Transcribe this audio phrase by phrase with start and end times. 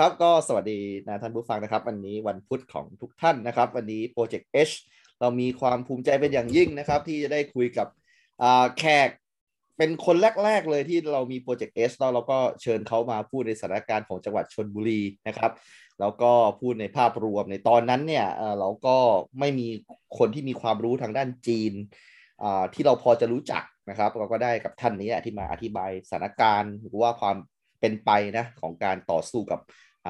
[0.00, 4.74] ครับก็สวัสดีนะท่านผู้ฟังนะครับ วันนี้วันพุธของทุกท่านนะครับ วันนี้โปรเจกต์ H
[5.20, 7.88] เรามีความภูมิใจเป็นอย่างยิ่งนะครับ ที่จะได้คุยกับ
[8.78, 9.08] แขก
[9.78, 15.52] เป็นคนแรก ๆ เลยที่เรามีโปรเจกต์ H แล้วเราก็เชิญเขามาพูดในสถานการณ์ของจังหวัดชนบุรีนะครับ
[16.00, 18.26] แล้วก็พูดในภาพรวมในตอนนั้นเนี่ย
[18.58, 18.96] เราก็
[19.38, 19.68] ไม่มี
[20.18, 21.72] คนที่มีความรู้ทางด้านจีน
[22.74, 27.36] ที่เราพอจะรู้จักนะครับ เราก็ได้กับท่านนี้ที่มาอธิบายสถานการณ์หรือว่าความ
[27.80, 29.60] เป็นไปนะของการต่อสู้กับ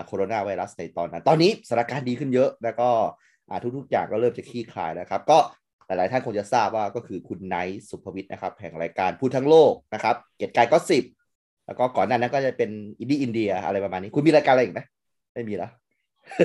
[0.07, 2.89] โคโรนาไวรัสในตอนนั้น ตอนนี้สถานการณ์ดีขึ้นเยอะ แล้วก็
[3.49, 5.39] อ่าทุกๆอย่างก็เริ่มจะคลี่คลายแล้วครับ ก็
[5.87, 11.05] หลายๆท่านคงจะทราบว่าก็คือคุณไนซ์สุภวิทย์นะครับแห่งรายการพูดทั้งโลกนะครับ เกียรติกายก็สิบ
[11.67, 14.81] แล้วก็ก่อนหน้านั้นก็จะเป็นอินดี้อินเดียอะไรประมาณนี้ คุณมีรายการอะไรอีกไหม
[15.35, 15.71] ไม่มีแล้ว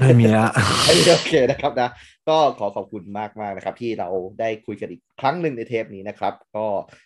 [0.02, 0.45] ไม่มีละ
[0.86, 1.90] ไม่มีโอเคนะครับนะ
[2.30, 4.09] ก็ขอขอบคุณมากมากๆนะครับ ที่เรา
[4.40, 6.66] ได้คุยกันอีกครั้งหนึ่งในเทปนี้นะครับ ก็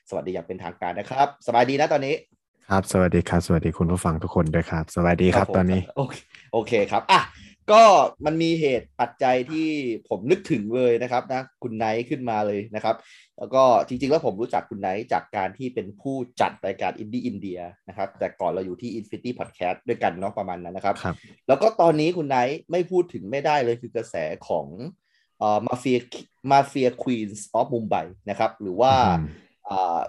[0.09, 2.13] สวัสดีอย่างเป็นทางการนะครับ สบายดีนะตอนนี้
[2.70, 6.16] ครับ สวัสดีครับ สวัสดีคุณผู้ฟังทุกคนด้วยครับ สวัสดีครับผมตอนนี้ โอเค
[6.53, 7.22] โอเคครับอะ
[7.72, 7.81] ก็
[8.25, 9.67] มันมีเหตุปัจจัยที่
[10.09, 12.95] ผมนึกถึงเลยนะครับนะคุณไนซ์ขึ้นมาเลยนะครับ
[13.38, 21.16] แล้วก็จริงๆ แล้วผมรู้จักคุณไนซ์จากการที่เป็นผู้จัดรายการอินดี้อินเดียนะครับ แต่ก่อนเราอยู่ที่ Infinity Podcast ด้วยกันเนาะประมาณนั้นนะครับครับ
[21.47, 24.16] แล้วก็ตอนนี้คุณไนซ์ไม่พูดถึงไม่ได้เลยคือกระแส
[24.47, 24.67] ของ
[25.40, 27.95] เอ่อ Mafia Mafia Queens of Mumbai
[28.30, 29.28] นะครับ หรือว่าอืม
[29.69, 30.00] อ่า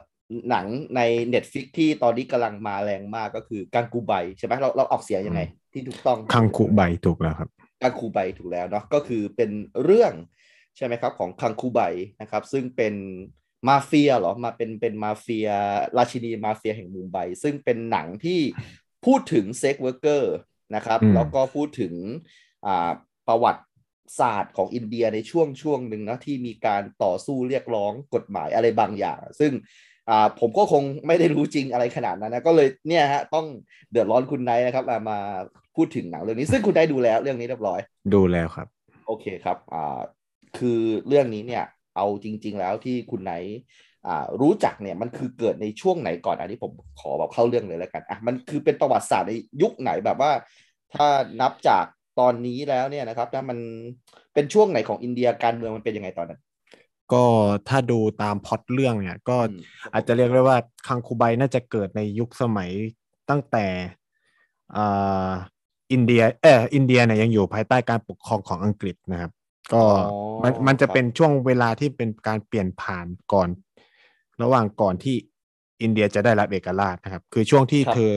[0.50, 1.00] หนังใน
[1.34, 5.42] Netflix ที่ตอนนี้กำลังมาแรงมากก็คือกังกูไบใช่ไหมเราเราออกเสียงยังไง
[5.72, 7.48] ที่ถูกต้องคังคุไบถูกแล้วครับ
[7.82, 9.50] กังคูไบถูกแล้วเนาะก็คือเป็น
[9.84, 10.12] เรื่อง
[10.76, 11.80] ใช่ไหมครับของคังคูไบ
[12.20, 12.94] นะครับซึ่งเป็น
[13.68, 15.48] มาเฟียเหรอมาเป็นเป็นมาเฟีย
[15.96, 18.40] ราชินีมาเฟียแห่งมุมไบซึ่งเป็นหนังที่
[19.06, 20.34] พูดถึง sex worker
[20.74, 21.94] นะครับอืมแล้วก็พูดถึง
[22.66, 22.90] อ่า
[23.28, 23.64] ประวัติ
[24.20, 29.52] ศาสตร์ของอินเดียในช่วงช่วงหนึ่งนะที่มีการต่อสู้เรียกร้องกฎหมายอะไรบางอย่าง ซึ่ง
[30.10, 33.46] อ่าผมก็คงไม่ได้รู้จริงอะไรขนาดนั้นนะก็เลยเนี่ยฮะต้อง
[33.90, 35.18] เดือดร้อนคุณไนท์นะครับมามา
[35.76, 37.80] พูดถึงหนังเรื่องนี้ซึ่งคุณได้ดูแล้วเรื่องนี้เรียบร้อย
[38.14, 38.66] ดูแล้วครับ
[39.06, 40.00] โอเคครับอ่า
[40.58, 41.64] คือเรื่องนี้เนี่ย
[41.96, 43.32] เอาจริง ๆ แล้วที่คุณไหน
[44.06, 49.32] อ่ารู้จักเนี่ยมันคือเกิดในช่วงไหนก่อนอันนี้ผมขอแบบเข้าเรื่องเลยแล้วกันอะมันคือเป็นประวัติศาสตร์ใน
[49.62, 50.32] ยุคไหนแบบว่า
[50.94, 51.08] ถ้า
[51.40, 51.84] นับจาก
[52.20, 53.58] ตอนนี้แล้วเนี่ยนะครับถ้ามัน
[54.34, 56.40] เป็นช่วงไหนของอินเดียการเมืองมันเป็นยังไงตอนนั้น
[57.12, 57.24] ก็
[57.68, 59.60] ถ้าดูตามพล็อตเรื่องเนี่ย ก็อืม
[59.92, 62.70] อาจจะเรียกได้ว่าคังคูใบน่าจะเกิดในยุคสมัย
[63.30, 63.66] ตั้งแต่
[64.76, 65.30] อ่า
[65.92, 69.32] อินเดียเอออินเดียเนี่ยยังอยู่ภายใต้การปกครองของอังกฤษนะครับ
[69.72, 69.88] ก็อ๋อ
[70.42, 73.48] มันมันจะครับเป็นช่วงเวลาที่เป็นการเปลี่ยนผ่านก่อน
[74.42, 75.16] ระหว่างก่อนที่
[75.82, 78.12] อินเดียจะได้รับเอกราชนะครับ คือช่วงที่ครับเธอ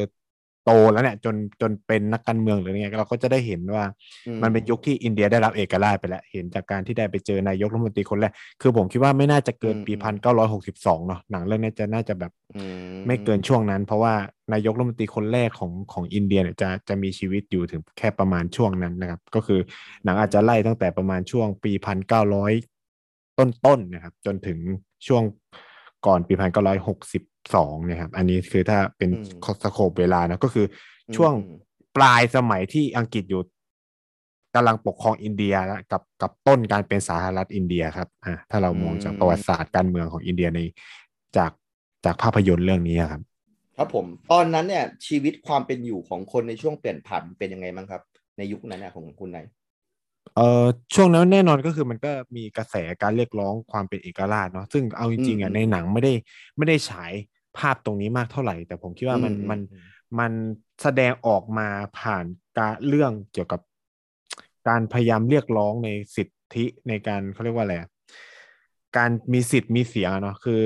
[0.65, 3.83] โตแล้วเนี่ยจนจนเป็นนักการเมืองหรือไงเราก็จะได้เห็นว่า
[4.27, 12.63] อืมันเป็นยุคที่อินเดียได้รับเอกราชไปแล้ว เห็นจากการที่ได้ไปเจอนายกรัฐมนตรีคนแรกคือผมคิดว่าไม่น่าจะเกินปีพันเก้าร้อยหกสิบสองเนาะหนังเรื่องนี้จะน่าจะแบบอื
[13.07, 14.13] ไม่เกินช่วงนั้น เพราะว่า
[14.53, 19.59] นายกรัฐมนตรีคนแรกของของอินเดียเนี่ยจะจะมีชีวิตอยู่ถึงแค่ประมาณช่วงนั้นนะครับ ก็คือ
[20.03, 22.53] หนังอาจจะไล่ตั้งแต่ประมาณช่วงปีพันเก้าร้อย
[23.39, 24.59] ต้นๆนะครับ จนถึง
[25.07, 25.23] ช่วง
[26.05, 27.21] ก่อนปีพันเก้าร้อยหกสิบ
[27.55, 29.09] สองเนี่ยครับ อันนี้คือถ้าเป็น
[29.63, 30.65] สโคปเวลานะก็คือ
[31.15, 31.59] ช่วงอืม
[31.97, 33.41] ปลายสมัยที่อังกฤษอยู่
[34.55, 40.59] กำลังปกครองอินเดียแล้วกับกับต้นการเป็นสาธารณรัฐอินเดียครับอ่าถ้าเรามองจากประวัติศาสตร์การเมืองของอินเดียใน
[41.37, 41.51] จาก
[42.05, 43.21] จากภาพยนตร์เรื่องนี้ครับ
[43.77, 48.01] ครับผม ตอนนั้นเนี่ยชีวิตความเป็นอยู่ของคนในช่วงเปลี่ยนผ่านเป็นยังไงบ้างครับ
[48.37, 49.49] ในยุคนั้นนะของคุณไหนท์
[50.35, 50.65] เอ่อ
[50.95, 56.13] ช่วงนั้นแน่นอนก็คือมันก็มีกระแสการเรียกร้องความเป็นเอกราชเนาะซึ่งเอาจริงๆอะในหนังไม่ได้
[56.57, 57.13] ไม่ได้ฉาย
[57.57, 59.81] ภาพตรงนี้มากเท่าไหร่ แต่ผมคิดว่ามันอืมมันอืม
[60.19, 60.31] มัน
[60.81, 61.67] แสดงออกมา
[61.99, 62.25] ผ่าน
[62.57, 63.61] การเรื่องเกี่ยวกับ
[64.67, 67.89] การพยายามเรียกร้องในสิทธิในการเขาเรียกว่าอะไรอะ
[68.97, 70.63] การมีสิทธิ์มีเสียงอะเนาะคือ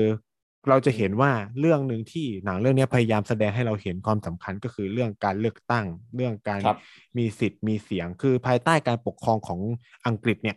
[0.68, 5.86] เราจะเห็นว่าเรื่องหนึ่งที่หนังเรื่องนี้พยายามแสดงให้เราเห็นความสำคัญก็คือเรื่องการเลือกตั้ง
[6.16, 6.78] เรื่องการครับ
[7.18, 9.60] มีสิทธิ์มีเสียง คือภายใต้การปกครองของ
[10.06, 10.56] อังกฤษเนี่ย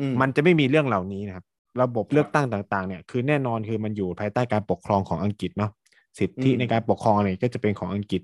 [0.00, 1.44] อืมมันจะไม่มีเรื่องเหล่านี้นะครับ
[1.82, 5.70] ระบบเลือกตั้งต่างๆเนี่ยคือแน่นอนคือมันอยู่ภายใต้การปกครองของอังกฤษเนาะ
[6.18, 8.20] สิทธิอืมในการปกครองอะไรก็จะเป็นของอังกฤษ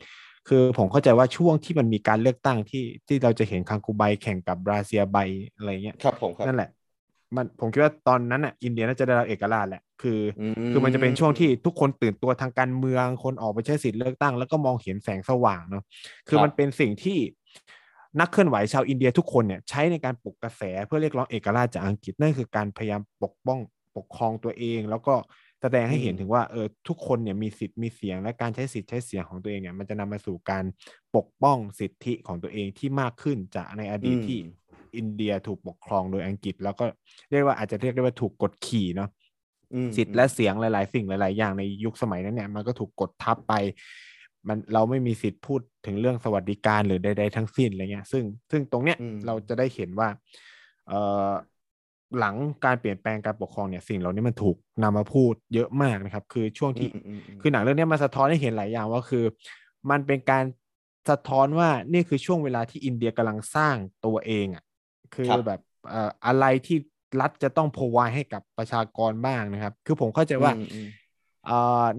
[0.49, 5.17] คือผมเข้าใจว่าช่วงที่มันมีการเลือกตั้งที่ที่เราจะเห็นคังคูไบแข่งกับบราเซียไบ
[5.57, 6.71] อะไรเงี้ยครับผมครับนั่นแหละ
[7.37, 15.85] มันผมคิดว่าตอนนั้นอะอินเดียน่าจะได้รับเอกราชแหละคืออมคือมันจะเป็นช่วงที่ทุกคนตื่นตัวทางการเมืองคนออกไปใช้สิทธิ์เลือกตั้ง แล้วก็มองเห็นแสงสว่างเนาะ
[16.29, 17.19] คือมันเป็นสิ่งที่
[18.21, 23.61] นักเคลื่อนไหวชาวอินเดียทุกคนเนี่ยใช้ในการปลุกกระแสเพื่อเรียกร้องเอกราชจากอังกฤษนั่นคือการพยายามปกป้อง
[23.97, 25.15] ปกครองตัวเอง แล้วก็
[25.63, 30.65] แสดงให้เห็นถึงว่าเออทุกคนเนี่ยมีสิทธิ์มีเสียงและการใช้สิทธิ์ใช้เสียงของตัวเองเนี่ยมันจะนำมาสู่การ
[31.17, 34.39] ปกป้องสิทธิของตัวเองที่มากขึ้นจากในอดีตที่
[34.97, 36.85] อินเดียถูกปกครองโดยอังกฤษ แล้วก็
[37.31, 39.11] เรียกว่าอาจจะเรียกได้ว่าถูกกดขี่เนาะ
[39.75, 43.53] อืมสิทธิ์และเสียงหลาย ๆ สิ่งหลาย ๆ อย่างในยุคสมัยนั้นเนี่ยมันก็ถูกกดทับไป
[44.49, 50.09] มันเราไม่มีสิทธิ์พูดถึงเรื่องสวัสดิการหรือใดๆทั้งสิ้นอะไรเงี้ย ซึ่งซึ่งตรงเนี้ยอืมเราจะได้เห็นว่า
[50.89, 51.31] เอ่อ
[52.19, 52.35] หลัง
[52.65, 59.25] การเปลี่ยนแปลงการปกครองเนี่ยสิ่งเหล่านี้มันถูกนำมาพูดเยอะมากนะครับ คือช่วงที่อืมอืมมคือหนังเรื่องเนี้ยมันสะท้อนให้เห็นหลายอย่างว่าคือ
[59.91, 60.45] มันเป็นการ
[61.11, 64.65] สะท้อนว่านี่คือช่วงเวลาที่อินเดียกำลังสร้างตัวเองอะ
[65.15, 66.79] คือครับแบบเอ่ออะไรที่
[67.21, 70.89] รัฐจะต้องพ o ว i ให้กับประชากรบ้างนะครับ คือผมเข้าใจว่าอืมอืมเอ่อ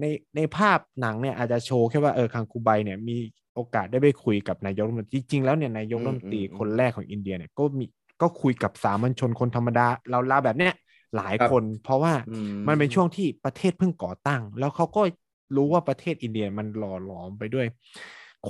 [0.00, 0.04] ใน
[0.36, 3.16] ในภาพหนังเนี่ยอาจจะโชว์แค่ว่าเออคังคูไบเนี่ยมี
[3.54, 7.84] โอกาสได้ไปคุยกับนายกรัฐมนตรีจริงๆแล้วเนี่ยนายกรัฐมนตรีคนแรกของอินเดียเนี่ยก็มี
[8.22, 10.72] ก็คุยกับสามัญชนคนธรรมดาเราลาแบบเนี้ย
[11.16, 12.38] หลายคน เพราะว่าอื
[12.68, 15.02] มันเป็นช่วงที่ประเทศเพิ่งก่อตั้ง แล้วเขาก็
[15.56, 17.66] รู้ว่าประเทศอินเดียมันหล่อหลอมไปด้วย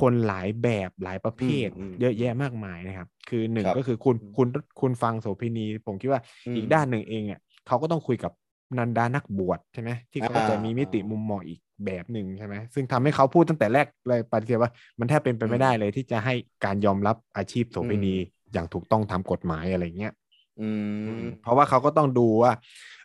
[0.00, 4.48] คนหลายแบบหลายประเภทอืมเยอะแยะมากมายนะครับ คือหนึ่งครับก็คือคุณคุณ
[4.80, 8.32] คุณฟังโสเภณีผมคิดว่าอืมอีกด้านหนึ่งเองเนี่ยเขาก็ต้องคุยกับ
[8.78, 16.34] นันดานักบวชใช่ไหมที่เขาก็จะอ่ามีมีมิติมุมมองอีกแบบหนึ่งใช่ไหมซึ่งทำให้เขาพูดตั้งแต่แรกเลยปฏิเสธว่า มันแทบเป็นไปไม่ได้เลยที่จะให้
[16.64, 18.14] การยอมรับอาชีพโสเภณี
[18.52, 20.12] อย่างถูกต้องตามกฎหมายอะไรเงี้ย
[20.60, 20.68] อื
[21.16, 22.52] มเพราะว่าเขาก็ต้องดูว่า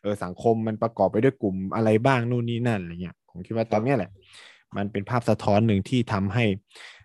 [0.02, 4.12] เออสังคมมันประกอบไปด้วยกลุ่มอะไรบ้างนู่นนี่นั่นอะไรเงี้ยผมคิดว่าตรงเนี้ยแหละ
[4.78, 6.44] มันเป็นภาพสะท้อนหนึ่งที่ทำให้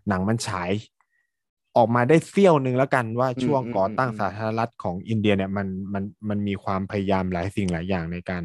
[0.08, 0.70] หนังมันฉาย
[1.76, 8.42] ออกมาได้เสี้ยวหนึ่งแล้วกันว่าอืมช่วงอืมก่อตั้งอืมสาธารณรัฐของอินเดียเนี่ยมันมันมันมีความพยายามหลายสิ่งหลายอย่างในการ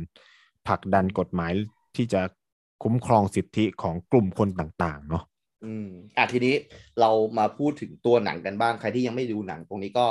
[0.68, 1.52] ผลักดันกฎหมาย
[1.96, 2.22] ที่จะ
[2.84, 5.24] คุ้มครองสิทธิของกลุ่มคนต่างๆ เนาะ
[5.66, 5.88] อืม
[6.18, 6.56] อะทีนี้
[7.00, 10.08] เรามาพูดถึงตัวหนังกันบ้างใครที่ยังไม่ดูหนังตรงนี้ก็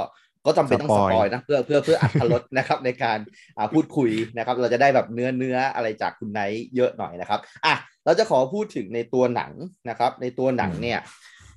[0.46, 3.18] ก็จำเป็นต้องสปอยนะเพื่อเพื่อเพื่ออัธรสนะครับในการ
[3.56, 7.74] อ่าพูดคุยนะครับ เราจะได้แบบเนื้อเนื้ออะไรจากคุณไนท์เยอะหน่อยนะครับอะ
[8.04, 9.52] เราจะขอพูดถึงในตัวหนัง
[9.88, 10.98] นะครับ ในตัวหนังเนี่ย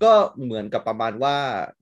[0.04, 0.14] ก็
[0.44, 1.36] เหมือนกับประมาณว่า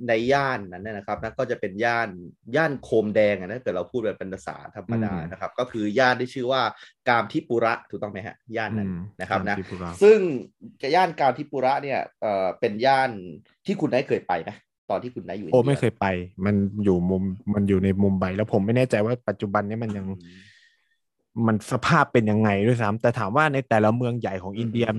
[0.07, 2.10] ในย่านนั้นเนยนะครับนั่นก็จะเป็นย่าน
[2.56, 6.62] ย่านโคมแดงอะนะถ้าเกิดเราพูดแบบเป็นภาษาธรรมดาอืมนะครับ ก็คือย่านที่ชื่อว่า
[7.07, 10.19] กามทิปุระถูกต้องไหมฮะย่านนั้นอืมนะครับนะที่พูดว่าซึ่ง
[10.95, 13.10] ย่านกามทิปุระเนี่ยเอ่อเป็นย่าน
[13.66, 14.51] ที่คุณได้เคยไปไหม
[14.89, 16.06] ตอนที่คุณได้อยู่โอ้นดีไม่เคยไป
[16.45, 17.24] มันอยู่มุม
[17.54, 20.39] มันอยู่ในมุมไบแล้วผมไม่แน่ใจว่าปัจจุบันนี้มันยังอืม
[21.48, 24.98] มันสภาพเป็นยังไงด้วยซ้ำแต่ถามว่าในแต่ละเมืองใหญ่ของอืมอินเดียอืม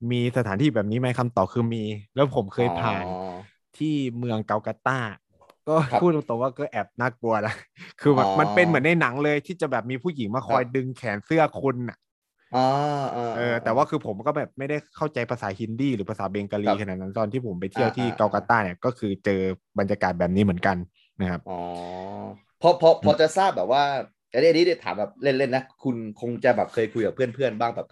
[0.00, 4.98] มีมีสถานที่แบบนี้ไหมคำตอบคือมี แล้วผมเคยผ่านอ๋อที่เมืองเกาลกัตตา
[5.68, 7.52] ก็ครับพูดตรงๆว่าก็แอบน่ากลัวนะ
[8.00, 11.98] คือแบบอ๋อมันเป็นเหมือนในหนังเลยที่จะแบบมีผู้หญิงมาคอยครับดึงแขนเสื้อคุณอะ
[12.52, 12.58] อ๋อ
[13.14, 19.40] อ๋อเออแต่ว่าคือผมก็แบบไม่ได้เข้าใจภาษาฮินดี หรือภาษาเบงกาลีครับขนาดนั้นตอนที่ผมไปเที่ยวที่อ่าอ่าเกาลกัตตาเนี่ยก็คือเจอ
[19.78, 20.76] บรรยากาศแบบนี้เหมือนกัน
[21.20, 21.52] นะครับอ๋อ
[22.60, 23.82] พอพอพอจะทราบแบบว่า
[24.32, 27.86] อันนี้อันนี้เดี๋ยวถามแบบเล่นๆนะ คุณคงจะแบบเคยคุยกับเพื่อนๆบ้างแบบ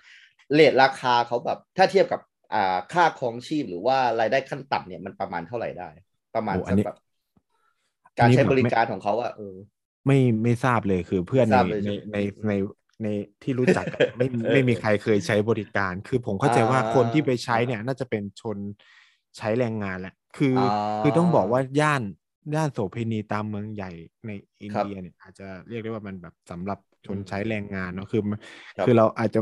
[0.53, 2.21] เลทราคาเขาแบบ ถ้าเทียบกับ
[2.53, 5.91] อ่าค่าครองชีพหรือว่ารายได้ขั้นต่ำเนี่ยมันประมาณเท่าไหร่ได้
[6.35, 6.97] ประมาณโอ้อัสันกนี้แบบ
[8.19, 9.57] การอันนี้ใช้ผมบริไม่การของเขาอะเออ
[10.07, 12.53] ไม่ไม่ทราบเลยคือเพื่อนไม่ในทราบเลยในใช่ไหมในอืมใน
[13.03, 13.07] ใน
[13.43, 18.59] ที่รู้จักอะไม่เออไม่มีใครเคยใช้บริการ คือผมเข้าใจว่าอ่าคนที่ไปใช้เนี่ย น่าจะเป็นชน
[19.39, 20.63] ใช้แรงงานแหละ คือออ
[21.01, 22.03] คือต้องบอกว่าย่าน
[22.55, 23.91] ย่านโสเภณีตามเมืองใหญ่
[24.27, 24.31] ใน
[24.63, 28.39] อินครับเดียเนี่ยอาจจะเรียกได้ว่ามันแบบสำหรับชนอืมใช้แรงงานเนาะคือมัน
[28.77, 29.41] ครับคือเราอาจจะ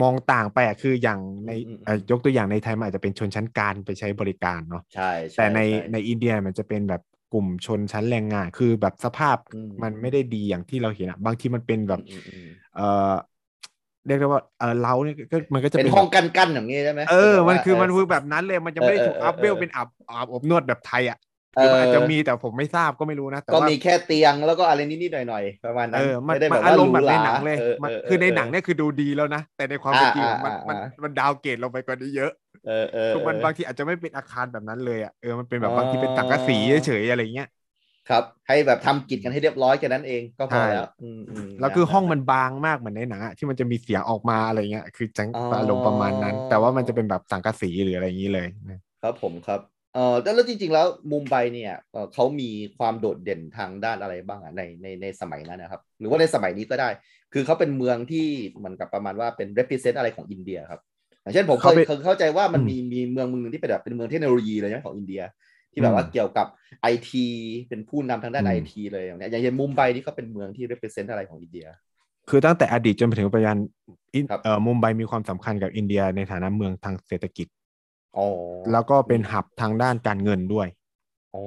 [0.00, 5.02] มองต่างไปอะคืออย่างในอืมอืมเอ่อยกตัวอย่างในไทยมันอาจจะเป็นชนชั้นกลางไปใช้บริการเนาะใช่
[5.38, 7.00] ช่แต่ในช่ในอินเดียมันจะเป็นแบบ
[7.32, 12.82] กลุ่มชนชั้นแรงงาน คือแบบสภาพอืมมันไม่ได้ดีอย่างที่เราเห็นอะบางทีมันเป็นแบบอืมอืมเออ
[14.06, 21.18] เรียกได้ว่าเออเราเนี่ยก็มันก็จะเป็นเป็นห้องแบบกั้นๆอย่างนี้ใช่ไหมเออแบบมันว่าคือมันเคือแบบนั้นเลยมันจะไม่ได้ถูกเออเอออัพเวลเออเป็นอับอาบอบนวดแบบไทยอะ
[21.54, 32.30] เอคืออมันอาจจะมีแต่ผมไม่ทราบก็ไม่รู้นะแต่ก็ว่ามีแค่เตียงแล้วก็อะไรนิดๆหน่อยๆประมาณนั้เอนอมันไม่ได้มันแบบอาว่ารมณ์แบบหในรูหนังราเลยออมันเคือในหนังเนี่ยคือดูดีแล้วนะ แต่ในความเป็นจริงอ่ามันอ่ามันอ่ามันดาวเกรดลงไปกว่านี้เยอะ
[32.64, 37.46] เออเออคือมันเออบางทีอาจจะไม่เป็นอาคารแบบนั้นเลยอะเออมันเป็นแบบอ๋อบางทีเป็นสังกะสีเฉยๆอะไรเงี้ย
[38.08, 49.60] ครับ ให้แบบทำกิจกันให้เรียบร้อยแค่นั้นเองก็พอใช่แล้วอืมอืมแล้วคือห้องะมันบางมากเหมือนในหนังอะที่มันจะมีเสียงออกมาอะไรเงี้ย คือจังอ๋ออารมณ์ประมาณนั้น แต่ว่ามันจะเป็นแบบสังกะสีหรืออะไรอย่างนี้เลยนะครับผมครับ
[49.94, 56.88] เออแล้วแล้วจริง ๆ แล้วมุมไบเนี่ยเออเขามีความโดดเด่นทางด้านอะไรบ้างอะในในในสมัยนั้นนะครับ หรือว่าในสมัยนี้ก็ได้
[57.32, 60.80] คือเขาเป็นเมืองที่เหมือนกับประมาณว่าเป็น represent อะไรของอินเดียครับ
[61.22, 65.22] อย่างเช่นผมเคเขายเป็นเคยเข้าใจว่ามันอืมมีมีเมืองเมืองหนึงที่เป็นแบบเป็นเมืองเทคโนโลยีเลยนะของอินเดีย
[65.72, 66.46] ที่แบบว่าอืมเกี่ยวกับ
[66.80, 67.26] ไอที
[67.68, 71.66] เป็นผู้นำทางด้านอืไอมทีเลยอย่างเนี้ยอย่างเช่นมุมไบนี่ก็เป็นเมืองที่ represent อะไรของอินเดีย
[72.28, 73.58] คือตั้งแต่อดีตจนไปถึงปัจจุบัน
[74.14, 77.63] อินครับเอ่อมุมไบมีความสำคัญกับอินเดียในฐานะเมืองทางเศรษฐกิจอ๋อ
[78.70, 80.68] แล้วก็เป็นหับทางด้านการเงินด้วย
[81.34, 81.44] อ๋อ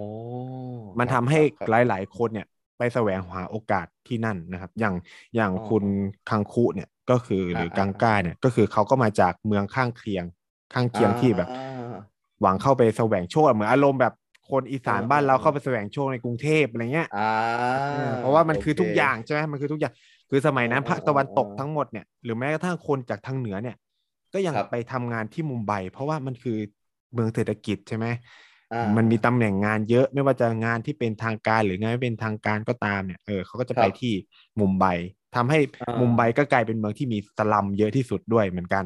[1.00, 2.48] มันคทำรับให้ครับหลาย ๆ คนเนี่ย
[2.78, 4.96] ไปแสวงหาโอกาสที่นั่นนะครับ อย่าง
[5.36, 5.86] อย่างอ๋อคุณ
[6.30, 10.26] คังคุเนี่ยก็คือหรืออากังอ่าก้าเนี่ย ก็คือเขาก็มาจากเมืองข้างเคียง
[10.74, 14.14] ข้างเคียงที่แบบอ่าหวังเข้าไปแสวงโชคเหมือนอารมณ์แบบ
[14.50, 17.20] คนอีสานอ่าบ้านเราอ่าเข้าไปแสวงโชคในกรุงเทพอะไรเงี้ยอ่า
[17.90, 19.94] เออเพราะว่ามันคือโเทุกอย่างใช่ไหมมันคือทุกอย่าง
[20.30, 23.76] คือสมัยนั้นอ๋อภาคตะวันตกอ๋อทั้งหมดเนี่ย หรือแม้กระทั่งคนจากทางเหนือเนี่ย
[24.38, 26.58] ก็ยังครับไปทำงานที่มุมไบเพราะว่ามันคือ
[27.14, 28.08] เมืองเศรษฐกิจใช่ไหม
[28.72, 34.14] อ่ามันมีตำแหน่งงานเยอะไม่ว่าจะงานที่เป็นทางการหรืองานไม่เป็นทางการก็ตามเนี่ยเออเขาก็จะครับไปที่
[34.60, 34.86] มุมไบ
[35.36, 38.86] ทำให้อ่ามุมุมไบก็กลายเป็นเมืองที่มีสลัมเยอะที่สุดด้วยเหมือนกัน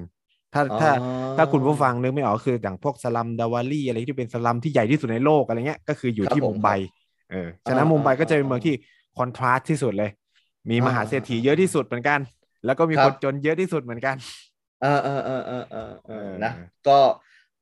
[0.53, 6.69] ถ้าถ้าอ๋อถ้าคุณผู้ฟังนึกไม่ออกก็คืออย่างพวกสลัมดาวาลีอะไรที่เป็นสลัมที่ใหญ่ที่สุดในโลกอะไรเงี้ยก็คืออยู่ครับที่ผมมุมไบ
[7.29, 8.73] เออฉะนั้นอ่ามุมไบก็จะเป็นอ่าเมืองที่
[9.17, 10.11] คอนทราสต์ที่สุดเลย
[10.69, 12.19] มีอ่ามหาเศรษฐีเยอะที่สุดเหมือนกัน
[12.65, 14.15] แล้วก็มีครัคบนจนเยอะที่สุดเหมือนกัน
[14.81, 16.53] เออเออเออเออเออเออเออนะ
[16.87, 16.99] ก็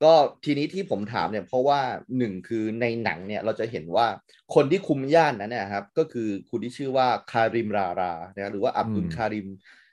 [0.04, 0.14] ก็
[0.46, 1.82] ทีนี้ที่ผมถามเนี่ยเพราะว่า
[2.18, 4.08] หนึ่งคือในหนังเนี่ยเราจะเห็นว่า
[4.56, 9.48] คนที่คุมย่านนั้นเนี่ยครับ ก็คือคุณที่ชื่อว่าคาริมลาลานะหรือว่าอับดุลอืมคาริม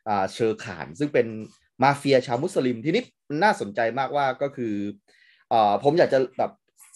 [0.09, 1.26] อ่าเชร์ข่าน ซึ่งเป็น
[1.83, 4.75] มาเฟียชาวมุสลิม ทีนี้มันน่าสนใจมากว่าก็คือ
[5.52, 6.52] อ่าผมอยากจะแบบ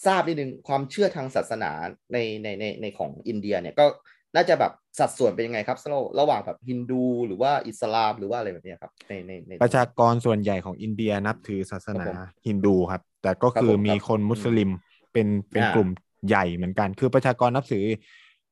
[0.06, 1.70] ทราบนิดนึงความเชื่อทางศาสนา
[2.12, 3.86] ในในในในของอินเดียเนี่ยก็
[4.34, 14.70] น่าจะแบบสัดส่วนเป็นยังไงครับระระหว่างแบบฮินดูหรือว่าอิสลามหรือว่าอะไรแบบเนี้ยครับในในในประชากรส่วนใหญ่ของอินเดียนับถือศาสนาครับผมฮินดูครับ แต่ก็ครับคือผมมีครับคนมุสลิม
[15.12, 15.88] เป็นเป็นอ่ากลุ่ม
[16.28, 17.84] ใหญ่เหมือนกัน คือประชากรนับถือ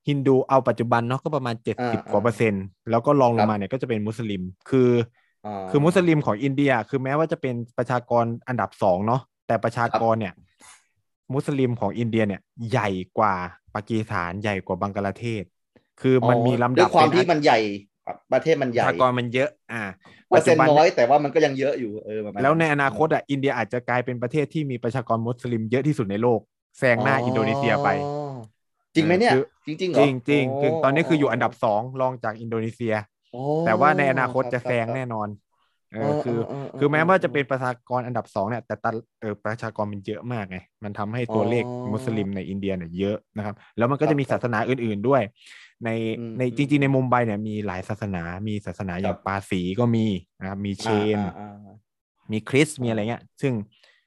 [0.09, 4.91] ฮินดูเอาปัจจุบันเนาะก็ประมาณเจ็ดสิบอ่ากว่าเปอร์เซ็นต์แล้วก็รองลครังบมาเนี่ยก็จะเป็นมุสลิม คือ
[5.47, 10.35] อ่าคือมุสลิมของอินเดีย คือแม้ว่าจะเป็นประชากรอันดับสองเนาะแต่ประชากรเนี่ย
[11.35, 13.35] มุสลิมของอินเดียเนี่ยใหญ่กว่า
[13.75, 15.45] ปากีสถานใหญ่กว่าบังกลาเทศ
[16.01, 17.59] คือมันมีลำด้ดัวบยความเป็ที่มันใหญ่
[18.33, 19.83] ประเทศมันปใหญ่ระชากรมันเยอะอ่า
[20.31, 26.41] เปอร์เซ็นต์ปัจจุบัน้อยแต่ว่ามันก็ยังเยอะอยู่เออประมาณแล้วในอนาคตอะอินเดียอาจจะกลายเป็นประเทศที่มีประชากรมุสลิมเยอะที่สุดในโลก
[26.79, 27.89] แซงหน้าอินโดนีเซียไป
[28.95, 32.95] จริงไหมเนี่ยคือจริงๆเหรจอริงจริงคือตอนนี้คืออยู่อันดับสองรองจากอินโดนีเซีย
[33.33, 35.29] อ๋อแต่ว่าในอนาคตจะรับแซงครับแน่นอน
[35.93, 38.91] เอเอออคือเออเออคือแม้เออว่าจะเป็นประชากรอันดับสองเนี่ยแต่ตา
[39.21, 45.23] เออประชากรมันเยอะมากไงมันทำให้ตัวเลขอ๋อมุสลิมในอินเดียเนี่ยเยอะนะครับ แล้วมันก็ครับจะมีศาสนาอื่น ๆด้วย
[45.85, 50.07] ในอืมในอืมจริงๆในมุมไบเนี่ยมีหลายศาสนา มีศาสนาอย่างครับปาสีก็มี
[50.41, 51.57] นะครับมีเชนอ่าอ่า
[52.33, 53.53] มีคริสต์มีอะไรเงี้ย ซึ่ง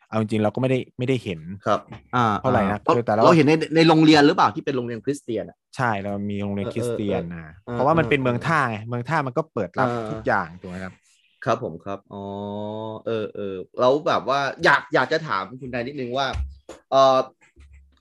[0.10, 1.80] เอาจริงๆเราก็ไม่ได้ไม่ได้เห็นครับ
[2.16, 10.94] อ่าเท่าไหร่นะอ่คือแต่ละเราเห็นในในโรงเรียนหรือเปล่าที่เป็นโรงเรียนคริสเตียนอะใช่เรามีโรงเรียนเออคริสเตียนเออนะเออเพราะว่ามันเป็นเออเมืองท่าไงเมืองท่ามันก็เปิดรับเออทุกอย่างถูกไหมครับ
[11.46, 12.24] ครับผมครับอ๋อ
[13.06, 16.28] เออเออแล้วแบบว่าอยากอยากจะถามคุณนายนิดนึงว่า
[16.92, 17.18] เออ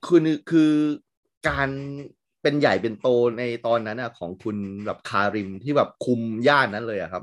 [0.07, 0.73] คือคือ
[1.49, 1.69] การ
[2.43, 4.57] เป็นใหญ่เป็นโตในตอนนั้นอะของคุณ
[4.87, 7.23] แบบคาริมที่แบบคุมย่านนั้นเลยอะครับ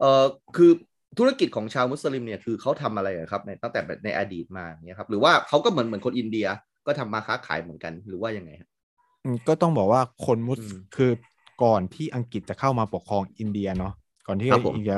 [0.00, 0.22] เออ
[0.56, 0.70] คือ
[1.18, 6.46] ธุรกิจของชาวมุสลิมเนี่ยคือเขาทำอะไรอะครับในตั้งแต่ในอดีตมาเนี่ยครับหรือว่าเขาก็เหมือนเหมือนคนอินเดีย
[6.86, 8.70] ก็ทำมาค้าขายเหมือนกันหรือว่ายังไงครับ
[9.24, 11.10] อืมก็ต้องบอกว่าคนมุสอืมคือ
[11.62, 13.92] ก่อนที่อังกฤษจะเข้ามาปกครองอินเดียเนาะ
[14.26, 14.96] ก่อนที่ครับผมอินเดีย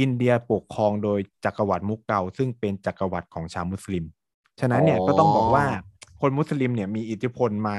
[0.00, 4.04] อินเดียปกครองโดยจักรวรรดิมุกเกาซึ่งเป็นจักรวรรดิของชาวมุสลิม
[4.60, 5.64] ฉะนั้นเนี่ยอ๋อก็ต้องบอกว่า
[6.20, 7.76] คนมุสลิมเนี่ยมีอิทธิพลมา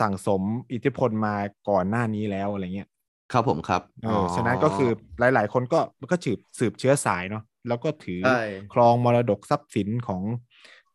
[0.00, 1.34] สั่งสมอิทธิพลมา
[1.68, 2.88] ก่อนหน้านี้แล้วอะไรเงี้ย
[3.32, 4.90] ครับผมครับเออฉะนั้นก็คือ
[5.20, 10.22] หลาย ๆ คนก็ก็สืบสืบเชื้อสายเนาะแล้วก็ถือใช่ครองมรดกทรัพย์สินของ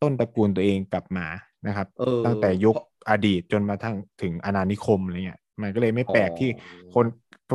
[0.02, 1.28] ต้นตระกูลตัวเองกลับมา
[1.68, 2.76] นะครับเออตั้งแต่ยุค
[3.10, 6.50] อดีตจนมาทั้งถึงอาณานิคมอะไรเงี้ยมันก็เลยไม่แปลกที่
[6.94, 7.06] คน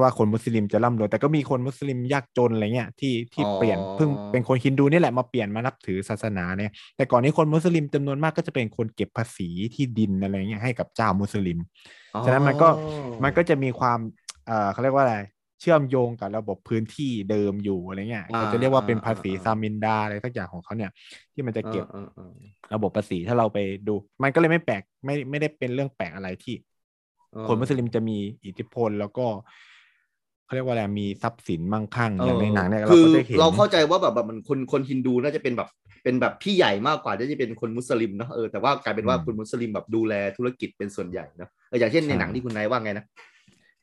[0.03, 11.59] ว่าคนมุสลิมจะร่ำรวยแต่ก็มีคนมุสลิมยากจนอะไรเงี้ยที่ที่อ๋อเปลี่ยนเพิ่งเป็นคนฮินดูนี่แหละมาเปลี่ยนมานับถือศาสนาเนี่ย แต่ก่อนนี้คนมุสลิมจำนวนมากก็จะเป็นคนเก็บภาษีที่ดินอะไรเงี้ยให้กับเจ้ามุสลิม
[12.25, 12.71] ฉะนั้นมันก็อ๋อ
[13.23, 13.99] มันก็จะมีความ
[14.47, 15.17] เอ่อเขาเรียกว่าอะไร
[15.61, 20.91] เชื่อมโยงกับระบบพื้นที่เดิมอยู่อะไรเงี้ยอ่าเขาจะเรียกว่าเป็นภาษีอ่าอ่าซามินดาอะไรสักอย่างของเขาเนี่ย
[21.35, 22.21] ที่มันจะเก็บออออ
[22.75, 26.55] ระบบภาษีถ้าเราไปดู มันก็เลยไม่แปลกไม่ไม่ได้เป็นเรื่องแปลกอะไรที่
[27.33, 29.26] เออคนมุสลิมจะมีอิทธิพลแล้วก็
[30.47, 35.69] เขาเรียกว่าอะไรมีทรัพย์สินมั่งคั่งอย่างในหนังเนี่ยเราคือก็จะเห็นเราเข้าใจว่าแบบแบบมันคนคนฮินดูน่าจะเป็นแบบ
[36.05, 43.05] เป็นแบบพี่ใหญ่มากกว่าที่จะเป็นคนมุสลิมเนอะเออแต่ว่ากลายเป็นว่าคนมุสลิมแบบดูแลธุรกิจเป็นส่วนใหญ่เนอะเอออย่างเช่นในหนังที่คุณนายว่าไงนะ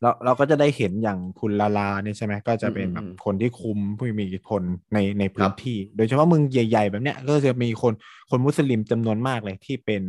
[0.01, 4.61] เราเราก็จะได้เห็นอย่างคุณลาลาเนี่ยใช่ไหมก็จะเป็นอืมแบบอืมคนที่คุมผู้มีอิทธิพล
[4.93, 7.93] ในในพื้ครันบที่ โดยเฉพาะเมืองใหญ่ๆ แบบเนี้ยก็จะมีคน
[8.29, 10.01] คนมุสลิมจำนวนมากเลยที่เป็น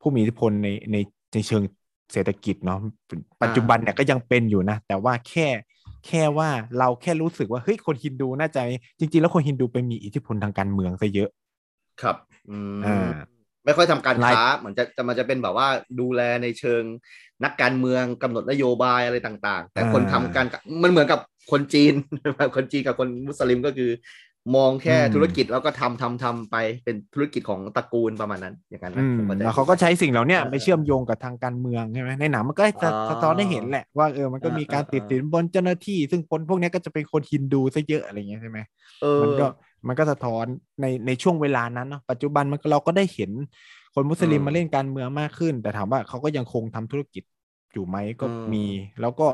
[0.00, 0.96] ผู้มีอิทธิพลในใน
[1.34, 1.62] ในเชิง
[2.12, 2.78] เศรษฐกิจเนาะ
[3.42, 5.48] ปัจจุบันเนี่ยก็ยังเป็นอยู่นะ แต่ว่าแค่
[6.08, 6.48] แค่ว่า
[6.78, 8.62] เราแค่รู้สึกว่าเฮ้ยคนฮินดูน่าจะ
[8.98, 11.30] จริง ๆ แล้วคนฮินดูไปมีอิทธิพลทางการเมืองซะเยอะ
[12.02, 12.16] ครับ
[12.50, 13.10] อืมอ่า
[13.64, 15.68] ไม่ค่อยทำการรายค้าเหมือนจะจะมันจะเป็นแบบว่า
[16.00, 16.82] ดูแลในเชิง
[17.44, 20.46] นักการเมืองกำหนดนโยบายอะไรต่าง ๆ แต่คนทำการ
[20.82, 21.20] มันเหมือนกับ
[21.50, 21.94] คนจีน
[22.56, 23.90] คนจีนกับคนมุสลิมก็คือ
[24.54, 38.58] มองแค่อืมธุรกิจแล้วก็ทำทำทำไปเป็นธุรกิจของตระกูลประมาณนั้นอย่างนั้นอืนะมผมข้ใจแล้วเขาก็ใช้สิ่งเหล่าเนี้ยเออไปเชื่อมโยงกับทางการเมืองใช่ไหมในหนังมันก็จะอ๋อสะท้อนให้เห็นแหละว่าเออมันก็มีการเออติดสินบนเจ้าหน้าที่ ซึ่งคนพวกเนี้ยก็จะเป็นคนฮินดูซะเยอะอะไรเงี้ยใช่ไหม
[39.00, 39.46] เออมันก็
[39.86, 40.46] มันก็สะท้อน
[40.80, 43.30] ในในช่วงเวลานั้นเนาะปัจจุบันมันก็เราก็ได้เห็น
[43.94, 47.22] คนมุสลิมอืมมาเล่นการเมืองมากขึ้น แต่ถามว่าเขาก็ยังคงทำธุรกิจ
[47.72, 48.64] อยู่ไหมก็อืมมี
[49.00, 49.26] แล้วก็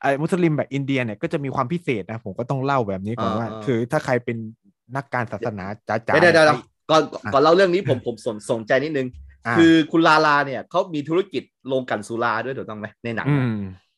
[0.00, 4.36] ไอ้มุสลิมแบบอินเดียเนี่ยก็จะมีความพิเศษนะ ผมก็ต้องเล่าแบบนี้ก่อนอ่าว่าอ่า คือถ้าใครเป็น
[4.96, 9.06] นักการศาสนาจ๋าๆเดี๋ยวเดี๋ยวเดี๋ยวนี่ก่อนอะก่อนเล่าเรื่องนี้ผมผมสนสนใจนิดนึง
[9.46, 13.50] อ่าคือคุณลาลาเนี่ยเขามีธุรกิจโรงกลันสุราด้วยถูกต้องไหมในหนังอือะม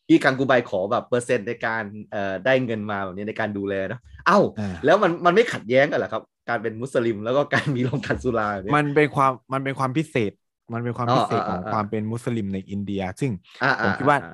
[0.08, 10.32] ที่กังกูไบขอแบบเปอร์เซ็นต์ในการเอ่อได้เงินมาแบบนี้ในการดูแลเนอะเอ้าอ่าแล้วมันมันไม่ขัดแย้งกันเหรอครับ การเป็นมุสลิมแล้วก็การมีโรงกลันสุราแบบนี้มันเป็นความมันเป็นความพิเศษ
[10.72, 14.24] มันเป็นความอ๋อพิเศษอ่าของอ่าความเป็นมุสลิมในอินเดีย ซึ่งอ่าผมคิดว่าอ่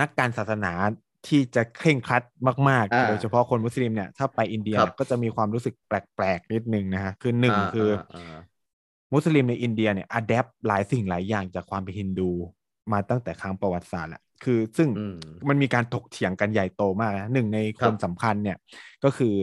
[0.00, 0.72] นักการศาสนา
[1.28, 2.22] ที่จะเคร่งครัด
[2.68, 8.36] มากอ่าๆโดยเฉพาะคนมุสลิมเนี่ย ถ้าไปอินเดียครับก็จะมีความรู้สึกแปลกๆนิดนึงนะฮะ คือหนึ่งอ่าคืออาอ่า
[9.12, 12.30] มุสลิมในอินเดียเนี่ยอัดแอปหลายสิ่งหลายอย่างจากความเป็นฮินดู
[12.92, 15.16] มาตั้งแต่ครั้งประวัติศาสตร์แหละคือซึ่งอืม
[15.48, 18.56] มันมีการถกเถียงกันใหญ่โตมากนะหนึ่งในคครับนสำคัญเนี่ย
[19.04, 19.34] ก็คือ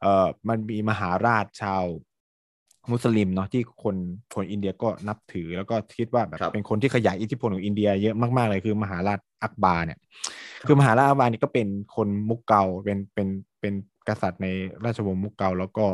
[0.00, 1.84] เอ่อมันมีมหาราชชาว
[2.90, 3.96] มุสลิมเนาะที่คน
[4.34, 9.98] คนอินเดียก็นับถือแล้วก็คิดว่าแบบครับเป็นคนที่ขยายอิทธิพลของอินเดียเยอะมากๆเลยคือมหาราชอักบาร์เนี่ย
[10.66, 13.28] คือมหาราชอักบาร์นี่ก็เป็นคนมุกเกาเป็นเป็น
[13.60, 13.74] เป็น
[14.08, 14.46] กษัตริย์ใน
[14.84, 15.86] ราชวงศ์มุกเกาแล้วก็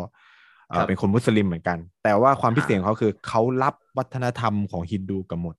[0.68, 5.54] เอ่อครับเป็นคนมุสลิมเหมือนกัน แต่ว่าความพิเศษของเขาคือเขารับวัฒนธรรมของฮินดูกันหมด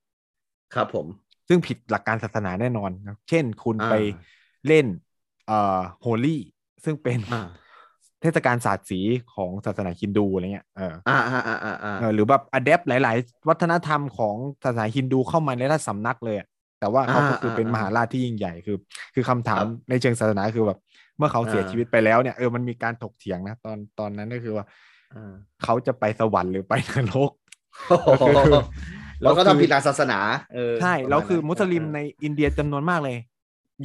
[0.75, 1.07] ครับผม
[1.47, 3.95] ซึ่งผิดหลักการศาสนาแน่นอนนะเช่นคุณอ่าไป
[4.67, 4.85] เล่น
[5.47, 6.41] เอ่อโฮลี่
[6.83, 7.47] ซึ่งเป็นอ่า
[8.21, 8.99] เทศกาลศาสตร์สี
[9.35, 16.47] ของศาสนาฮินดูอะไรเงี้ยเอออ่าอ่าอ่าอ่าอ่าเออหรือแบบ adapt หลาย ๆ วัฒนธรรมของศาสนาฮินดูเข้ามาในราชสำนักเลยอะ
[16.79, 18.77] แต่ว่าเขาก็คือเป็นมหาราชที่ยิ่งใหญ่คือ
[19.13, 20.79] คือคำถามในเชิงศาสนาคือแบบ
[21.17, 24.65] เมื่อเขาเสียชีวิตไปแล้วเนี่ยเออมันมีการถกเถียงนะตอนตอนนั้นก็คือว่า
[25.15, 27.31] อ่าเขาจะไปสวรรค์หรือไปนรก
[27.89, 28.23] โอ้โห
[29.21, 30.19] แล้เราก็คือทำผิดหลักศาสนา
[30.53, 33.17] เออใช่ประาณแล้วคือนั้นมุสลิมในอินเดียจำนวนมากเลย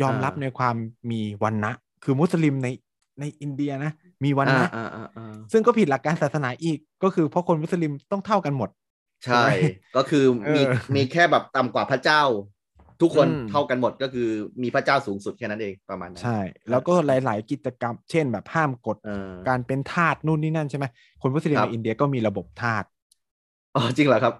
[0.02, 0.76] ยอมรับอ่าในความ
[1.10, 1.72] มีวันนะ
[2.04, 2.68] คือมุสลิมใน
[3.20, 3.92] ในอินเดียนะ
[4.24, 8.70] มีวันอ่านะอ่าอ่าอ่าซึ่งก็ผิดหลักการศาสนาอีกก็คือเพราะคนมุสลิมต้องเท่ากันหมด
[9.24, 9.44] ใช่
[9.96, 10.24] ก็คือ
[10.54, 12.22] มีเออมีแค่แบบต่ำกว่าพระเจ้า
[13.00, 14.28] ทุกคนอืมเท่ากันหมดก็คือ
[14.62, 16.38] มีพระเจ้าสูงสุดแค่นั้นเองประมาณนั้นใช่
[16.70, 20.84] แล้วก็หลาย ๆ กิจกรรม เช่นแบบห้ามกฎเออการเป็นทาสนู่นนี่นั่นใช่ไหม
[21.22, 22.84] คนมุสลิมครับในอินเดียก็มีระบบทาส
[23.76, 24.34] อ๋อจริงเหรอครับ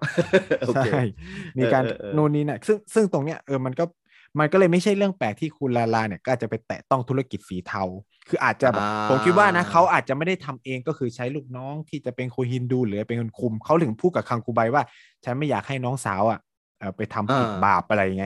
[0.67, 1.01] โอเคใช่
[1.57, 3.83] มีการเออเออเออนู่นนี่น่ะซึ่งซึ่งตรงเนี้ยเออมันก็
[4.39, 7.83] มันก็เลยไม่ใช่เรื่องแปลกที่คุณลาลาเนี่ยก็อาจจะไปแตะต้องธุรกิจสีเทา
[8.29, 14.83] คืออาจจะแบบอ่าผมคิดว่านะเขาอาจจะไม่ได้ทำเองก็คือใช้ลูกน้องที่จะเป็นคนฮินดู หรือเป็นคนคุมเขาถึงพูดกับคังคูไบว่า
[15.23, 16.39] ฉันไม่อยากให้น้องสาวอะ
[16.79, 18.25] เอ่อไปทำผิดอ่าบาปอะไรไง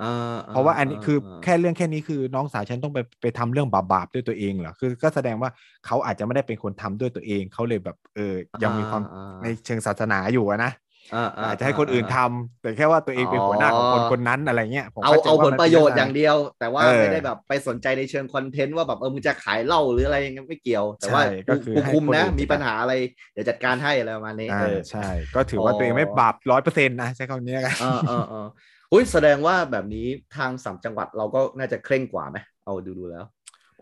[0.00, 0.06] อ่า
[0.50, 5.50] เพราะว่าอันนี้คืออ่าแค่เรื่องแค่นี้คือน้องสาวฉันต้องไปไปทำเรื่องบาปๆด้วยตัวเองเหรอคือก็แสดงว่า
[5.86, 10.72] เขาอาจจะไม่ได้เป็นคนทำด้วยตัวเองเขาเลยแบบเออยังมีความอ่าในเชิงศาสนาอยู่อะนะ
[11.14, 22.92] อ่าอาจจะให้คนอื่นทำแต่แค่ว่าตัวเองเป็นหัวหน้าของคนคนนั้นอะไรเงี้ยผมเอาข้ใจเอาว่ผลมันประโยชน์ป็นอย่างเดียว แต่ว่าเออไม่ได้แบบไปสนใจในเชิงคอนเทนต์ว่าแบบเออมึงจะขายเหล้าหรืออะไรยังไงไม่เกี่ยว แต่ว่าใช่ก็คือกูให้คุมคนนะอื่นมีปัญหาอะไร
[23.32, 28.46] เดี๋ยวจัดการให้อะไรประมาณนี้อ่าเออใช่ ก็ถือว่าอ๋อตัวเองไม่บาปร้อยเปอร์เซ็นต์นะใช้คำนี้กันเออเออเออ
[28.92, 33.24] อุ้ยแสดงว่าแบบนี้ทางสามจังหวัดเราก็น่าจะเคร่งกว่าไหมเอาดูดูๆแล้ว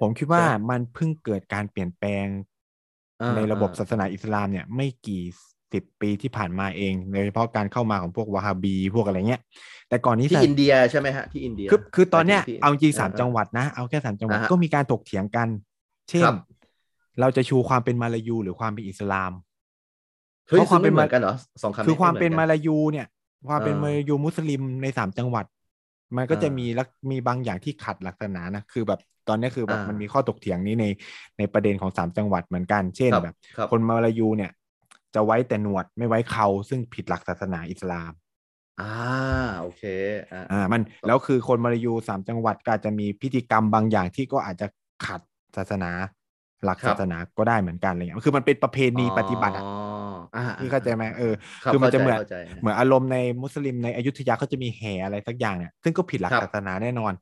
[0.01, 2.27] ผมคิดว่าใช่มันเพิ่งเกิดการเปลี่ยนแปลง
[3.21, 5.23] อ่าในระบบอ่าศาสนาอิสลามเนี่ยไม่กี่
[5.73, 9.41] สิบปีที่ผ่านมาเองโดยเฉพาะการเข้ามาของพวกวาฮาบี พวกอะไรเงี้ย
[9.89, 15.49] แต่ก่อนนี้ที่ศาอินเดียใช่ไหมฮะที่อินเดียคือคือตอนเนี้ยหมยถึที่เอาจริงสามอ่จังหวัดนะ เอาแค่สามจังหวัดอ่าฮะก็มีการถกเถียงกัน
[16.11, 16.37] เช่นครับ
[17.21, 19.33] เราจะชูความเป็นมาลายูหรือความเป็นอิสลาม
[20.49, 23.07] เฮ้ยเพราะความเป็นซึ่งไเหมือนกันเหรอสองคำคือความเป็นไหมากัลายูเนี่ย
[23.49, 25.45] ความเป็นเออมาลายูมุสลิมในสามจังหวัด
[26.17, 30.87] มันก็จะอ่ามีมีลักมีบางอย่างที่ขัดหลักศาสนานะคือแบบตอนเนี้ยคือแบบอ่ามัมันมีข้อถกเถียงนี้ใน
[31.39, 34.51] ในประเด็นของสามจังหวัดเหมือนกัน เช่นครับแบบครับคนมาลายูเนี่ย
[35.15, 38.13] จะไว้แต่หนวดไม่ไว้เขาซึ่งผิดหลักศาสนาอิสลาม
[38.79, 38.85] อ่า
[39.61, 39.83] โอเค
[40.31, 44.67] อ่าอ่ามันแล้วคือคนมาลายูสามจังหวัดก็อาจจะมีพิธีกรรมบางอย่างที่ก็อาจจะ
[45.07, 45.21] ขัด
[45.57, 45.91] ศาสนา
[46.65, 49.71] หลักครับศาสนาก็ได้เหมือนกันอะไรเงี้ยคือมันเป็นประเพณีปฏิบัติอะอ๋อ
[50.37, 51.33] อ่าพี่เข้าใจไหมเออ
[51.67, 57.13] รับคือมันจะเหมือนข้าใจเหมือนอารมณ์ในมุสลิมในอยุธยาเขาจะมีแห่อะไรสักอย่างเนี่ยซึ่งก็ผิดหลักครับศาสนาแน่นอน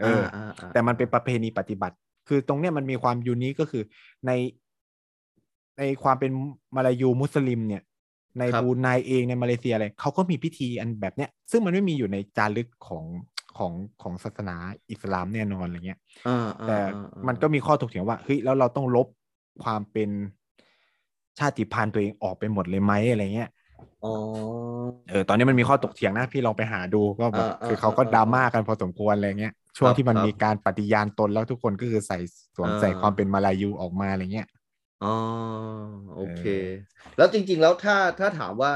[0.00, 1.96] เอออาอ่าแต่มันเป็นประเพณีปฏิบัติ
[2.28, 3.82] คือตรงเนี้ยมันมีความยูนิคก็คือ
[4.26, 4.30] ใน
[5.78, 6.30] ในความเป็น
[6.76, 7.82] มาลายูมุสลิมเนี่ย
[8.38, 13.04] ในครับบรูไนเองในมาเลเซียอะไรเขาก็มีพิธีอันแบบเนี้ย ซึ่งมันไม่มีอยู่ในจารึกของ
[13.58, 14.56] ของของศาสนา
[14.90, 19.06] อิสลามแน่นอนอะไรเงี้ยอ่าอ่าแต่อ่ามันก็มีข้อถกเถียงว่าเฮ้ยแล้วเราต้องลบ
[19.64, 20.10] ความเป็น
[21.38, 23.50] ชาติพันธุ์ตัวเองออกไปหมดเลยไหมอะไรเงี้ย
[24.02, 24.08] อ๋อ
[25.08, 32.18] เออ ตอนนี้มันมีข้อตกเถียงนะพี่ลองไปหาดูก็แบบอ่าอ่าคือเขาก็อ่าดราม่ากันพอสมควรอะไรเงี้ยช่วงครับที่มันครับมีการปฏิญาณตนแล้วทุกคนก็คือใส่
[32.56, 34.48] สวมใส่อ่าความเป็นมาลายูออกมาอะไรเงี้ย
[35.00, 35.08] อ๋อ
[36.14, 38.72] โอเคเออแล้วจริง ๆ แล้วถ้าถ้าถามว่า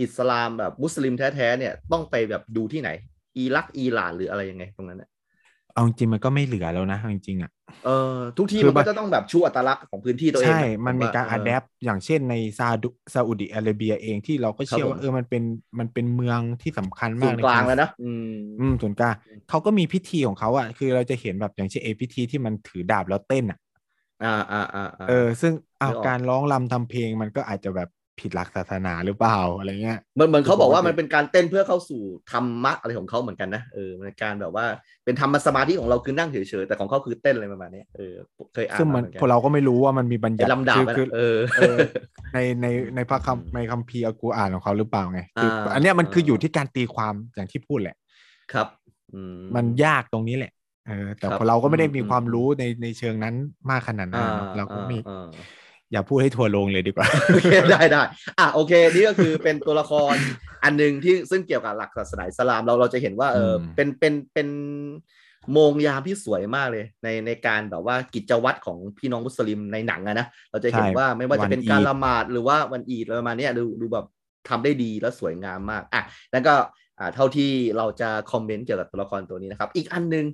[0.00, 2.90] อิสลามแบบมุสลิมแท้ๆเนี่ยต้องไปแบบดูที่ไหน
[3.38, 5.10] อิรักอิหร่านหรืออะไรยังไงตรงนั้นเนี่ย
[5.72, 7.50] เอาจริงๆมันก็ไม่เหลือแล้วนะเอาจริงๆอะ
[7.84, 7.90] เออ
[8.36, 15.42] ทุกที่คืมัอนมัก็นจะต้องแบบชูอัตลักษณ์ของพื้นที่ตัวเองใช่อะมันผมีว่การเอัดแอปอย่างเช่นในซาดุซาอุดิอาระเบียเองที่เราก็เชื่อครับผมว่าเออมันเป็น
[15.78, 18.26] มันเป็นเมืองที่สำคัญศูมากนย์ในกลางรแล้วนะอืม
[18.58, 19.14] อืมศูนย์กลาง
[19.48, 23.58] เขาก็มีพิธีของเขาอะคือเราจะเห็นแบบอย่างเช่นเอพิธีที่มันถือดาบแล้วเต้นอะ
[24.24, 27.88] อ่าอ่าอ่าาเออ ซึ่งเอานึกออกการร้องรำทำเพลงมันก็อาจจะแบบ
[28.20, 34.66] ผิดหลักศาสนาหรือเปล่าอะไรเงี้ยเหมือนเหมือนเขาบอกว่าปกติมันเป็นการเต้นเพื่อเข้าสู่ธรรมะอะไรของเขาเหมือนกันนะเออมันเป็นการแบบว่า
[35.04, 38.14] เป็นธรรมสมาธิของเราคือนั่งเฉยๆแต่ของเขาคือเต้นอะไรประมาณเนี้ยเออ
[38.54, 41.76] เคยอ่านซึ่งมามันเหมือนกัพวกเราก็ไม่รู้ว่ามันมีบัญญัไอ้ติลำดาบคืออะคือนะเออเออ
[42.34, 47.96] ในในในพระคัมในคัมภีร์อัลกุรอานของเขาหรือเปล่าไงคืออ่าอันเนี้ยมันคืออ่าอยู่ที่การตีความอย่างที่พูดแหละ
[48.52, 48.68] ครับ
[49.14, 49.20] อื
[49.54, 50.52] มันยากตรงนี้แหละ
[50.86, 53.34] เออแต่ครับพอเราก็ไม่ได้อืมมีอืมความรู้ในในเชิงนั้น
[53.70, 55.30] มากขนาดนั้นอ่าเนอะเราก็ไม่อ่า
[55.92, 58.02] อย่าพูดให้ทัวร์ลงเลยดีกว่าโอเคได้ได้
[58.38, 60.14] อะโอเคนี่ก็คือเป็นตัวละคร
[60.64, 64.48] อันหนึ่งที่ซึ่งเกี่ยวกับหลักศาสนาอิสลามเราเราจะเห็นว่าเอออมเป็นเป็นเป็น
[65.52, 74.06] โมงยามที่สวยมากเลย ในในการแบบว่ากิจวัตรของพี่น้องมุสลิมในหนังอะนะเราจะเห็นว่าไม่ว่าจะเป็นการละหมาดหรือว่าวันอีดอะไรประมาณเนี้ยดูดูแบบ
[74.48, 76.54] ทำได้ดีและสวยงามมากอะแล้วก็
[76.98, 80.26] อ่าเท่าที่เราจะคอมเมนต์เกี่ยวกับตัวละครตัวนี้นะครับ อีกอันหนึ่ง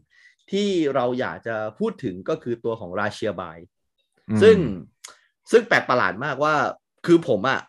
[0.50, 3.58] ที่เราอยากจะพูดถึงก็คือตัวของราเชียบาย
[4.30, 4.56] อืมซึ่ง
[5.50, 6.54] ซึ่งแปลกประหลาดมากว่า
[7.06, 7.60] คือผมอะ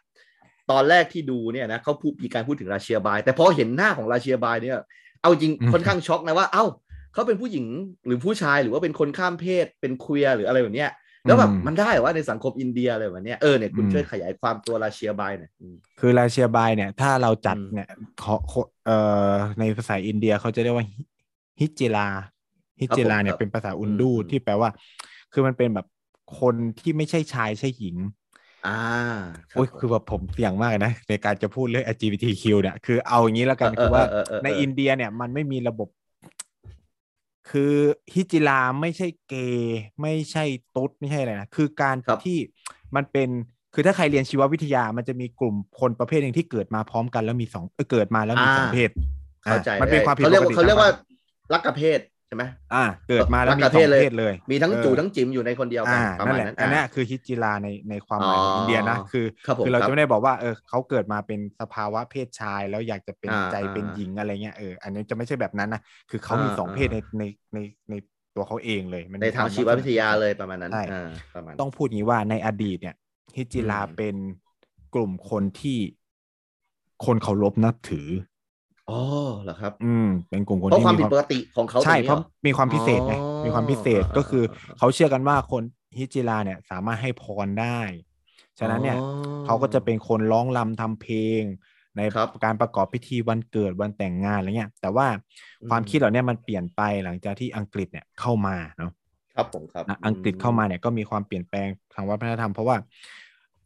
[0.71, 4.77] ตอนแรกที่ดูเนี่ยนะเขาพูดมีการพูดถึงราเชียบาย แต่พอเห็นหน้าของราเชียบายเนี่ย
[5.21, 6.65] เอาจริงอืมค่อนข้างช็อกนะว่า เอ้า
[7.13, 7.65] เขาเป็นผู้หญิง
[8.05, 10.91] หรือผู้ชายหรือว่าเป็นคนข้ามเพศเป็นเคลียร์หรืออะไรแบบเนี้ย
[11.25, 17.87] แล้วแบบมันได้เหรอว่าในสังคมอินเดียอะไรแบบเนี้ยเออเนี่ยคุณช่วยขยายความตัวราเชียบายหน่อยอืมคือราเชียบายเนี่ย ถ้าเราจัดอืมเนี่ย
[18.19, 18.97] เขาเขาเอ่
[19.29, 21.01] อในภาษาอินเดียเขาจะเรียกว่าฮิ
[21.59, 22.07] ฮิจิลา
[22.79, 24.69] ฮิจิลาเนี่ยเป็นภาษาอุนดูอืมที่แปลว่า
[25.33, 25.87] คือมันเป็นแบบ
[26.39, 27.95] คนที่ไม่ใช่ชายใช่หญิง
[28.67, 28.81] อ่า
[29.51, 35.87] รับโอ้ยผมคือแบบผมเสี่ยงมากนะ ในการจะพูดเรื่อง LGBTQ เนี่ยคือเอาอย่างนี้แล้วกันเออคือว่าเออเออเออในอินเดียเนี่ยมันไม่มีระบบ
[37.49, 37.73] คือ
[38.13, 40.43] ฮิจิลาไม่ใช่เกย์ไม่ใช่
[40.75, 42.37] ตุ๊ดไม่ใช่อะไรนะคือการครับที่
[42.95, 43.29] มันเป็น
[43.73, 48.89] คือถ้าใครเรียนชีววิทยามันจะมีกลุ่มคนประเภทหนึ่งที่เกิดมาพร้อมกันแล้วมีสองเอ้ยเกิดมาแล้วมีสองเพศ
[49.43, 67.57] เข้าใจอะมันเป็นความผิดเขาเรียกปว่ากติเขาเรียกว่าตมรักกเพศ ใช่ไหมอ่า เกิดมาแล้วมีรักสเพองศเลยเพศเลย มีทั้งเออจู่ทั้งจิ๋มอยู่ในคนเดียวกัอ่าประนั่มานณแหละนั้นอันเนี้ยอ่าคือฮิจิลาในในความหมายของอ๋ออิอินเดียนะคือครับผมคือเราครับจะไม่ได้บอกว่าเออเขาเกิดมาเป็นสภาวะเพศชาย แล้วอยากจะเป็นอ่าใจเป็นอ่าหญิงอะไรเงี้ยเอออันนี้จะไม่ใช่แบบนั้นนะคือเขามีอ่าสองเพศในอ่าในใน
[67.89, 67.93] ใน
[68.35, 72.95] ตัวเขาเองเลยมัในทางมีชีคววิทยาเลยประมาณนั้นใช่อ่าประมาณต้องพูดอย่างนี้ว่าในอดีตเนี่ย
[73.35, 74.15] ฮิจิลาอืมเป็น
[74.95, 75.77] กลุ่มคนที่
[77.05, 78.07] คนเคารพนับถือ
[78.89, 78.99] อ๋อ
[79.43, 85.63] เหรอครับ อืม เป็นกลุ่มคนเพราะที่ความมีผิดปกติของเขาใช่ตงนี้เพราะหอมีความพิเศษไงอ๋อมีความพิเศษอ่าก็คืออ่าเขาเชื่อกันว่าคน
[85.97, 87.79] ฮิจิลาเนี่ยสามารถให้พรได้
[88.59, 88.97] ฉะนั้นเนี่ยอ๋อ
[89.45, 91.43] เขาก็จะเป็นคนร้องรำทำเพลง
[91.97, 95.07] ในครับการประกอบพิธีวันเกิดวันแต่งงานอะไรเงี้ย แต่ว่า
[95.69, 98.91] ความอืมคิดเหล่าเนี้ยมันเปลี่ยนไปหลังจากที่อังกฤษเนี่ยเข้ามาเนาะ
[99.33, 102.77] ครับผมครับนะอังกฤษเข้ามาเนี่ยก็มีความเปลี่ยนแปลงทางวัฒนธรรมเพราะว่า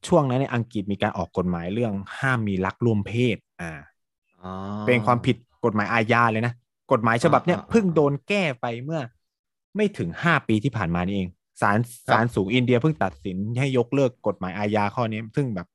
[0.08, 3.93] ช่วงนั้นเนี่ยอังกฤษมีการออกกฎหมายเรื่องห้ามมีรักร่วมเพศ อ่าอ๋อ
[4.88, 6.54] เป็นความผิดกฎหมายอาญาเลยนะ
[6.92, 9.02] กฎหมายฉบับเนี้ยอ่าอ่าเพิ่งโดนแก้ไปเมื่อ
[9.76, 11.30] ไม่ถึงห้าปีที่ผ่านมานี่เอง
[11.62, 11.78] ศาล
[12.08, 15.68] ครับศาลสูงอินเดียเพิ่งตัดสินให้ยกเลิกกฎหมายอาญาข้อนี้ ซึ่งแบบ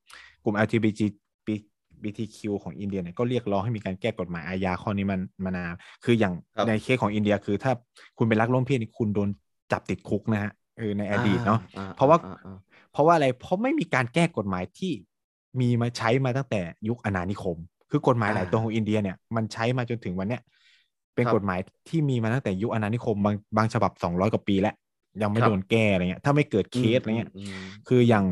[0.45, 1.01] กลุ่ม LGBT
[2.03, 5.73] BTQ ของอินเดียเนี่ยก็เรียกร้องให้มีการแก้กฎหมายอาญาข้อนี้มันมานาน
[6.05, 7.73] คืออย่างครับในเคสของอินเดียคือถ้า
[8.19, 9.29] คุณเป็นรักร่วมเพศนี่คุณโดน
[9.73, 12.55] จับติดคุกนะฮะเออในอดีตเนาะอ่เพราะว่าอ่อ่
[12.93, 14.93] เพราะว่าอะไรเพราะไม่มีการแก้กฎหมายที่
[15.61, 17.57] มีมาใช้มาตั้งแต่ยุคอาณานิคม
[17.91, 20.43] คือกฎหมายหลายตัวของอินเดียเนี่ยมันใช้มาจนถึงวันเนี้ย
[21.15, 24.75] เป็นครับกฎหมายที่มีมาตั้งแต่ยุคอาณานิคมบางบางฉบับสองร้อยกว่าปีแล้ว
[25.23, 28.25] ยังไม่ครับโดนแก้อะไรเงี้ยถ้าไม่เกิดเคสอะไรเงี้ยมมคืออย่าง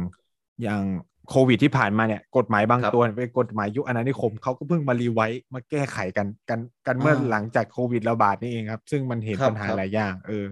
[0.62, 0.82] อย่าง
[1.30, 10.46] โควิดที่ผ่านมาเนี่ยกฎหมายบางครับตัวเป็นกฎหมายยุคอาณานิคมเขาก็เพิ่งมา revise มาแก้ไขกันกันกันเมื่ออ่าหลังจากโควิดระบาดนี่เองครับ ซึ่งมันเห็นครับปัญหาครับหลายอย่างเออ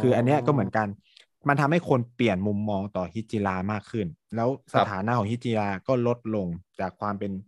[0.00, 0.88] คืออันเนี้ยก็เหมือนกัน
[1.48, 4.06] มันทำให้คนเปลี่ยนมุมมองต่อฮิจิรามากขึ้น
[4.36, 6.46] แล้วสถานะของฮิจิราก็ลดลง
[6.80, 7.47] จากความเป็นอืม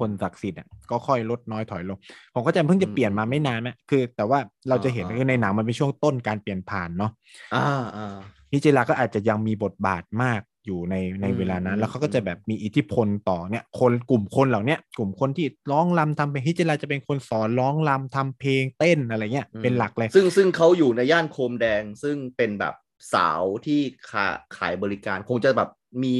[0.00, 1.98] คนศักดิ์สิทธิ์อะก็ค่อยลดน้อยถอยลง
[2.34, 7.10] ผมก็จะเพิ่งจะเปลี่ยนมาไม่นานแม่คือ แต่ว่าเราจะเห็นอ่าคือในหนังมันเป็นช่วงต้นการเปลี่ยนผ่านเนาะ
[7.54, 8.16] อ่าอ่า
[8.52, 22.74] ฮิจิราก็อาจจะยังมีบทบาทมากอยู่ในในอืมเวลานั้นอืมแล้วเขาก็จะแบบมีอิทธิพลต่อเนี่ยคนกลุ่มคนเหล่าเนี้ยกลุ่มคนที่ร้องรำทำเพลงฮิจิราจะเป็นคนสอนร้องรำทำเพลงเต้นอะไรเงี้ยเป็นหลักเลย ซึ่งซึ่งเขาอยู่ในย่านโคมแดงซึ่งเป็นแบบ
[23.14, 25.70] สาวที่ขาขายบริการคงจะแบบ
[26.04, 26.16] มี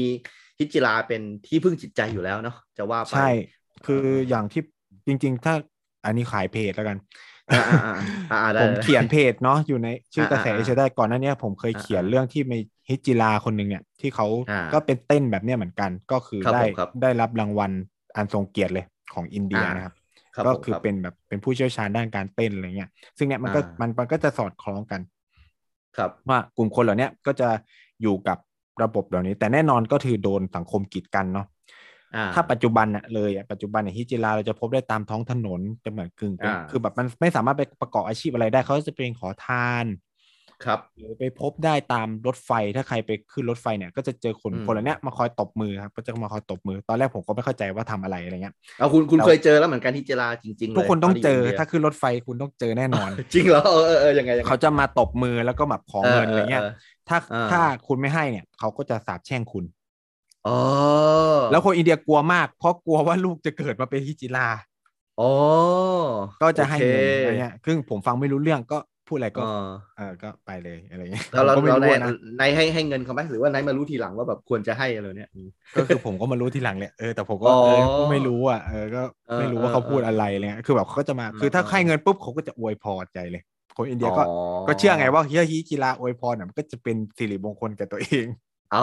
[0.59, 3.27] ฮิจิราเป็นที่พึ่งจิตใจอยู่แล้วเนาะจะว่าไปใช่
[3.85, 4.61] คืออย่างที่
[5.07, 5.53] จริง ๆ ถ้า
[6.05, 6.97] อันนี้ขายเพจแล้วกัน
[7.51, 7.93] อ่าอ่าอ่า
[8.29, 12.57] อ่าอ่าได้ผมได้เขียนเพจเนาะอยู่ในชื่อกระแสอ่าอ่าเอเชียได้ก่อนหน้าเนี้ยผมเคยอ่าเขียนอ่าเรื่องที่มี
[12.89, 17.71] ฮิจิราคนหนึ่งเนี่ย ที่เขาอ่าก็เป็นเต้นแบบเนี้ยเหมือนกัน ก็คือครับได้ผมครับได้รับรางวัล
[18.15, 19.93] อันทรงเกียรติเลยของอินเดียอ่านนะครับ
[20.35, 25.01] ครับก็ผมคือรับเป็นแบบเป็นผู้เชี่ยวชาญด้านการเต้นอะไรเงี้ย ซึ่งเนี่ยมันก็อ่ามัมันมันก็จะสอดคล้องกัน
[25.97, 27.49] ครับว่ากลุ่มคนเหล่าเนี้ยก็จะ
[28.01, 28.37] อยู่กับ
[28.83, 31.47] ระบบเหล่านี้ แต่แน่นอนก็คือโดนสังคมกีดกันเนาะ
[32.15, 39.85] อ่าถ้าปัจจุบันน่ะเลยอะปัจจุบันเนี่ยฮิจิราเราจะพบได้ตามท้องถนนจะเหมือนกึ่งเป็นอ่าคือแบบมันไม่สามารถไปประกอบอาชีพอะไรได้เขาจะเป็นขอทาน
[40.63, 56.65] ครับหรือไปพบได้ตามรถไฟถ้าใครไปขึ้นรถไฟเนี่ย ก็จะเจอคนอืมคนเหล่าเนี้ยมาคอยตบมือครับก็จะมาคอยตบมือ ตอนแรกผมก็ไม่เข้าใจว่าทำอะไรอะไรเงี้ยเอาคุณคุณแล้วเคยเจอแล้วเหมือนกันฮิจิราจริงๆเลยทุกคนต้องเจอที่ถ้าขึ้นรถไฟคุณต้องเจอแน่นอน จริงเหรอเออเออเออยังไงยังไงเขาจะมาตบมือแล้วก็แบบขอเงินอะไรเงี้ย
[57.07, 59.65] ถ้าอ่าถ้าคุณไม่ให้เนี่ยเขาก็จะสาบแช่งคุณ
[60.45, 60.53] อ๋อ
[61.49, 64.47] แล้วคนอินเดียกลัวมากเพราะกลัวว่าลูกจะเกิดมาเป็นฮิจิรา
[65.17, 65.25] อ๋อ
[66.41, 69.51] ก็จะให้เงินโอคอะไรเงี้ยซึ่งผมฟังไม่รู้เรื่องก็ พูดอะไรก็อ๋อ
[69.97, 75.29] เออก็ไปเลยอะไรเงี้ยแล้วเราผมก็ไม่เรารู้เนี่ยนะนายให้ให้เงินเขาไหมหรือว่านายมารู้ทีหลังว่าแบบควรจะให้อะไรเนี่ย
[75.77, 83.41] ก็คือผมก็มารู้ทีหลังเนี่ยเออแต่ผมก็อ๋อเออก็ไม่รู้อะเออก็เออไม่รู้ว่าเขาเออพูดอะไรอะไรเลยคือแบบเขาก็จะมาเออคือถ้าเออให้เงินปุ๊บเขาก็จะอวยพรใจเลย
[83.75, 84.23] คนอินเดียก็
[84.67, 88.25] ก็เชื่อไงว่าเฮียฮิจิราอวยพรน่ะมันก็จะเป็นสิริมงคลแก่ตัวเอง
[88.71, 88.79] อ๋อ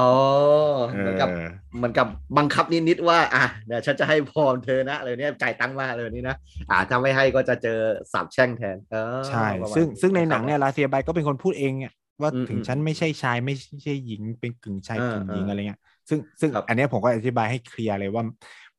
[0.88, 6.36] เอเหมือนกับอเหมือนกับบังคับนิดๆว่า อะเดี๋ยวฉันจะให้พรเธอนะอะไรเนี่ยจ่ายตังค์มาเลยนี้นะ
[6.70, 7.78] อ่าถ้าไม่ให้ก็จะเจอ
[8.12, 11.92] สาบแช่งแทนเออใช่ประมาณซึ่งซึ่งในครับหนังเนี่ยลาเซียไบก็เป็นคนพูดเองเนี่ย
[12.22, 18.22] ว่าอืมถึงอืมฉันไม่ใช่ชายไม่ใช่หญิงเป็นกึ่งชายเออกึ่งหญิงเออออะไรเงี้ยซึ่งซึ่งครับอันเนี้ยผมก็อธิบายให้เคลียร์เลยว่า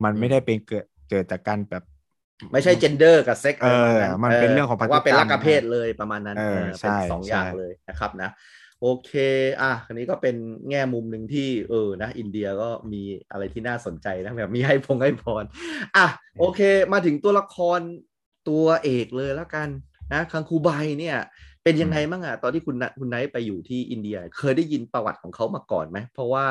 [0.03, 1.83] มันอืมไม่ได้เป็นเกิดเกิดจากการแบบ
[2.51, 3.67] ไม่ใช่ gender กับเซ็กเออ
[4.23, 8.29] มันเป็นเรื่องของแต่ว่าเป็นพันธุกรรมลักกเพศเลยประมาณนั้นเออเออใช่เป็นสองอย่างใช่เลยนะครับนะ
[8.85, 9.11] โอเค
[9.61, 10.35] อะ อันนี้ก็เป็น
[10.69, 15.43] แง่มุมหนึ่งที่เออ นะ อินเดียก็มีอะไรที่น่าสนใจนะแบบมีให้พงให้พร
[15.95, 16.05] อะ
[16.39, 16.59] โอเค
[16.93, 17.79] มาถึงตัวละคร
[18.49, 19.69] ตัวเอกเลยแล้วกัน
[20.13, 20.69] นะ คังคูไบ
[20.99, 21.17] เนี่ย
[21.63, 26.45] เป็นยังไงบ้างอะตอนที่คุณคุณไนซ์ไปอยู่ที่อินเดีย เคยได้ยินประวัติของเขามาก่อนไหม เพราะว่า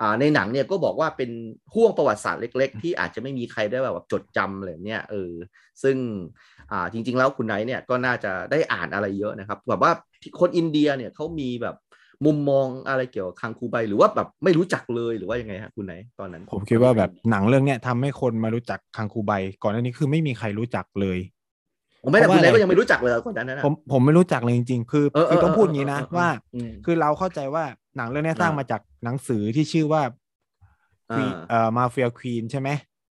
[0.00, 1.30] อ่า ในหนังเนี่ยก็บอกว่าเป็น
[1.74, 5.32] ห่วงประวัติศาสตร์เล็ก ๆ ที่อาจจะไม่มีใครได้แบบจดจำเลยเนี่ย เออ
[5.82, 5.96] ซึ่ง
[6.70, 9.92] อ่า จริง ๆ แล้วคุณไนซ์เนี่ยก็น่าจะได้อ่านอะไรเยอะนะครับ แบบว่า
[10.40, 11.76] คนอินเดียเนี่ยเขามีแบบ
[12.26, 19.32] มุมมองอะไรเกี่ยวกับคังคูไบหรือว่าแบบไม่รู้จักเลยหรือว่ายังไงฮะคุณไนซ์ตอนนั้น ผมคิดว่าแบบหนังเรื่องเนี้ยทำให้คนมารู้จักคังคูไบ
[19.62, 21.18] ก่อนหน้านี้คือไม่มีใครรู้จักเลย
[22.04, 27.64] ผมไม่แต่เพราะคุณไนซ์ว่าก็ยังไม่รู้จักเลยคนนั้นนะผมผมไม่รู้จักเลยจริง ๆ คือเออคือต้องเออพูดอย่างนี้นะเออเออว่าอืมคือเราเข้าใจว่า
[27.96, 30.02] หนังเรื่องเนี้ยสร้างอ่ามาจากหนังสือที่ชื่อว่า
[31.10, 32.68] อ่า Queen เอ่อ Mafia Queens ใช่ไหม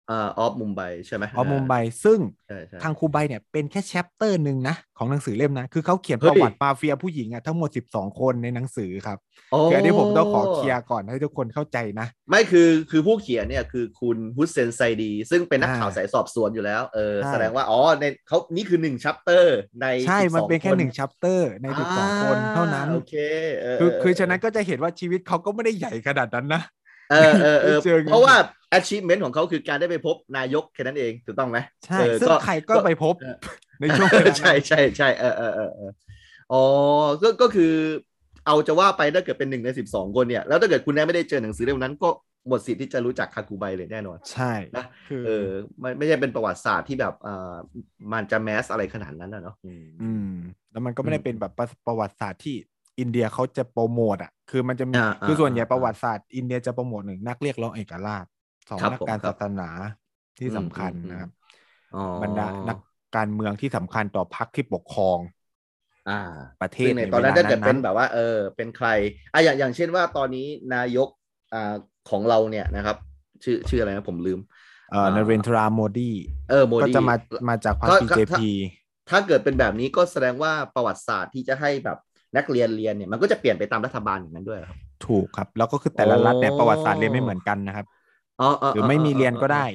[0.10, 9.18] of Mumbai ใช่ไหมออมุมไบซึ่งใช่ใช่คังคูไบเนี่ยเป็นแค่ chapter หนึ่งนะ ของหนังสือเล่มนะ คือเขาเขียนเฮ้ปยระวัติมาเฟียผู้หญิงอะทั้งหมด 12 คนในหนังสือครับ
[9.70, 23.16] คืออันนี้ผมต้องขอ clear ก่อนให้ทุกคนเข้าใจนะ ไม่คือคือผู้เขียนเนี่ยคือคุณฮุสเซนไซดี ซึ่งเป็นนักอ่าข่าวสายสอบสวนอยู่แล้วเออใช่แสดงว่า อ๋อในเขานี่คือหนึ่ง chapter ในใช่ มันเป็นแค่12หนึ่งชัปเตอร์ใน 12 คนเท่านั้นโอเค
[23.62, 26.62] เคือคือเฉะนั้นก็จะเห็นว่าชีวิตเขาก็ไม่ได้ใหญ่ขนาดนั้นนะ
[27.12, 28.36] เออเออเออเจอกันเพราะว่า
[28.78, 33.36] achievement ของเขาคือการได้ไปพบนายกแค่นั้นเองถูกต้องไหมใช่เออซึ่งใครก็ไปพบเออ
[33.82, 35.92] ในช่วงเวลานั้นใช่ใช่ใช่เออเออเออเออ
[36.54, 36.64] อ๋อ
[37.24, 37.74] ก็ก็คือ
[38.46, 42.10] เอาจะว่าไปถ้าเกิดเป็นหนึ่งในสิบสองคนเนี่ย แล้วถ้าเกิดคุณแน่ไม่ได้เจอหนังสือเล่มนั้นก็
[42.48, 45.48] หมดสิทธิ์ที่จะรู้จักคาคูไบเลยแน่นอน ใช่นะคือเออ
[45.80, 47.56] ไม่ไม่ใช่เป็นประวัติศาสตร์ที่แบบเอ่อ
[48.14, 50.32] มันจะแมสอะไรขนาดนั้นนะเนาะอืมอืม
[50.72, 52.56] แล้วมันก็ไม่ได้อืมเป็นแบบประประวัติศาสตร์ที่
[53.00, 58.26] อินเดียเขาจะโปรโมทอะ คือมันจะมีอ่าคือส่วนใหญ่อ่าประวัติศาสตร์อินเดียจะโปรโมทหนึ่งนักเรียกร้องเอกราช
[58.70, 59.70] สองครับนักผมการครับศาสนา
[60.40, 61.30] ที่สำคัญอืมอืมนะครับ
[61.94, 62.78] อ๋อบรรดานัก
[63.16, 65.20] การเมืองที่สำคัญต่อพรรคที่ปกครอง
[66.08, 66.14] อ่า
[66.60, 68.88] ประเทซึ่ศงในในตอนนั้นเวลาถ้าเกิดเป็นนั้นแบบว่า เออ เป็นใคร
[69.34, 71.08] อะอย่างอย่างเช่นว่าตอนนี้นายก
[71.54, 71.74] อ่า
[72.10, 72.98] ของเราเนี่ยนะครับ
[73.44, 74.40] ชื่อชื่ออะไรนะผมลืม
[74.90, 76.12] เอ่ออ่านเรนทราโมดี
[76.50, 77.16] เออโมก็ดีจะมา
[77.48, 78.42] มาจากพรรคก็ก็ BJP
[79.10, 81.98] ถ้าเกิดเป็นแบบนี้ก็แสดงว่าประวัติศาสตร์ที่จะให้แบบ
[82.36, 87.86] นักเรียนเรียนเนี่ยมันก็จะเปลี่ยนไปตามรัฐบาลอย่างนั้นด้วยเหรอครับ ถูกครับ แล้วก็คือแต่ละอ๋อรัฐเนี่ยประวัติศาสตร์เรียนไม่เหมือนกันนะครับ
[88.40, 89.66] อ๋อหรือไม่มีเรียนก็ได้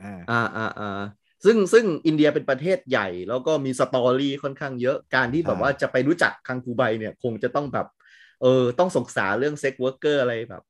[0.00, 0.84] อ่าอ่าอ่าอ่า
[1.44, 7.86] ซึ่งซึ่งอินเดียเป็นประเทศใหญ่แล้วก็มีสตอรี่ค่อนข้างเยอะการที่แบบว่าจะไปรู้จักคังคูไบเนี่ยคงจะต้องแบบ
[8.40, 10.62] เออต้องศึกษาเรื่อง sex worker อะไรแบบ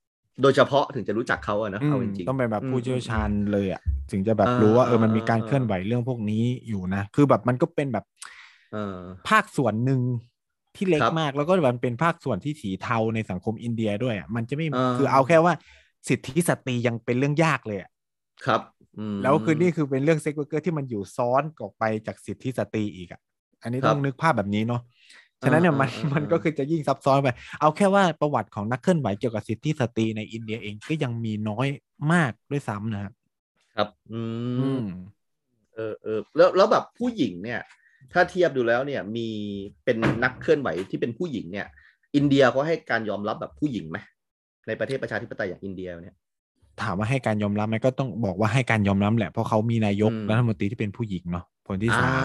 [0.42, 8.04] โดยเฉพาะถึงจะรู้จักเขาอะนะอืเอาจริงๆต้องเป็นแบบผู้อืมเชี่ยวชาญเลยอะถึงจะแบบอ่ารู้ว่าเออมันมีการอ่าเคลื่อนไหวเรื่องพวกนี้อยู่นะ คือแบบมันก็เป็นแบบ
[8.70, 8.78] เออ
[9.28, 10.00] ภาคส่วนหนึ่ง
[10.76, 15.54] ที่เล็กครับมาก แล้วก็มันเป็นภาคส่วนที่สีเทาในสังคมอินเดียด้วยอะมันจะไม่อ่าคือเอาแค่ว่า
[16.08, 17.90] สิทธิสตรียังเป็นเรื่องยากเลยอะ
[18.44, 18.60] ครับ
[18.98, 23.20] อืมแล้วคือนี่คือเป็นเรื่อง sex worker ที่มันอยู่ซ้อนออกไปจากสิทธิสตรีอีกอะ
[23.62, 24.80] อันนี้ครับต้องนึกภาพแบบนี้เนาะ
[25.42, 27.28] ฉะนั้นเนี่ยมันอ่าอ่าอ่ามัมันก็คือจะยิ่งซับซ้อนไป
[27.60, 31.66] เอาแค่ว่าประวัติของนักเคลื่อนไหวเกี่ยวกับสิทธิสตรีในอินเดียเองก็ยังมีน้อย
[32.12, 33.12] มากด้วยซ้ำนะครับ
[33.74, 34.20] ครับ อื
[34.56, 34.82] อืมม
[35.74, 37.60] เออเออแล้วแล้วแบบผู้หญิงเนี่ย
[38.12, 39.28] ถ้าเทียบดูแล้วเนี่ยมี
[39.84, 41.66] เป็นนักเคลื่อนไหวที่เป็นผู้หญิงเนี่ย
[42.16, 43.98] อินเดียเขาให้การยอมรับแบบผู้หญิงไหม
[44.66, 46.16] ในประเทศประชาธิปไตยอย่างอินเดียเนี่ย
[46.82, 52.24] ถามว่าให้การยอมรับไหมก็ต้องบอกว่าให้การยอมรับแหละเพราะเขามีนายกอืมรัฐมนตรีที่เป็นผู้หญิงเนาะคนที่อ่าสาม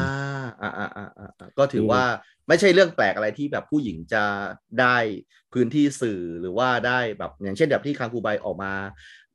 [0.62, 2.04] อ่าอ่าอ่าอ่าอ่าก็ถือว่า
[2.48, 4.24] ไม่ใช่เรื่องแปลกอะไรที่แบบผู้หญิงจะ
[4.80, 4.98] ได้
[5.54, 8.74] พื้นที่สื่อหรือว่าได้แบบอย่างเช่นแบบที่คางคูไบออกมา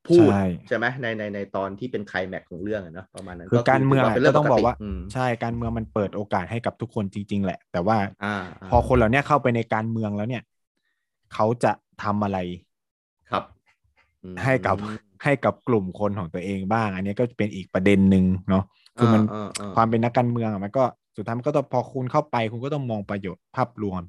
[0.09, 8.35] พูดใช่ใช่ไหมในในในตอนที่เป็นไคลแม็กซ์ของเรื่องอะเนอะประมาณนั้นคือการเมืองถือะเป็นเรื่ก็ต้องบอกว่าปมใช่การเมืองมันเปิดโอกาสให้กับทุกคนจริง ๆ แหละ แต่ว่าอ่า
[8.71, 10.43] พอคนเหล่านี้เข้าไปในการเมืองแล้วเนี่ย
[11.35, 12.38] เขาจะทำอะไร
[13.31, 13.45] ครับ
[14.23, 14.77] อืมให้กับ
[15.25, 18.65] ให้กับกลุ่มคนของตัวเองบ้าง อันนี้ก็เป็นอีกประเด็นหนึ่งเนาะ
[18.99, 20.85] คือมันอ่าอ่าความเป็นนักการเมืองอะมันก็
[21.17, 24.03] สุดท้ายมันก็ต้องพอคุณเข้าไปคุณก็ต้องมองประโยชน์ภาพรวม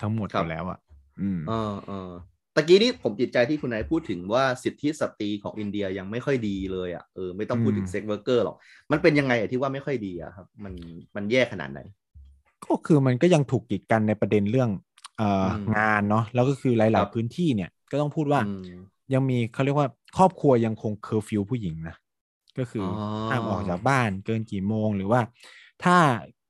[0.00, 0.78] ทั้งหมดอยู่แล้วอะ
[1.20, 2.10] อืมเออเออ
[2.56, 8.56] ตะกี้นี้ผมติดใจที่คุณไนซ์พูดถึงว่าสิทธิสตรีของอินเดียยังไม่ค่อยดีเลยอะเออไม่ต้องพูดถึงอืม sex worker หรอก
[8.90, 10.74] มันเป็นยังไงอะที่ว่าไม่ค่อยดีอะครับ มัน
[11.16, 11.80] มันแย่ขนาดไหน
[12.64, 14.70] ก็คือมันก็ยังถูกกีดกันในประเด็นเรื่อง
[15.16, 18.64] เอ่ออมงานเนาะแล้วก็คือหลายบๆพื้นที่ครับเนี่ยก็ต้องพูดว่าอืม
[19.14, 21.96] ยังมีเขาเรียกว่าครอบครัวยังคงเคอร์ฟิวผู้หญิงนะ
[22.58, 22.86] ก็คือออ
[23.28, 25.20] ห้ามออกจากบ้านเกินกี่โมงหรือว่า
[25.84, 25.96] ถ้า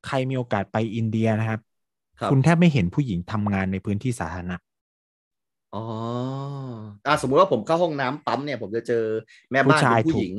[0.06, 1.60] ใครมีโอกาสไปอินเดียนะครับ
[2.20, 4.56] ครับคุณแทบไม่เห็นผู้หญิงทำงานในพื้นที่สาธารณะ
[5.74, 5.84] อ๋อ
[7.06, 9.04] อ่าสมมุติว่าผมเข้าห้องน้ำปั๊มเนี่ย ผมจะเจอ
[9.52, 10.34] แม่ผู้บ้านชายเป็นผู้ถูหกญิง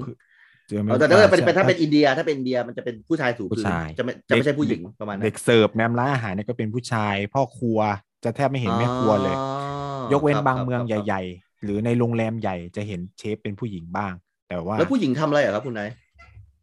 [0.69, 7.79] เจอไหมเออแต่ถ้าเกิดเป็นใช่เป็นถ้าเป็นอินเดีย ถ้าเป็นอินเดียมันจะเป็นผู้ชายถูผู้พื้นชายจะไม่จะไม่ใช่ผู้หญิงประมาณนั้นเด็กเสิร์ฟแมมร้านอาหารเนี่ยก็เป็นผู้ชาย พ่อครัว
[8.23, 14.13] จะแทบไม่เห็นแม่ครัวเลยอ๋อยกเว้นครับบางครับเมืองครับใหญ่ ๆ หรือในโรงแรมใหญ่จะเห็นเชฟเป็นผู้หญิงบ้าง
[14.49, 15.89] แต่ว่าแล้วผู้หญิงทำอะไรเหรอครับคุณนาย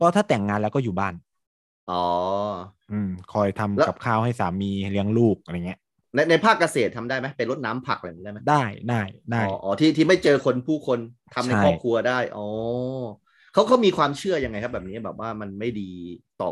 [0.00, 1.14] ก็ถ้าแต่งงานแล้วก็อยู่บ้าน
[1.90, 2.04] อ๋อ
[2.92, 5.80] อืม คอยทำแล้วกับข้าวให้สามีเลี้ยงลูกอะไรเงี้ย
[6.14, 10.98] ในในภาคเกษตรทำได้ไหมเป็นรดน้ำผักอะไรอย่างนี้ได้ไหมได้ได้ได้อ๋ออ๋อที่ที่ไม่เจอคนผู้คน
[11.32, 12.42] ทำในใช่ครอบครัวได้อ๋อ
[13.52, 15.82] เขาเขามีความเชื่อยังไงครับ แบบนี้แบบว่ามันไม่ดี
[16.38, 16.48] ต่อ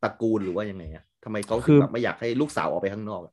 [0.00, 3.32] ตระกูลหรือว่ายังไงอะทำไมเขาถึงแบบไม่อยากให้ลูกสาวออกไปข้างนอกอะ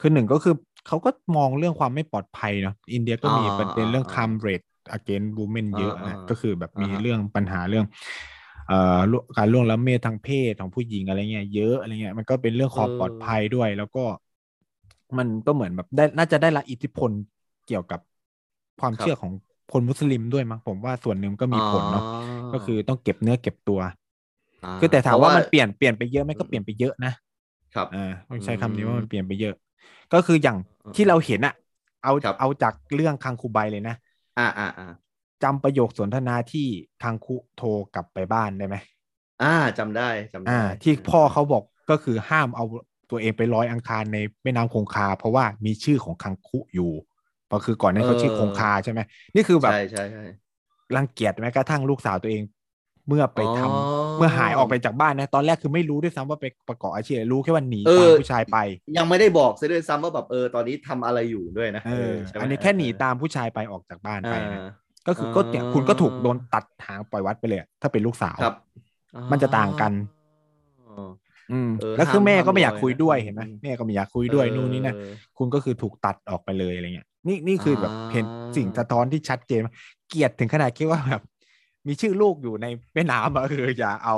[0.00, 0.54] คือหนึ่งก็คือ
[0.86, 4.62] เขาก็มองเรื่องความไม่ปลอดภัยเนาะอินเดียก็มีอ่าประเด็นเรื่องอ่าคัมเรด
[4.96, 7.86] against women เยอะอ่านะอ่าก็คือแบบมีอ่าฮะเรื่องปัญหาเรื่อง
[8.68, 14.04] เอ่อล่วงการล่วงละเมิดทางเพศของผู้หญิงอะไรเงี้ยเยอะอะไรเงี้ยมันก็เป็นเรื่องความปลอดภัยด้วย แล้วก็
[15.18, 17.12] มันก็เหมือนแบบได้น่าจะได้รับอิทธิพล
[17.66, 18.00] เกี่ยวกับ
[18.80, 19.32] ความเชื่อของ
[19.72, 22.02] คนมุสลิมด้วยมั้งผมว่าส่วนหนึ่งก็มีผลเนาะ
[22.52, 27.12] ก็คือต้องเก็บเนื้อเก็บตัวาคือแต่ถามเพระว่ามันเปลี่ยนเปลี่ยนไปเยอะไหมก็อืมเปลี่ยนไปเยอะนะ
[27.74, 29.54] ครับอ่าต้องใช้คำนี้อืมว่ามันเปลี่ยนไปเยอะ
[30.12, 31.54] ก็คืออย่างอืมที่เราเห็นอะ
[32.04, 33.94] เอาครับเอาจากเรื่องคังคูไบเลยนะ
[34.36, 34.84] อ่าอ่าอ่า
[35.42, 36.66] จำประโยคสนทนาที่
[37.02, 38.76] คังคุโทรกลับไปบ้านได้ไหม
[39.40, 39.46] อ่า
[39.78, 42.64] จำได้จำได้อ่าที่พ่อเขาบอกก็คือห้ามเอา
[43.10, 46.90] ตัวเองไปลอยอังคารในแม่น้ำคงคา เพราะว่ามีชื่อของคังคุอยู่
[47.50, 49.00] ก็คือก่อนหนั้านเขาชื่อคงคาใช่ไหม
[49.34, 50.20] นี่คือแบบใช่ใช่ใช่
[50.96, 52.42] รังเกียจแม้กระทั่งลูกสาวตัวเอง
[53.08, 53.70] เมื่อไปทำอ๋อ
[54.16, 58.56] เมื่อหายออกไปจากบ้านนะ ตอนแรกคือไม่รู้ด้วยซ้ำว่าไปประกอบอาชีพอะไรรู้แค่ว่าหนีเออตามผู้ชายไป
[58.96, 61.92] ยังไม่ได้บอกซะด้วยซ้ำว่าแบบเออตอนนี้ทำอะไรอยู่ด้วยนะเออ
[62.28, 64.60] ใช่ไหมอันนี้แค่หนีตามผู้ชายไปออกจากบ้านไปอ่านะ
[65.06, 68.54] ก็คือก็เนี่ยคุณก็ถูกโดนตัดหางปล่อยวัดไปเลยอะถ้าเป็นลูกสาวครับ
[69.30, 69.92] มันจะต่างกัน
[70.78, 71.10] อ๋ออืมเออ
[71.96, 78.24] แล้วคือห้ามแม่ก็ไม่อยากห้ามคุยด้วยลอยนะเห็นไหมอืมแม่ก็ไม่อยากคุยด้วยนู่นนี่นะเออคุณก็คือถูกตัดออกไปเลยอะไรเงี้ยนี่นี่คือแบบอ่าเห็น
[78.56, 79.74] สิ่งสะท้อนที่ชัดเจนมาก
[80.08, 81.22] เกลียดถึงขนาดคิดว่าแบบ
[81.86, 84.16] มีชื่อลูกอยู่ในแม่น้ำอะคืออย่าเอา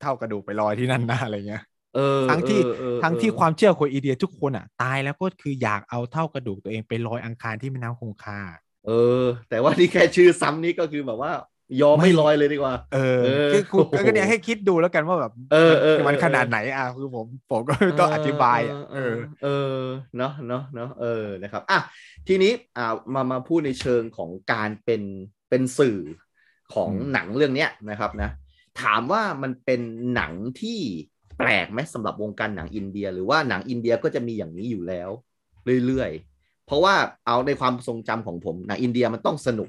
[0.00, 1.62] เท่ากระดูกไปลอยที่นั่นนะอะไรเงี้ย
[1.96, 8.40] เออทั้งที่เออเออทั้งที่เออความเชื่อคนอินเดียทุกคนอะ ตายแล้วก็คืออยากเอาเท่ากระดูกตัวเองไปลอยอังคารที่แม่น้ำคงคา
[8.86, 8.90] เอ
[9.22, 11.32] อ แต่ว่านี่แค่ชื่อซ้ำนี่ก็คือแบบว่า
[11.80, 19.78] ยอมไม่ไม่ลอยเลยดีกว่า เออเออคือคุณโอ้โหก็เนี่ยให้คิดดูแล้วกันว่าแบบเออเออมันเออขนาดไหนอะคือผมผมก็ต้องอธิบายอะเออเออ
[20.18, 21.78] เนาะเนาะเนาะเออนะครับอะ
[22.28, 25.02] ทีนี้อ่ามามาพูดในเชิงของการเป็น
[25.48, 25.98] เป็นสื่อ
[26.74, 28.30] ของอืมหนังเรื่องเนี้ยนะครับนะ
[28.80, 29.80] ถามว่ามันเป็น
[30.14, 30.78] หนังที่
[31.38, 35.10] แปลกไหมสำหรับวงการหนังอินเดีย หรือว่าหนังอินเดียก็จะมีอย่างนี้อยู่แล้ว
[35.86, 36.94] เรื่อยๆเพราะว่า
[37.26, 39.68] เอาในความทรงจำของผมหนังอินเดียมันต้องสนุก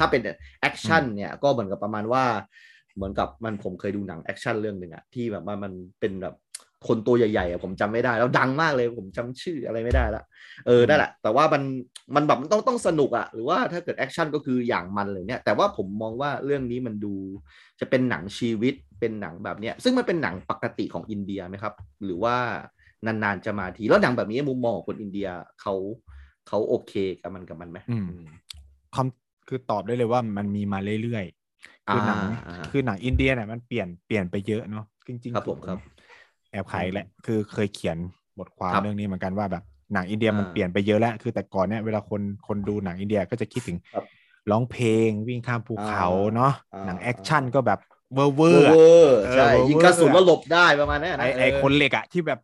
[0.00, 0.20] ถ้าเป็น
[0.60, 2.24] action เนี่ยก็เหมือนกับประมาณว่า
[2.96, 6.34] เหมือนกับมันผมเคยดูหนัง action เรื่องหนึ่งอะที่แบบว่ามันเป็นแบบ
[6.88, 10.22] คนตัวใหญ่ๆอะผมจำไม่ได้ แล้วดังมากเลยผมจำชื่ออะไรไม่ได้ละ
[10.66, 11.62] เออนั่นแหละแต่ว่ามัน
[12.14, 17.14] มันแบบมันต้องต้องสนุกอะหรือว่าถ้าเกิด action ก็คืออย่างมันเลยเนี่ยแต่ว่าผมมองว่าเรื่องนี้มันดู
[17.80, 21.74] จะเป็นหนังชีวิตเป็นหนังแบบเนี้ยซึ่งมันเป็นหนังปกติของอินเดียไหมครับ
[22.04, 22.36] หรือว่า
[23.06, 25.28] นานๆจะมาทีแล้วหนังแบบนี้มุมมองของคนอินเดีย
[25.60, 25.74] เขา
[26.48, 26.92] เขาโอเค
[27.22, 28.26] กับมันกับมันไหมอืม
[28.96, 35.78] คำ คือตอบได้เลยว่ามันมีมาเรื่อยๆคือหนังอ่าคือหนังอินเดียเนี่ยมันเปลี่ยนเปลี่ยนไปเยอะเนาะจริงๆครับผมครับ
[36.50, 37.98] แอบขายแหละคือเคยเขียน
[38.38, 39.62] บทความครับเรื่องนี้เหมือนกันว่าแบบ
[39.94, 44.04] หนังอินเดียมันอ่าเปลี่ยนไปเยอะแล้ว คือแต่ก่อนเนี่ยเวลาคนคนดูหนังอินเดียก็จะคิดถึงครับ
[44.50, 47.78] ร้องเพลงวิ่งข้ามภูเขาอ่าเนาะอ่าหนังแอคชั่นอ่าก็แบบ
[48.14, 52.38] เวอร์เวเวออร์ร์อะเวอร์ใช่เออยิงกระสุนแล้วหลบได้ประมาณนั้นนะไอไอคนเหล็กอะที่แบบ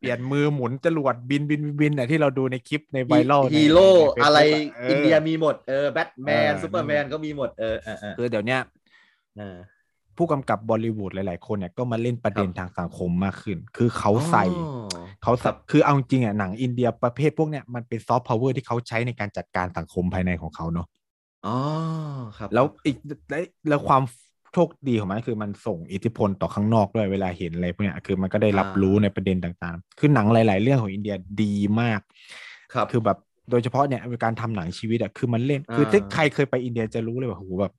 [0.00, 4.38] เปลี่ยนมือหมุนจรวดบินบินบินบินอะที่เราดูในคลิปในไวรัลในฮีโร่ใน Facebook อะไร
[4.78, 8.60] อินเดียมีหมดเออแบทแมนเออซูเปอร์แมนก็มีหมดเออเออเออคือเดี๋ยวเนี้ย
[9.38, 9.56] เออ
[10.16, 14.68] ผู้กำกับบอลลิวูดหลาย ๆ คนเนี่ยก็มาเล่นประเด็นทางสังคมมากขึ้น คือเขาใส่อ๋
[15.00, 20.86] อเขาใส่ครัใส่บคือเอาจริงๆอะหนังอินเดียประเภทพวกเนี้ยมันเป็นซอฟต์พาวเวอร์ที่เขาใช้ในการจัดการสังคมภายในของเขาเนาะ
[21.46, 21.56] อ๋อ
[22.38, 22.96] ครับ แล้วอีก
[23.30, 24.02] และแล้วความ
[24.52, 32.00] โชคดีของมันก็คือมันส่งอิทธิพลต่อข้างนอกด้วยเวลาเห็นอะไรพวกเนี้ยคือมันก็ได้รับรู้ในประเด็นต่างๆ คือหนังหลาย ๆ เรื่องของอินเดียดีมาก
[32.74, 33.18] ครับคือแบบ
[33.50, 37.72] โดยเฉพาะเนี่ยการทำหนังชีวิตอะคือมันเล่น คือถ้าอ่าใครเคยไปอินเดียจะรู้เลยว่าโหแบบ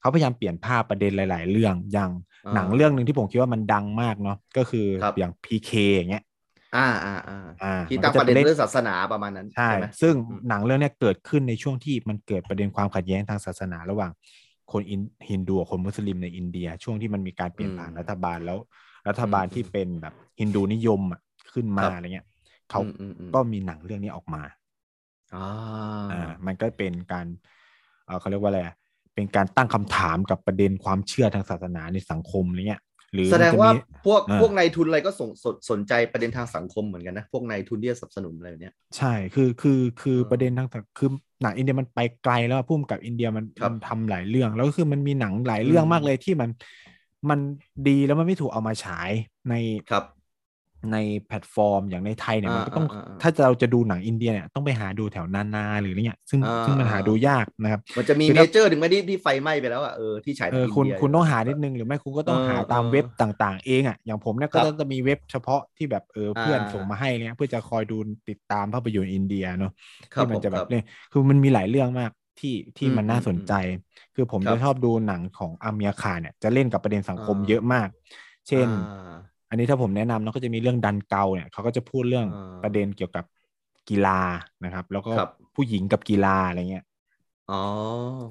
[0.00, 2.10] เขาพยายามเปลี่ยนภาพประเด็นหลาย ๆ เรื่องอย่าง
[2.46, 6.22] อ่าหนังเรื่องหนึ่งที่ผมคิดว่ามันดังมากเนาะก็คือครับอย่าง PK อย่างเงี้ย
[6.74, 14.10] อ่าอ่าอ่าอ่าที่มันตั้งก็ประเด็นจะเป็นเรื่องศาสนาประมาณนั้นใช่ไหมซึ่งอืมหนังเรื่องเนี้ยเกิดขึ้นในช่วงที่มันเกิดประเด็นความขัดแย้งทางศาสนาระหว่าง
[14.72, 15.00] คนอิน
[15.30, 18.58] ฮินดูกับคนมุสลิมในอินเดีย ช่วงที่มันมีการเปลี่ยนผ่านอืมรัฐบาลแล้ว
[19.08, 21.20] รัฐบาลอืมที่เป็นแบบฮินดูนิยมอะ
[21.52, 22.26] ขึ้นมาครับอะไรเงี้ย
[22.70, 24.42] เขาอืมอืมอืมก็มีหนังเรื่องนี้ออกมา
[25.34, 25.38] อ่า
[26.10, 27.26] อ่ามันก็เป็นการ
[28.06, 28.74] เอ่อเขาเรียกว่าอะไรอะ
[29.14, 32.82] เป็นการตั้งคำถามกับประเด็นความเชื่อทางศาสนาในสังคมอะไรเงี้ย
[33.12, 33.70] หรือแสดงมันจะว่ามี
[34.04, 41.08] พวกอ่าพวกนายทุนอะไรก็สนสนสนใจประเด็นทางสังคมเหมือนกันนะ พวกนายทุนที่จะสนับสนุนอะไรแบบเนี้ยใช่คือคือคือเออประเด็นทางสังคือ
[41.42, 46.50] หนังอินเดียมันไปไกลแล้วพุ่มกับอินเดียมันครับมันทำหลายเรื่อง แล้วก็คือมันมีหนังหลายเรื่องอืมมากเลยที่มัน
[47.30, 47.40] มัน
[47.88, 49.10] ดีแล้วมันไม่ถูกเอามาฉาย
[49.48, 49.52] ใน
[49.90, 50.04] ครับ
[50.92, 67.96] ในแพลตฟอร์มอย่างในไทยเนี่ยมันก็ต้องอ่าอ่าอ่าถ้าเราจะดูหนังอินเดียเนี่ยต้องไปหาดูแถวนานาหรืออะไรเงี้ยซึ่งอ่าซึ่งมันหาอ่าดูยากนะครับ มันจะมีคือเมถ้าเจอร์ถึงไม่ที่ที่ไฟไหม้ไปแล้วอะเออที่ฉายเอทางออินคุณเดียคุณต้องหานิดนึงหรือไม่คุณก็ต้องเออหาตามเออเว็บต่าง ๆ เองอะอย่างผมเนี่ยก็ครับจะมีเว็บเฉพาะที่แบบเออเพื่อนอ่าส่งมาให้เนี่ยเพื่อจะคอยดู
[68.28, 69.70] ติดตามภาพยนตร์อินเดียเนาะ
[70.14, 73.52] ครับที่มันผมจะแบครับบเนี่ยคือมันมีหลายเรื่องมากที่ที่อืมมันน่าอืมสนใจ
[74.14, 77.88] คือผมครับจะชอบดูหนังของอาเมียคานเนี่ยจะเล่นกับประเด็นสังคมอ่าเยอะมาก
[78.48, 78.68] เช่น
[79.48, 83.24] อ่าอันนี้ถ้าผมแนะนำเนาะก็จะมีเรื่องดันเกาเนี่ยเขาก็จะพูดเรื่องอ่าประเด็นเกี่ยวกับ
[83.88, 84.10] กีฬา
[84.64, 86.84] นะครับ แล้วก็ครับผู้หญิงกับกีฬาอะไรเงี้ย
[87.48, 87.54] อ๋อ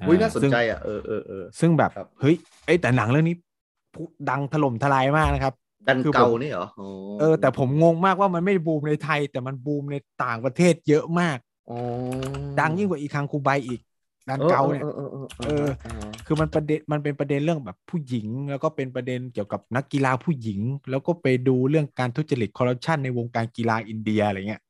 [0.00, 3.36] อ่าอุ้ยน่าสนซึ่งใจอะเออเออเออซึ่งแบบครับเฮ้ยเอ้ยแต่หนังเรื่องนี้
[3.94, 5.54] ผู้ดังถล่มทลายมากนะครับ
[5.86, 6.88] ดันคือผมเก่านี่เหรออ๋อ
[7.18, 11.38] เออ แต่ผมงงมากว่ามันไม่บูมในไทย แต่มันบูมในต่างประเทศเยอะมาก
[11.68, 13.80] อ๋อดังยิ่งกว่าอีคังคูไบอีก
[14.28, 15.66] ดันเกาเนี่ยออเออเออเออ
[16.24, 20.60] คือมันประเด็นมันเป็นประเด็นเรื่องแบบผู้หญิง แล้วก็เป็นประเด็นเกี่ยวกับนักกีฬาผู้หญิง
[20.90, 24.62] แล้วก็ไปดูเรื่องการทุจริตคอร์รัปชันในวงการกีฬาอินเดียอะไรเงี้ย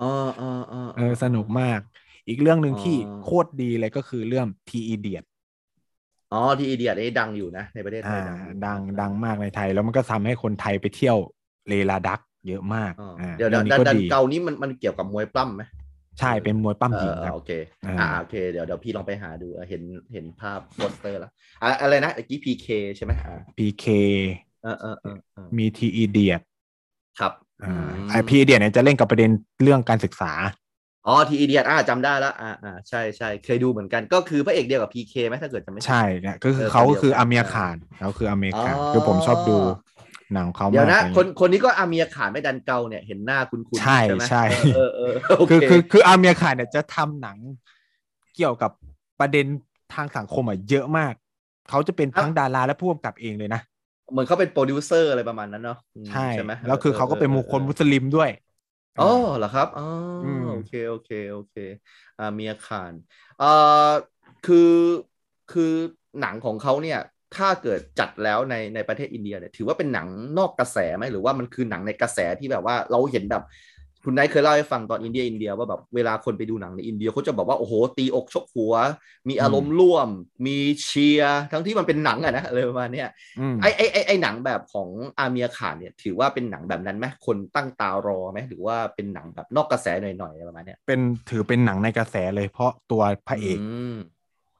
[0.00, 0.06] อ๋อ
[0.38, 1.80] อ๋ออ๋อเออสนุกมาก
[2.28, 5.18] อีกเรื่องหนึ่งที่อ๋อโคตรดีเลยก็คือเรื่องทีอีเดีย
[6.32, 8.34] อ๋อที่อีเดียนี่ดังอยู่นะในประเทศไทอ่ายอยู่
[8.64, 11.16] ดังดังมากในไทย แล้วมันก็ทำให้คนไทยไปเที่ยว
[11.68, 15.62] เลลาดักเยอะมากอ๋ออ่าเดี๋ยวเรื่ดัอนงนี้ก็ดันดีเกานี้มันมันเกี่ยวกับมวยปล้ำไหม
[16.18, 17.50] ใช่เป็นมวยปล้ำหญิงเออครับโอเค
[17.86, 19.82] อ่าอ่าโอเคเดี๋ยวเดี๋ยวพี่ลองไปหาดูเออเห็น
[20.12, 21.30] เห็นภาพโปสเตอร์แล้ว
[21.62, 22.66] อะอะไรนะเมื่อกี้ PK
[22.96, 23.84] ใช่ไหมอ่า PK
[24.62, 26.34] เออเออเออเออมีทีอีเดีย
[27.18, 27.32] ครับ
[27.62, 29.30] อ่าอืมไอพีอีเดียเนี่ยจะเล่นกับประเด็น
[29.62, 30.32] เรื่องการศึกษา
[31.06, 39.52] อ๋อทีอีเดียอ่าจำได้แล้วอ่าอ่าใช่ใช่เคยดูเหมือนกันก็คือพระเอกเดียวกับ PK ไหมถ้าเกิดจะไม่ผิดใช่เนี่ยก็คือเออเขาก็คือคนเดียวกันอาเมียขานเขาคืออาเมียขานอ๋อคือผมชอบดู
[40.32, 44.42] หนังเขาเดี๋ยวมากนะอะไรคนเงี้ยคนนี้ก็อาเมียขาไม่ดังกัลเนี่ยเห็นหน้าคุณคุณใช่ไหมใช่
[44.74, 47.38] เออเออเออโอเคคือคือคืออาเมียขานเนี่ยจะทำหนัง
[48.36, 48.70] เกี่ยวกับ
[49.20, 49.46] ประเด็น
[49.94, 51.14] ทางสังคมอะเยอะมาก
[51.70, 53.60] เขาจะเป็นทั้งดาราและผู้กำกับเองเลยนะ
[54.10, 58.30] เหมือนเขาเป็นโปรดิวเซอร์อะไรประมาณนั้นเนาะอืมใช่ใช่ไหมแล้วคือเขาก็เป็นมุคนมุสลิมด้วย
[59.00, 59.86] อ๋อเหรอครับอ๋อ
[60.24, 61.56] อมโอเคโอเคโอเค
[62.18, 62.94] อาเมียขาน
[63.38, 63.50] เอ่
[63.88, 63.90] อ
[64.46, 64.70] คือ
[65.52, 65.72] คือ
[66.20, 67.00] หนังของเขาเนี่ย
[67.36, 70.08] ถ้าเกิดจัดแล้วในในประเทศอินเดียเนี่ยถือว่าเป็นหนัง
[70.38, 73.44] นอกกระแสไหมหรือว่ามันคือหนังในกระแสที่แบบว่าเราเห็นแบบ
[74.04, 78.74] คุณไนซ์เคยเล่าให้ฟังตอนอินเดียอินเดียว่าแบบเวลาคนไปดูหนังในอินเดียเขาจะบอกว่าโอ้โหตีอกชกหัว
[79.28, 80.08] มีอารมณ์ร่วม
[80.46, 83.08] มีเชียร์ทั้งที่มันเป็นหนังอะนะอะไรประมาณเนี้ย
[83.40, 91.00] อืมไอไอไอไอหนังแบบของอาเมียขานเนี่ยถือว่าเป็นหนังแบบนั้นไหมคนตั้งตารอไหมหรือว่าเป็นหนังแบบนอกกระแสหน่อยๆอะไรประมาณเนี้ยเป็น
[91.30, 93.58] ถือเป็นหนังในกระแสเลยเพราะตัวพระเอก
[93.92, 93.94] ม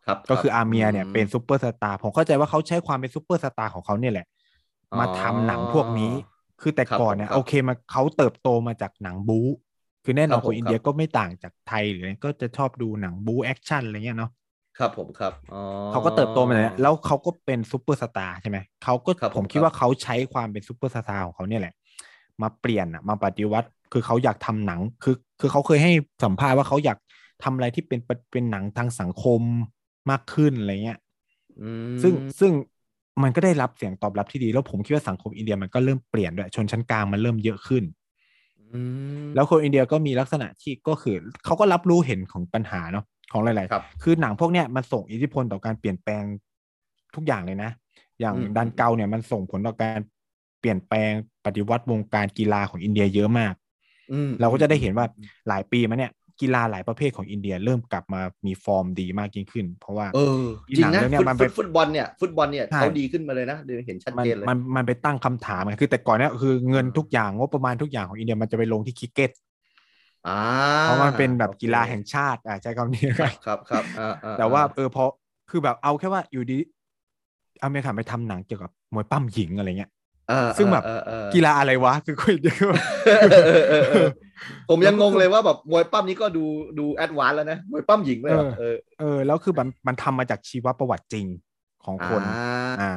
[0.05, 4.27] ครับก็คือรับอาเมียเนี่ยเป็นซูเปอร์สตาร์ผมเข้าใจว่าเขาใช้ความเป็นซูเปอร์สตาร์ของเขาเนี่ยแหละ
[4.93, 6.13] อ๋อมาทำหนังพวกนี้
[6.61, 9.47] คือแต่ครับก่อนเนี่ยผมครับโอเคมาเขาเติบโตมาจากหนังบู๊
[10.05, 14.31] คือแน่นอครับผมคนอินเดียครับก็ไม่ต่างจากไทยหรืออะไรก็จะชอบดูหนังบู๊แอคชั่นอะไรเงี้ยเนาะ
[14.79, 15.57] ครับผมครับอ๋อ
[15.91, 21.75] เขาก็เติบโตมาเลยแล้วเขาก็เป็นซูเปอร์สตาร์ใช่ไหมเขาก็ครับผมผมคิดครับว่าเขาใช้ความเป็นซูเปอร์สตาร์ของเขาเนี่ยแหละ
[22.43, 25.93] มาเปลี่ยนอะมาปฏิวัติคือเขาอยากทำหนังคือ คือเขาเคยให้
[26.25, 26.99] สัมภาษณ์ว่าเขาอยาก
[27.45, 28.01] ทำอะไรที่เป็น
[28.33, 29.43] เป็นหนังทางสังคม
[30.11, 30.99] มากขึ้นอะไรเงี้ย
[31.61, 32.53] อืมซึ่งซึ่ง
[33.23, 37.85] มันก็ได้รับเสียงตอบรับที่ดี แล้วผมคิดว่าสังคมอินเดียมันก็เริ่มเปลี่ยนด้วยชนชั้นกลางมันเริ่มเยอะขึ้น
[38.73, 38.81] อื
[39.25, 46.25] มแล้วคนอินเดียก็มีลักษณะที่ก็คือเขาก็รับรู้เห็นของปัญหาเนาะของหลายครับๆคือหนังพวกเนี้ยมันส่งอิทธิพลต่อการเปลี่ยนแปลง
[47.15, 47.71] ทุกอย่างเลยนะ
[48.21, 49.99] อย่างอืมดันเกาเนี่ยมันส่งผลต่อการ
[50.61, 51.13] เปลี่ยนแปลง
[51.45, 53.55] ปฏิวัติวงการกีฬาของอินเดียเยอะมาก
[54.13, 55.07] อืมเราก็จะได้เห็นว่า
[55.49, 69.31] หลายปีมาเนี่ย กีฬาหลายประเภทของอินเดีย เริ่มกลับมามีฟอร์มดีมากยิ่งขึ้น เพราะว่าเออที่จริงหนังเรื่องเนี้ยฟุตมันไปฟุตฟุตบอลเนี่ยฟุตบอลเนี่ยใช่เขาดีขึ้นมาเลยนะเดี๋ยวเห็นชัดมันเจนเลยมันมันไปตั้งคำถามไงคือแต่ก่อนเนี่ยคือเงินทุกอย่างงบประมาณทุกอย่างของอินเดียมันจะไปลงที่คริกเก็ต
[70.27, 70.33] อ่า
[70.83, 75.05] เพราะมันเป็นแบบโอคกีฬาแห่งชาติอะใช้คำนี้ครับครับครับอ่าอ่แต่ว่าเออพอ
[75.51, 76.59] คือแบบเอาแค่ว่าอยู่ดี
[77.65, 80.00] อาเมียขานไปทำหนังเกี่ยวกับมวยปล้ำหญิงอะไรเงี้ยอ่า
[80.59, 82.69] ซึ่งแบบเออเออเออกีฬาอะไรวะคือคนเดียว
[83.07, 84.09] เออเออเออเออ
[84.71, 86.45] ผมยังงงเลยว่าแบบมวยปล้ำนี้ก็ดู
[86.79, 91.27] ดู advance แล้วนะมวยปล้ำหญิงเลยเหรอเออเออแล้วคือมันมันทำมาจากชีวประวัติจริง
[91.85, 92.93] ของคนอ่าอ่า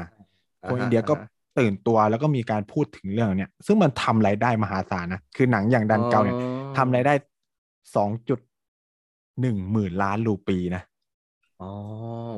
[0.69, 1.29] คนอ่าฮะอินเดียก็อ่าฮะ
[1.59, 7.13] ตื่นตัวแล้วก็มีการพูดถึงเรื่องเนี้ยซึ่งมันทำรายได้มหาศาลนะคือหนังอย่างดังกัลเนี่ยอ๋อทำรายได้
[7.95, 8.39] สองจุด
[9.41, 10.83] หนึ่งหมื่นล้านรูปีนะ
[11.61, 11.69] อ๋อ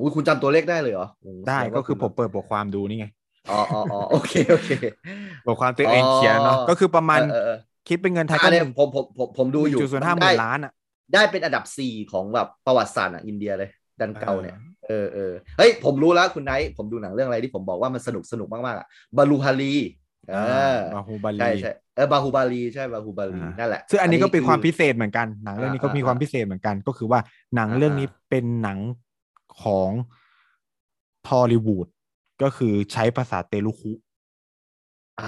[0.01, 3.07] อุ้ยคุณจำตัวเลขได้เลยเหรอโอ้ได้แสดงก็ว่าคือผมเปิดบทความดูนี่ไง
[3.47, 4.69] อ๋ออ๋ออ๋อโอเคโอเค
[5.45, 7.53] บทความตัวเองเขียนเนาะอ๋อก็คือประมาณเออเออเออ
[7.87, 10.71] คิดเป็นเงินไทยก็อันเนี้ยผมผมผมผมดูอยู่จุดศูนย์ห้าหได้มื่นล้านอะ
[11.13, 13.69] ได้เป็นอันดับสี่ของแบบประวัติศาสตร์อะอินเดียเลย
[14.01, 14.55] ดังกัลเนี่ย
[14.87, 18.87] เออเออเออเฮ้ยผมรู้แล้วคุณไนซ์ผมดูหนังเรื่องอะไรที่ผมบอกว่ามันสนุกสนุกมากๆอะ
[19.17, 19.73] บาลูฮารี
[20.27, 20.35] เออ
[20.91, 27.19] บาฮูบาลีใช่ใช่เออบาฮูบาลีใช่บาฮูบาลีอ่านั่นั่นแหละซึ่งอันนี้ก็เป็นความพิเศษเหมือนกันหนังเรื่องนี้ก็อ่ามีมีความพิเศษเหมือนกันก็คือว่า
[27.55, 28.79] หนังอ่าเรื่องนี้เป็นหนัง
[29.63, 29.91] ของ
[31.27, 31.87] ทอลลีวูด
[32.41, 33.91] ก็คือใช้ภาษาเตลุคุ
[35.19, 35.25] อ่า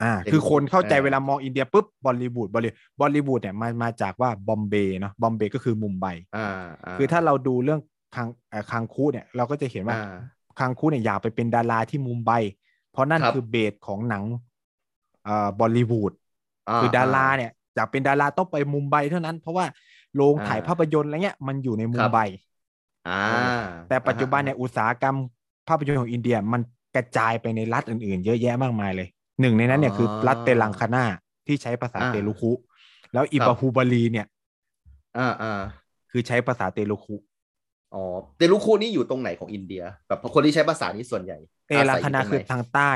[0.00, 2.68] อ่าเตลุคุคือคนเข้าใจเออเวลามองอินเดียปุ๊บบอลลีวูดบอลลี
[3.00, 6.38] บอลลีวูดเนี่ยมันมาจากว่าบอมเบย์เนาะบอมเบย์ก็คือมุมไบอ่า
[6.96, 7.80] คือถ้าเราดูเรื่อง
[8.14, 9.96] คังเอ่อคังคุเนี่ย เราก็จะเห็นว่าอ่า
[10.58, 12.32] คังคุเนี่ยอยากไปเป็นดาราที่มุมไบ
[12.90, 14.24] เพราะนั่นครับคือ base ของหนัง
[15.24, 16.12] เอ่อบอลลีวูด
[16.78, 19.66] คือดาราเนี่ยอยากเป็นดาราต้องไปมุมไบเท่านั้น เพราะว่า
[20.14, 22.18] โรงอ่าถ่ายภาพยนตร์อะไรเงี้ยมันอยู่ในมุครัมบไบ
[23.06, 23.12] อ่า
[23.88, 25.16] แต่ปัจจุบันเนี่ยอุตสาหกรรม
[25.68, 26.60] ภาพยนตร์ของอินเดียมัน
[26.96, 29.08] กระจายไปในรัฐอื่นๆ เยอะแยะมากมายเลย
[29.40, 31.04] หนึ่งในนั้นเนี่ยคือรัฐเตลังคานา
[31.46, 32.52] ที่ใช้ภาษาเตลุคุ
[33.12, 34.26] แล้วอิบาฮูบาลีเนี่ย
[35.18, 35.60] อ่าอ่า
[36.10, 37.16] คือใช้ภาษาเตลุคุ
[37.94, 38.02] อ๋อ
[38.36, 41.38] เตลุคูนี่อยู่ตรงไหนของอินเดีย แบบคนที่ใช้ภาษานี้ส่วนใหญ่
[41.68, 42.92] เตลังคานาศัยคืออยู่ตรงไหนทางใต้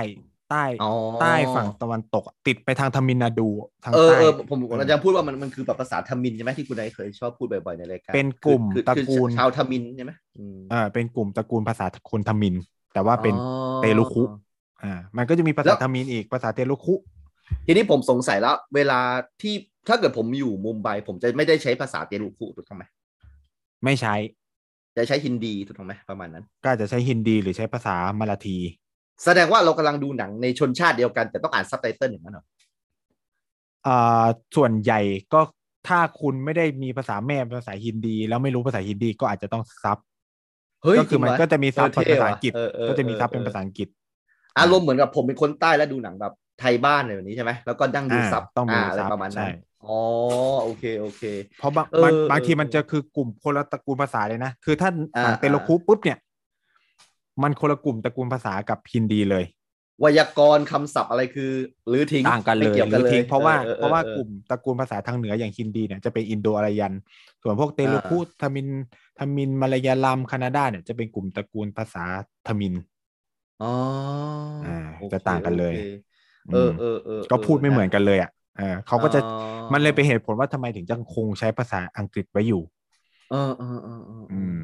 [0.51, 0.91] ใต้อ๋อ
[1.21, 3.49] ใต้ฝั่งตะวันตก ติดไปทางทมิลนาดู
[3.85, 12.55] ทางเออใต้เออผมเออเราจะพูดว่ามันมันคือแบบภาษาทมิฬใช่ไหมที่คุณไนซ์เคยชอบพูดบ่อยๆในรายการเป็นกลุ่มคือตระคือกูลชาวทมินใช่ไหมอืมเออเป็นกลุ่มตระกูลภาษาคนทมิฬ
[12.93, 13.43] แต่ว่าเป็นอ๋อ
[13.81, 14.23] เตลุคุ
[14.85, 16.95] อ่ามันก็จะมีแล้ษาทมิฬอีกภาษาเตลุคุ
[17.67, 19.01] ทีนี้ผมสงสัยแล้ว เวลา
[19.43, 19.55] ที่
[19.89, 22.85] ถ้าเกิดผมอยู่มุมไบผมจะไม่ได้ใช้ภาษาเตลุคุถูกต้องไหม
[23.85, 24.15] ไม่ใช้
[24.97, 28.57] จะใช้ฮินดีถูกต้องไหมประมาณนั้น ก็อาจจะใช้ฮินดีหรือใช้ภาษามาราฐี
[29.25, 32.45] แสดงว่าเรากำลังดูหนังในชนชาติเดียวกัน แต่ต้องอ่านซับไตเติลอย่างนั้นเหรอ
[33.87, 34.25] อ่า
[34.57, 35.01] ส่วนใหญ่
[35.33, 35.41] ก็
[35.89, 39.99] ถ้าคุณไม่ได้มีภาษาแม่เป็นภาษาฮินดี แล้วไม่รู้ภาษาฮินดีก็อาจจะต้องซับ
[40.83, 43.89] เฮ้ยก็คือมันริงเหรก็จะมีซับเออเป็นภาษาอังกฤษเท่ว่ะเออเออก็จะมีซับเออเป็นภาษาอังกฤษ
[44.59, 49.49] อารมณ์เหมือนกับผมเป็นคนใต้แล้วดูหนังแบบไทยบ้านอะไรแบบนี้ใช่ไหมแล้วก็ต้องดูอ่าซับต้องดูอะไรซับประมาณนั้ใช่
[49.83, 49.89] อ๋อ
[50.63, 51.23] โอเคโอเค
[51.57, 56.19] เพราะบางเออมันเออบางทีมันจะคือกลุ่มคนละตระกูลภาษาเลยนะ คือถ้าอ่าฝั่งเตลุคุปุ๊บเนี่ย
[57.43, 59.45] มันคนละกลุ่มตระกูลภาษากับฮินดีเลย
[60.01, 61.53] ไวยากรณ์คำศัพท์อะไรคือ
[61.89, 66.93] หรือทิ้งต่างกันเลไม่ยเกี่ยวหกัรืนอเลยทิ้งเพราะว่าออออเพราะว่าออกลุ่มตระกูลภาษาทางเหนืออย่างฮินดีเนี่ยจะเป็นอินโดอารยัน
[67.43, 68.69] ส่วนพวกเตลุคุทมิน
[69.19, 72.05] ทมินมาลายาลัมแคนาดาเนี่ยจะเป็นกลุ่มตระกูลภาษา
[72.47, 72.75] ทมิน
[73.61, 73.69] อ๋อ
[74.63, 74.69] อ่า
[74.99, 75.75] โอเคจะต่างกันเลย
[76.45, 79.21] โอคเออเออเออก็พูดไม่เหมือนกันเลยอะเออเขาก็จะอ๋อ
[79.73, 82.63] มันเลยเป็นเหตุผลว่าทำไมถึงจะคงใช้ภาษาอังกฤษไว้อยู่
[83.29, 84.55] เออเออเออเอออืม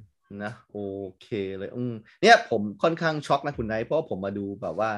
[0.44, 0.78] นะโอ
[1.22, 4.90] เคเลยอืมเนี่ยผมค่อนข้างช็อกนะคุณไนท์เพราะว่าผมมาดูแบบว่า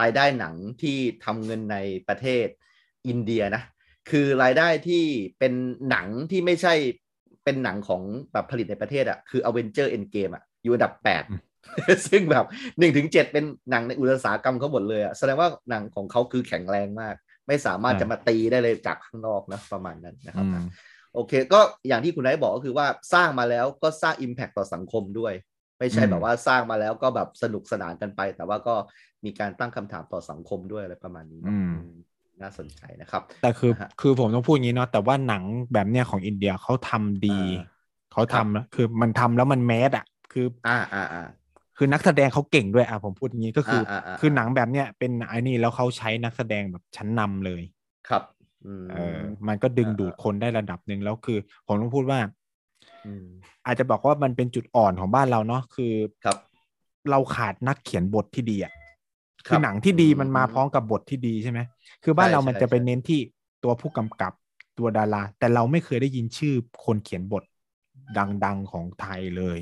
[0.00, 1.78] รายได้หนังที่ทำเงินใน
[2.08, 2.46] ประเทศ
[3.08, 3.62] อินเดียนะ
[4.10, 5.04] คือรายได้ที่
[5.38, 5.52] เป็น
[5.90, 6.74] หนังที่ไม่ใช่
[7.44, 11.40] เป็นหนังของแบบผลิตในประเทศอะคือ Avenger Endgame อะอยู่อันดับแปดอืม
[12.08, 12.46] ซึ่งแบบ
[12.78, 17.14] หนึ่งถึงเจ็ดเป็นหนังในอุตสาหกรรมเขาหมดเลยอะแสดงว่าหนังของเขาคือแข็งแรงมาก
[17.48, 20.66] ไม่สามารถจะมาตีได้เลยจากข้างนอกนะประมาณนั้นนะครับอืม
[21.14, 25.32] โอเค ก็อย่างที่คุณไนท์บอกก็คือว่าสร้างมาแล้วก็สร้าง Impact ต่อสังคมด้วย
[25.78, 28.74] ไม่ใช่อืมแบบว่าสร้างมาแล้วก็แบบสนุกสนานกันไป แต่ว่าก็
[29.24, 31.86] มีการตั้งคำถามต่อสังคมด้วยอะไรประมาณนี้เนอะอืมอืม
[32.42, 35.42] น่าสนใจนะครับ แต่คือนะฮะคือผมต้องพูดอย่างนี้เนาะแต่ว่าหนัง
[35.72, 37.36] แบบเนี้ยของอินเดียเขาทำดีอ่า
[38.12, 41.22] เขาครัทำบนะคือมันทำแล้วมันแมสอะคือ อ่าอ่าอ่า
[41.76, 47.62] คือนักแสดงเขาเก่งด้วยอะผมพูดอย่างนี้ก็คืออาอ่าคือหนังแบบเนี้ยเป็นไอ้นี่แล้วเขาใช้นักแสดงแบบชั้นนำเลย
[48.08, 48.33] ครับอืม
[48.92, 52.18] เออมันก็ดึงอ่าดูดคนได้ระดับหนึ่งแล้วคือ ผมต้องพูดว่า
[53.04, 53.26] อืม
[53.66, 55.92] อาจจะบอกว่ามันเป็นจุดอ่อนของบ้านเราเนาะคือ
[56.24, 56.36] ครับ
[57.10, 58.72] เราขาดนักเขียนบทที่ดีอะ
[59.48, 61.60] ครับคือหนังที่ดีมันมาอืมพร้อมกับบทที่ดีใช่ไหม
[62.04, 63.20] คือบ้านใช่เรามันใช่จะไปใช่เน้นที่
[63.64, 64.32] ตัวผู้กำกับ
[64.78, 66.54] ตัวดารา แต่เราไม่เคยได้ยินชื่อ
[66.84, 67.42] คนเขียนบท
[68.44, 69.58] ดังๆของไทยเลย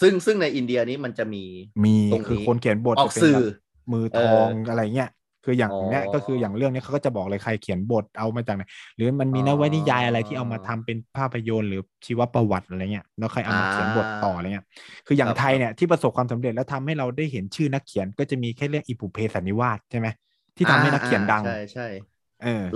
[0.00, 1.44] ซึ่งซึ่งในอินเดียนี้มันจะมี
[1.84, 3.44] มีตรงนี้คือคนเขียนบทออกจะเป็นสื่อแบบ
[3.92, 5.10] มือทองเออออะไรเงี้ย
[5.44, 8.62] คืออย่างอ๋อเนี้ยก็คืออย่างเรื่องนี้เขาก็จะบอกเลยใครเขียนบทเอามาจากไหน
[8.96, 14.66] หรือมันมีนวนิยายอะไรที่เอามาทำเป็นภาพยนตร์หรือชีวประวัติอะไรเงี้ยแล้วใครเอามาอ่าเขียนบทต่ออะไรเงี้ย
[15.06, 20.08] คืออย่างครับไทยเนี่ยที่ประสบความสำเร็จแล้วทำให้เราได้เห็นชื่อนักเขียนก็จะมีแค่เรื่องอิปุเพสันนิวาสใช่ไหม
[20.56, 22.04] ที่ทำให้นักเขียนดังใช่ใช่เออ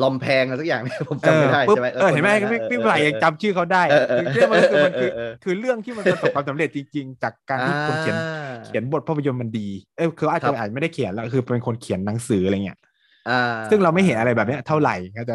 [0.01, 9.61] ลอมแพงอะไรสักอย่างเนี่ยผมเอจำไม่อได้ปุ๊บใช่ไหมเออเห็นไหมคนพี่นั้นพี่เออไหลเออยังจำชื่อเขาได้เออเออคือเรื่องมันคือมันคือเออเออคือเรื่องที่มันประสบความสำเร็จจริง ๆ จากการที่คนเขียนอ่าเขียนบทภาพยนตร์มันดี
[9.97, 12.79] เออคืออาจครัจะบอาจไม่ได้เขียนแล้วคือเป็นคนเขียนหนังสืออะไรเงี้ย
[13.27, 13.33] อ่า
[13.69, 15.35] ซึ่งเราไม่เห็นอะไรแบบเนี้ยเท่าไหร่ก็จะ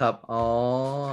[0.00, 0.36] ครับอ๋อ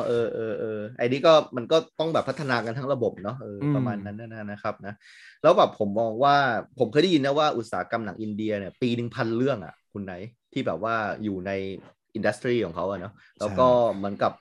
[0.06, 4.94] เออเออเออไอ้นี่ก็มันก็ต้องแบบพัฒนากันทั้งระบบเนาะเอออืมประมาณนั้นนะนะครับนะ
[5.42, 6.36] แล้วแบบผมมองว่า
[6.78, 10.14] ผมเคยได้ยินนะว่าอุตสาหกรรมหนังอินเดียเนี่ยปีหนึ่งพันเรื่องอะคุณไหน
[10.54, 11.52] ที่แบบว่าอยู่ใน
[12.16, 14.34] อินดัสทรีของเขาอะเนาะแล้วก็เหมือนกับ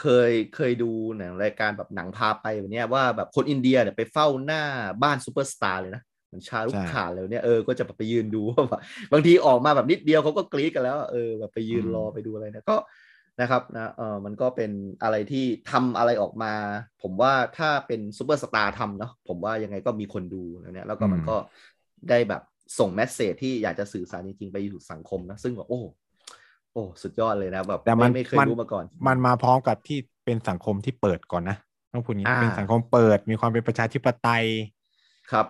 [0.00, 4.62] เคยเคยดูหนังรายการแบบหนังพาไปแบบเนี้ยว่าแบบคนอินเดียเนี่ยไปเฝ้าหน้า
[5.02, 8.80] บ้านซูเปอร์สตาร์เลยนะเหมือนชาห์รุกข์ข่านเลยเนี่ยเออก็จะแบบไปยืนดูว่าแบบ
[9.12, 12.76] บางทีออกมาแบบนิดเดียวเขาก็กรี๊ดกันแล้วอะเออแบบไปยืนรอไปดูอะไรเนี่ยก็
[13.40, 14.70] นะครับนะเออมันก็เป็น
[15.02, 16.52] อะไรที่ทำอะไรออกมา
[17.02, 21.36] ผมว่าถ้าเป็นซูเปอร์สตาร์ทำเนาะผมว่ายังไงก็มีคนดูแล้วเนี่ยแล้วก็มันก็
[22.10, 22.42] ได้แบบ
[22.78, 25.80] ส่ง message ที่อยากจะสื่อสารจริงๆไปสู่สังคมนะซึ่งแบบโอ้
[26.74, 31.56] โอ้สุดยอดเลยนะแบบแต่มันไม่ไม่เคยมันรู้มาก่อน มันมาพร้อมกับที่เป็นสังคมที่เปิดก่อนนะ
[31.92, 34.44] ต้องพูดนี้อ่าเป็นสังคมเปิดมีความเป็นประชาธิปไตย
[35.30, 35.46] ครับ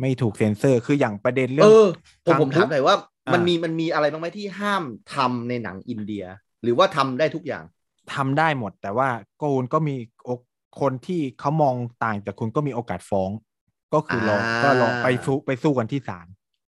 [0.00, 1.84] ไม่ถูกเซ็นเซอร์คืออย่างประเด็นเรื่เอองอ
[2.24, 2.94] ผมผมทางถามหน่อยว่า
[3.26, 4.82] อ่ามัมันมีมันมีอะไรบ้างไหมที่ห้าม
[5.14, 6.24] ทำในหนังอินเดีย
[6.62, 7.64] หรือว่าทำได้ทุกอย่าง
[8.14, 9.08] ทำได้หมด แต่ว่า
[9.40, 10.40] ก็คุณก็มีโอก
[10.80, 11.74] คนที่เขามอง
[12.04, 13.30] ต่างจากคุณก็มีโอกาสฟ้อง
[13.94, 16.26] ก็คือลองอ่าก็ลองไปสู้ไปสู้กันที่ศาล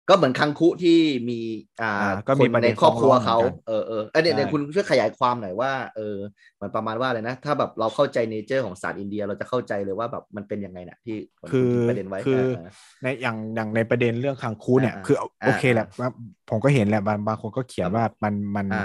[0.09, 0.99] ก็เหมือนคังคุที่
[1.31, 1.41] มี
[1.83, 6.17] อ่าอ่าก็มีคนประเด็ในนครอบครัวฟ้องร้องเขาเหมือนกันเออเออเอยเดี๋ยวใช่เดี๋ยวคุณช่วยขยายความหน่อยว่าเออ
[6.61, 12.55] มันประมาณว่าอะไรนะ ถ้าแบบเราเข้าใจเนเจอร์ของศาสตร์อินเดีย เราจะเข้าใจเลยว่าแบบมันเป็นยังไงนะที่เหมืนคือณยิงประเด็นไว้คือเออ
[13.03, 16.11] ในอย่างอย่างในประเด็นเรื่องคังคูเนี่ยอ่าคืออ่าโอเคแหละว่า
[16.51, 18.83] ผมก็เห็นแหละบางบางคนก็เขียนครับว่ามันมันอ่า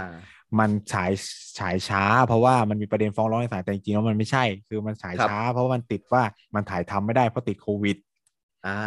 [0.59, 1.11] มันฉาย
[1.59, 6.23] ฉายช้า เพราะว่ามันมีประเด็นฟ้องร้องในศาลแต่จริงๆแล้วมันไม่ใช่ คือมันฉายครับช้า เพราะว่ามันติดว่า
[6.55, 7.97] มันถ่ายทำไม่ได้เพราะติดโควิด
[8.67, 8.79] อ่า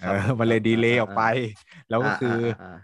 [0.00, 1.22] เออมันเลยดีเลย์ออกไป
[1.90, 2.78] แล้วก็คืออาา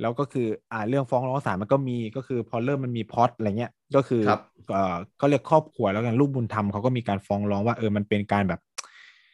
[0.00, 4.40] แล้วก็คือ อ่าเรื่องฟ้องร้องศาลมันก็มีก็คือพอเริ่มมันมีพล็อตอะไรเงี้ย ก็คือครับ
[4.72, 8.60] เอ่อก็เรียกครอบครัวแล้วกันลูกบุญธรรมเขาก็มีการฟ้องร้องว่าเออมันเป็นการแบบ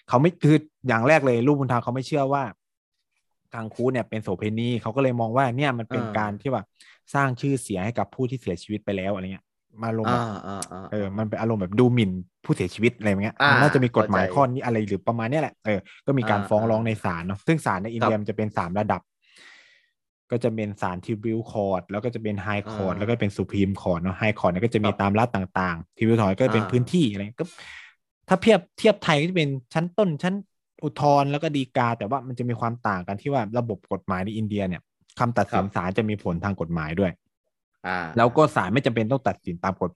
[0.09, 0.57] เขาไม่คือ
[0.89, 2.43] อย่างแรกเลยลูกบุญธรรมเขาไม่เชื่อว่า
[3.55, 6.63] ทางคูเนี่ยเป็นโสเภณีเขาก็เลยมองว่าเนี่ยมันเป็นอ่าการที่ว่า
[7.15, 9.45] สร้างชื่อเสียงให้กับผู้ที่เสียชีวิตไปแล้วอะไรเงี้ย
[9.83, 12.11] มาลงแบบอ่าอ่าอ่าเออ มันเป็นอารมณ์แบบดูหมิ่น
[12.45, 19.03] ผู้เสียชีวิตอะไรอย่างเงี้ยอ่ามัมันน่าจะมีกฎหมายเข้าใจข้อนี้อะไรหรือประมาณเนี้ยแหละ เออ ก็มีการอ่าฟ้องร้องอ่าในศาลเนาะ ซึ่งศาลในอินเดียครับมันจะเป็นสามระดับ
[20.31, 26.35] ก็จะเป็นศาล district court แล้วก็จะเป็น high court อ่าแล้วก็เป็น supreme court เนาะ high court เนี่ยก็จะมีครับตามรัฐต่างๆ district court
[26.39, 27.47] ก็เป็นอ่าพื้นที่อะไร ก็
[28.29, 30.35] ถ้าเทียบเทียบไทยก็จะเป็นชั้นต้นชั้น
[30.85, 34.83] อุทธรณ์แล้วก็ฎีกา แต่ว่ามันจะมีความต่างกันที่ว่าระบบกฎหมายในอินเดียเนี่ย
[35.19, 37.24] คำตัดสินศาลจะมีผลทางกฎหมายด้วยอ่า
[38.17, 39.91] แล้วก็ศาลไม่จำเป็นต้องตัดสินตามกฎ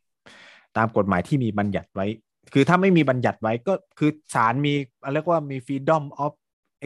[0.76, 2.06] ตามกฎหมายที่มีบัญญัติไว้
[2.52, 4.74] คือถ้าไม่มีบัญญัติไว้ก็คือศาลมี
[5.14, 6.32] เรียกว่ามี freedom of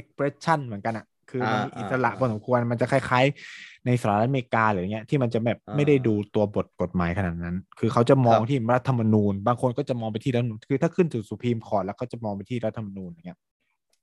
[0.01, 3.25] expression เหมือนกันอะคือมันมีอ่าอิสระอ่าพอสมควรมันจะคล้าย
[3.55, 13.39] ๆ ในสหรัฐอเมริกาหรืออย่างเงี้ยที่มันจะแบบอ่าไม่ได้ดูตัวบทกฎหมายขนาดนั้น คือเขาจะมองครับที่รัฐธรรมนูญ บางคนก็จะมองไปที่รัฐธรรมนูญคือถ้าขึ้นถึงสุพรีมคอร์แล้วก็จะมองไปที่รัฐธรรมนูญอย่างเงี้ย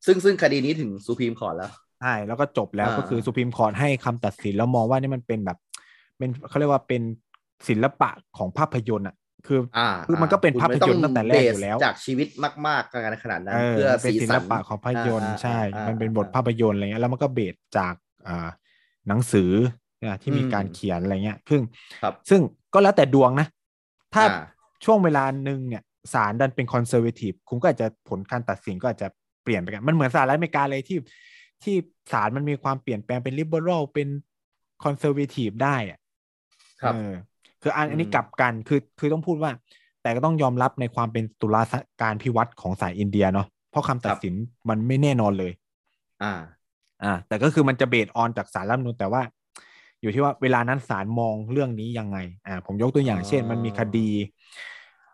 [0.06, 1.72] ซึ่งซึ่งคดีนี้ถึงสุพรีมคอร์ทแล้ว
[2.02, 5.58] ใช่แล้วก็จบแล้วอ่าก็คือสุพรีมคอร์ให้คำตัดสินแล้วมองว่านี่มันเป็นแบบ
[6.20, 7.01] เป็นเขาเรียกว่าเป็น
[7.67, 9.15] ศิลปะของภาพยนตร์อะ
[9.47, 12.28] คืออ่าคือมันก็เป็นคุณภาพไม่ยนตร์ตั้งแต่แรกอยู่แล้วเบสจากชีวิต
[12.67, 17.93] มากๆกันขนาดนั้นเออเพื่อมันเป็นสีศิสัลนปะของภาพยนตร์อ่าใช่อ่ามันเป็นอ่าบทภาพยนตร์อะไรเงี้ยแล้วมันก็เบสจาก
[18.28, 18.47] อ่า
[19.07, 19.51] หนังสือ
[19.99, 21.61] เนี่ยที่มีอืมการเขียนอะไรเงี้ย ซึ่ง
[22.01, 22.41] ครับซึ่ง
[22.74, 23.47] ก็แล้วแต่ดวงนะ
[24.13, 24.41] ถ้าอ่า
[24.86, 29.07] ช่วงเวลาหนึ่งเนี่ยศาลดันเป็น conservative คุณก็อาจจะผลการตัดสินก็อาจจะ
[29.43, 30.97] เปลี่ยนไปกัน มันเหมือนสหรัฐอเมริกาเลยที่
[31.63, 31.76] ที่
[32.11, 34.07] ศาลมันมีความเปลี่ยนแปลงเป็น liberal เป็น
[34.84, 35.99] conservative ได้อะ
[36.82, 37.10] ครับเออ
[37.62, 39.52] คืออันอันนี้อืมกลับกันคือคือต้องพูดว่า
[40.02, 41.62] แต่ก็ต้องยอมรับในความเป็นตุลา
[42.02, 44.34] การภิวัตน์ของศาลอินเดียเนาะเพราะคำตัดสิน
[44.70, 45.52] มันไม่แน่นอนเลย
[46.22, 46.28] อ่า
[47.04, 49.22] อ่า แต่ก็คือมันจะ base on จากศาลรัฐธรรมนูญแต่ว่า
[50.02, 52.18] อยู่ที่ว่าเวลานั้นศาลมองเรื่องนี้ยังไง
[52.48, 54.08] อ่า ผมยกตัวอย่างอ๋อเช่น มันมีคดี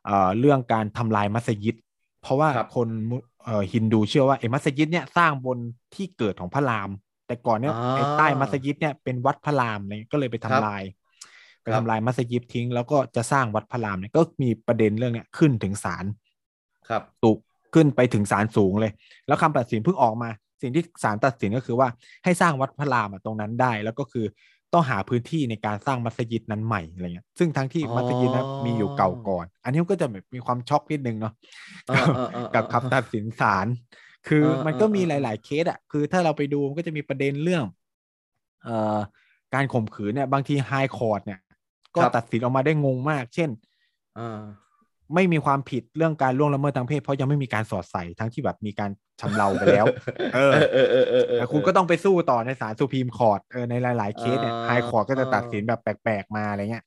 [0.05, 1.75] เอ่อเรื่องการทำลายมัสยิด
[2.21, 5.57] เพราะว่าครับคนมุเอ่อฮินดูเชื่อว่าไอ้มัสยิดเนี่ยสร้างบน
[5.93, 6.89] ที่เกิดของพระราม
[7.27, 10.81] แต่ก่อนเนี่ยอ่าไอ้ใต้มัสยิดเนี่ยเป็นวัดพระรามเนี่ยก็เลยไปทำลาย
[11.65, 16.05] ไปครับทำลายมัสยิดทิ้ง แล้วก็จะสร้างวัดพระรามเนี่ยก็มีประเด็นเรื่องเนี้ยขึ้นถึงศาล
[16.89, 17.37] ครับตุก
[17.73, 18.91] ขึ้นไปถึงศาลสูงเลย
[19.27, 20.29] แล้วคำตัดสินเพิ่งออกมา
[20.61, 21.87] สิ่งที่ศาลตัดสินก็คือว่า
[22.23, 24.25] ให้สร้างวัดพระรามอะตรงนั้นได้ แล้วก็คือ
[24.73, 31.33] ต้องหาพื้นที่ในการสร้างมัสยิดนั้นใหม่อะไรเงี้ย ซึ่งทั้งที่มัสยิดนั้นมีอยู่เก่าก่อน อันนี้ก็จะแบบมีความช็อกนิดนึงเนาะ
[32.55, 33.67] กับคำตัดสินศาล
[34.27, 37.63] คือมันก็มีหลาย ๆ เคสอะ คือถ้าเราไปดูมันก็จะมีประเด็นเรื่อง
[38.63, 38.97] เอ่อ
[39.53, 41.39] การข่มขืนเนี่ยบางทีไฮคอร์ดเนี่ย
[41.95, 43.49] ก็ตัดสินออกมาได้งงมาก เช่น
[45.15, 48.91] ไม่มีความผิดเรื่องการล่วงละเมิดทางเพศ เพราะยังไม่มีการสอดใส่ทั้งที่แบบมีการ
[49.21, 49.85] ชำเราไปแล้ว
[50.35, 50.51] เออ
[51.39, 56.85] แต่คุณก็ต้องไปสู้ต่อในศาล supreme court เออในหลาย ๆ เคสเนี่ย high court ก็จะตัดสินแบบแปลก ๆ มาอะไรเงี้ย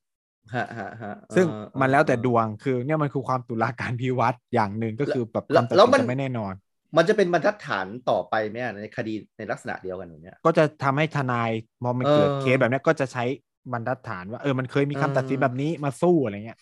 [1.37, 1.47] ซึ่ง
[1.81, 6.55] มันแล้วแต่ดวงคือ เนี่ยมันคือความตุลาการภิวัตน์อย่างหนึ่งก็คือแบบคำตัดสินจะไม่แน่นอน
[6.97, 11.51] มันจะเป็นบรรทัดฐานต่อไปไหมในคดีในลักษณะเดียวกันอย่างเนี้ยก็จะทำให้ทนาย
[11.83, 13.25] มองมันเกิดเคสแบบนี้ก็จะใช้
[13.73, 16.59] บรรทัดฐานว่าเออมันเคยมีคำตัดสินแบบนี้มาสู้อะไรเงี้ย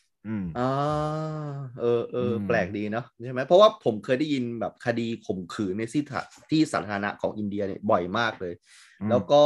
[0.57, 0.63] อ่า
[1.81, 6.03] เออเออแปลกดีเนาะใช่ไหมเพราะว่าผมเคยได้ยินแบบคดีข่มขืนในที่
[6.51, 8.53] ที่สาธารณะของอินเดียเนี่ยบ่อยมากเลย
[9.09, 9.43] แล้วก็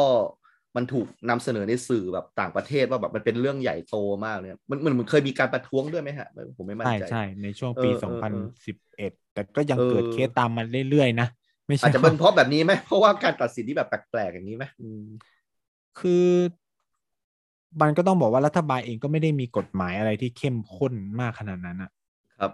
[0.77, 8.33] มันถูกนำเสนอในสื่อแบบต่างประเทศว่าแบบมันเป็นเรื่องใหญ่โตมากเนี่ยมันมันเคยมีการประท้วงด้วยไหมฮะผมไม่มั่นใจใช่ใช่ในช่วงปีสองพัน
[8.67, 11.27] สิบเอ็ดแต่ก็ยังเกิดเคสตามมาเรื่อยๆนะ
[11.69, 14.65] ไม่ใช่อาจจะเป็นเพราะแบบนี้ไหมเพราะว่าการตัดสินที่แบบแปลกๆอย่างนี้ไหม
[15.97, 16.11] คือ
[17.81, 21.91] มันก็ต้องบอกว่ารัฐบาลเองก็ไม่ได้มีกฎหมายอะไรที่เข้มข้นมากขนาดนั้นอะ
[22.41, 22.53] ครับ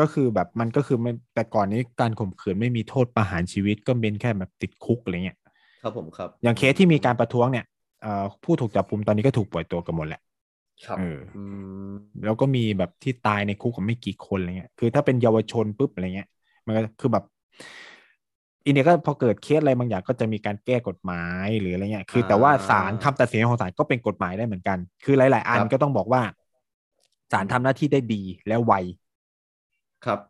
[0.00, 5.38] ก็คือแบบมันก็คือมันแต่ก่อนนี้การข่มขืนไม่มีโทษประหารชีวิตก็เป็นแค่แบบติดคุกอะไรเงี้ย
[5.82, 7.64] ครับผมครับ อย่างเคสที่มีการประท้วงเนี่ย
[8.44, 10.20] ผู้ถูกจับกุมตอนนี้ก็ถูกปล่อยตัวกันหมดแหละ
[10.86, 11.18] ครับเออ
[12.24, 16.28] แล้วก็มีแบบที่ตายในคุกกับไม่กี่คนอะไรเงี้ย คือถ้าเป็นเยาวชนปุ๊บอะไรเงี้ย
[16.66, 17.24] มันก็คือแบบ
[18.64, 26.22] อินเดียก็พอเกิดเคสอะไรบางอย่างก็จะมีการแก้กฎหมายหรืออะไรเงี้ยคือ แต่ว่าศาลคำตัดสินของศาลก็เป็นกฎหมายได้เหมือนกัน คือหลาย ๆ อันก็ต้องบอกว่า
[27.32, 28.72] ศาลทำหน้าที่ได้ดีและไว
[30.04, 30.20] ครับ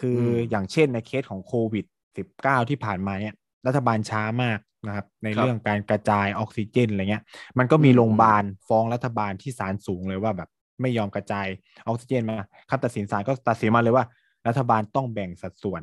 [0.00, 0.20] คือ
[0.50, 1.84] อย่างเช่นในเคสของโควิด
[2.16, 3.34] สิบเก้าที่ผ่านมาเนี่ย
[3.66, 7.24] รัฐบาลช้ามากนะครับ ในเรื่องการกระจายออกซิเจนอะไรเงี้ย
[7.58, 10.48] มันก็มีโรงพยาบาลฟ้องรัฐบาลที่ศาลสูงเลยว่าแบบ
[10.80, 11.46] ไม่ยอมกระจาย
[11.86, 12.36] ออกซิเจนมา
[12.70, 14.04] คำตัดสินศาลก็ตัดสินมาเลยว่า
[14.48, 15.82] รัฐบาลต้องแบ่งสัดส่วน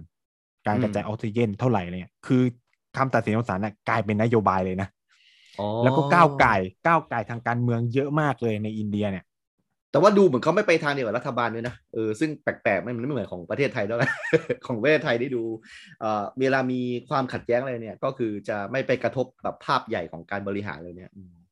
[0.68, 2.41] การกระจายออกซิเจนเท่าไหร่เนี่ยคือ
[2.97, 4.89] คำตัดสินของศาลน่ะกลายเป็นนโยบายเลยนะ
[5.84, 6.55] แล้วก็ก้าวไก่
[6.86, 9.26] ก้าวไก่ทางการเมืองเยอะมากเลยในอินเดียเนี่ย
[9.91, 13.99] แต่ว่าดูเหมือนเขาไม่ไปทางเดียวกับรัฐบาลด้วยนะเออซึ่งแปลกๆไม่ไม่เหมือนของประเทศไทยด้วย
[14.66, 15.43] ของประเทศไทยได้ดู
[15.99, 21.12] เอ่อเวลามีความขัดแย้งอะไรเนี่ย ก็คือจะไม่ไปกระทบแบบภาพใหญ่ของการบริหารเลยเนี่ย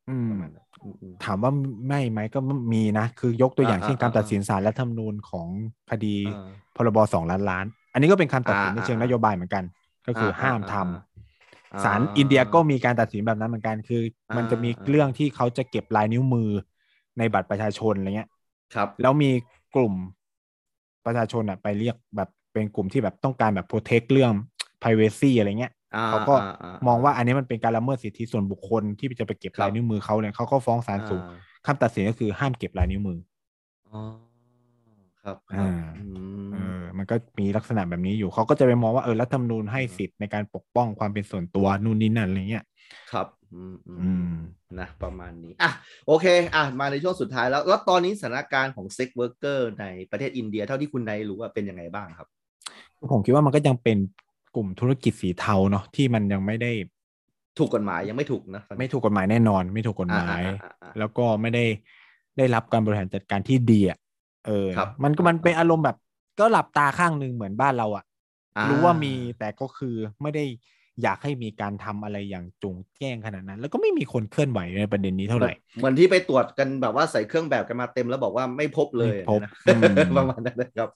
[0.09, 0.31] อืม
[1.25, 1.51] ถามว่า
[1.87, 2.39] ไม่ไหมก็
[2.73, 5.47] มีนะ คือยกตัวอย่างเช่นการตัดสินศาลรัฐธรรมนูญของ
[5.91, 6.15] คดี
[6.75, 9.63] พรบสองล้านล้านอันนี้ก็เป็นคำตัดสินในเชิงนโยบายเหมือนกัน
[10.07, 14.01] ก็คือห้ามทำศาลอินเดียก็มีการตัดสินแบบนั้นเหมือนกันคือ
[14.37, 16.49] มันจะมีเรื่องที่เขาจะเก็บลายนิ้วมือ
[17.17, 18.29] ในบัตรประชาชนอะไรเงี้ย
[18.75, 19.31] ครับ แล้วมี
[19.75, 19.93] กลุ่ม
[21.05, 24.31] ประชาชนอะไปเรียกแบบเป็นกลุ่มที่แบบต้องการแบบโปรเทคเรื่อง
[24.81, 25.73] privacy อะไรเงี้ย
[26.09, 26.35] เขาก็
[26.87, 31.21] มองว่าอันนี้มันเป็นการละเมิดสิทธิส่วนบุคคลที่จะไปเก็บลายนิ้วมือเขาเนี่ยเขาก็ฟ้องศาลสูง
[31.65, 33.17] คำตัดสินก็คือห้ามเก็บลายนิ้วมือ
[33.91, 34.26] อ๋อ
[35.27, 35.79] ครับอ่า
[36.53, 42.65] เออมันก็มีลักษณะแบบนี้อยู่เขาก็จะไปมองว่าเออรัฐธรรมนูญให้สิทธิ์ในการปกป้องความเป็นส่วนตัวนู่นนี่นั่นอะไรเงี้ย
[43.11, 44.33] ครับอืมอืม
[44.79, 45.71] นะประมาณนี้อะ
[46.07, 46.25] โอเค
[46.55, 52.27] อะมาในช่วงสุดท้ายแล้ว แล้วตอนนี้สถานการณ์ของ sex worker ในประเทศอินเดียเท่าที่คุณไนซ์รู้ว่าเป็นยังไงบ้างครับ
[53.11, 53.97] ผมคิดว่ามันก็ยังเป็น
[54.55, 56.71] กลุ่มธุรกิจสีเทาเนาะที่มันยังไม่ได้
[57.59, 60.41] ถูกกฎหมายยังไม่ถูกนะไม่ถูกกฎหมายแน่นอน ไม่ถูกกฎหมาย
[60.99, 61.65] แล้วก็ไม่ได้
[62.37, 63.97] ได้รับการบริหารจัดการที่ดีอะ
[64.47, 64.67] เออ
[65.03, 65.97] มันก็มันเป็นอารมณ์แบบ
[66.39, 68.05] ก็หลับตาข้างหนึ่งเหมือนบ้านเราอะ
[68.69, 70.45] รู้ว่ามีแต่ก็คือไม่ได้
[71.03, 79.41] อยากให้มีการทำอะไรอย่างจงแจ้งขนาดนั้น แล้วก็ไม่มีคนเคลื่อนไหวในประเด็นนี้เท่าไหร่เหมือนที่ไปตรวจกันแบบว่าใส่เครื่องแบบกันมาเต็มแล้วบอกว่าไม่พบเลยพบ
[80.17, 80.89] ประมาณนั้นนะครับ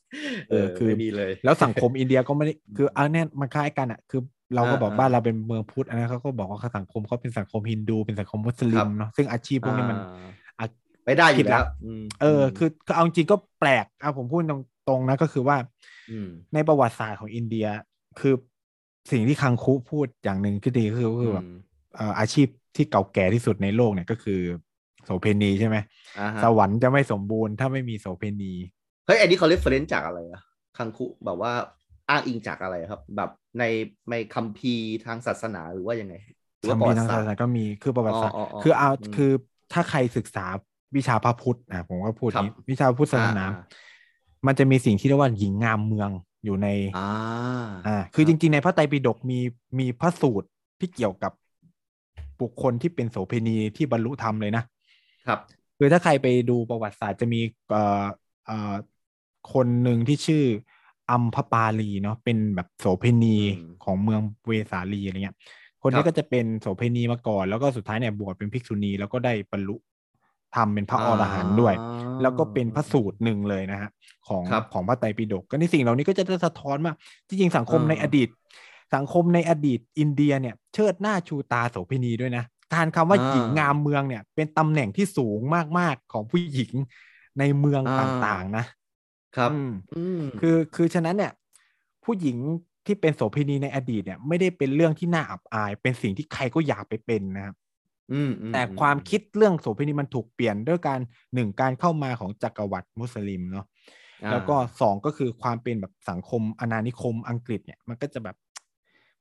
[0.49, 4.21] เออคือมีเลย แล้วสังคมอินเดียก็ไม่ได้คืออันนี้มันคล้ายกันอะคือ
[4.55, 9.99] เราก็บอกบ้านเราเป็นเมืองพุทธอันนั้นเขาก็บอกว่าสังคมเขาเป็นสังคมฮินดูเป็นสังคมมุสลิมเนาะซึ่งอาชีพพวกนี้มัน
[11.05, 11.65] ไม่ได้อยู่แล้ว
[12.21, 15.57] เออ คือเอาจริงก็แปลกอะผมพูดตรงตรงนะก็คือว่า
[16.53, 17.67] ในประวัติศาสตร์ของอินเดีย
[18.19, 18.33] คือ
[19.11, 21.47] สิ่งที่คังคุพูดอย่างหนึ่งที่ดีก็คือคือแบบ
[22.19, 24.39] อาชีพที่เก่าแก่ที่สุดในโลกเนี่ยก็คือ
[25.05, 25.77] โสเพณีใช่ไหม
[26.43, 28.53] สวรรค์จะไม่สมบูรณ์ถ้าไม่มีโสเพณี
[29.05, 30.43] เฮ้ยอันนี้เขา reference จากอะไรอะ
[30.77, 31.53] คังคุแบบว่า
[32.09, 33.29] อ้างอิงจากอะไรครับ แบบ
[33.59, 33.63] ใน
[34.11, 36.15] ในคัมภีร์ทางศาสนาหรือว่ายังไง
[36.69, 39.31] คัมภีร์ทางศาสนาก็มีคือประวัติศาสตร์คือเอาคือ
[39.73, 40.45] ถ้าใครศึกษา
[40.95, 43.45] วิชาพระพุทธอะผมก็พูดนี้วิชาพุทธศาสนา
[44.47, 46.09] มันจะมีสิ่งที่เรียกว่าหญิงงามเมือง
[46.45, 46.67] อยู่ใน
[46.97, 47.09] อ่า
[47.87, 49.39] อ่าคือจริง ๆ ในพระไตรปิฎกมี
[49.79, 50.47] มีพระสูตร
[50.79, 51.31] ที่เกี่ยวกับ
[52.41, 54.63] บุคคลที่เป็นโสเภณีที่บรรลุธรรมเลยนะ
[55.27, 55.39] ครับ
[55.77, 57.39] คือถ้าใครไปดูประวัติศาสตร์จะมี
[57.69, 58.05] เอ่อ
[58.45, 58.73] เอ่อ
[59.53, 60.43] คนหนึ่งที่ชื่อ
[61.11, 63.37] อัมพปาลีเนาะเป็นแบบโสเภณี
[63.83, 65.37] ของเมืองเวสาลีอะไรเงี้ย
[65.81, 69.75] คนนี้ครับก็จะเป็นโสเภณีมาก่อน แล้วก็สุดท้ายเนี่ยบวชเป็นภิกษุณีแล้วก็ได้บรรลุ
[70.55, 73.89] ทำเป็นพระอรหันต์ด้วยอ่าแล้วก็เป็นพระสูตรหนึ่งเลยนะฮะ
[74.27, 76.93] ของครับของพระไตรปิฎกก็ในสิ่งเหล่านี้ก็จะสะท้อนว่า
[77.27, 78.27] จริงๆสังคมอ่าในอดีต
[78.95, 82.43] สังคมในอดีตอินเดียเนี่ยเชิดหน้าชูตาโสเภณีด้วยนะ
[82.73, 85.39] การคำว่าอ่าหญิงงามเมืองเนี่ย เป็นตำแหน่งที่สูง
[85.79, 86.73] มากๆของผู้หญิง
[87.39, 88.65] ในเมืองอ่าต่างๆนะ
[89.37, 91.31] ครับอืมอืมคือคือฉะนั้นเนี่ย
[92.05, 92.37] ผู้หญิง
[92.85, 97.70] ที่เป็นโสเภณีในอดีตเนี่ย ไม่ได้เป็นเรื่องที่น่าอับอาย เป็นสิ่งที่ใครก็อยากไปเป็นนะครับอืมอืม
[98.51, 100.99] แต่ความคิดเรื่องโสเภณีมันถูกเปลี่ยนด้วยการ
[101.33, 103.65] หนึ่งการเข้ามาของจักรวรรดิมุสลิมเนาะ
[104.23, 108.35] อ่าแล้วก็สองก็คือความเป็นแบบสังคมอาณานิคมอังกฤษเนี่ยมันก็จะแบบ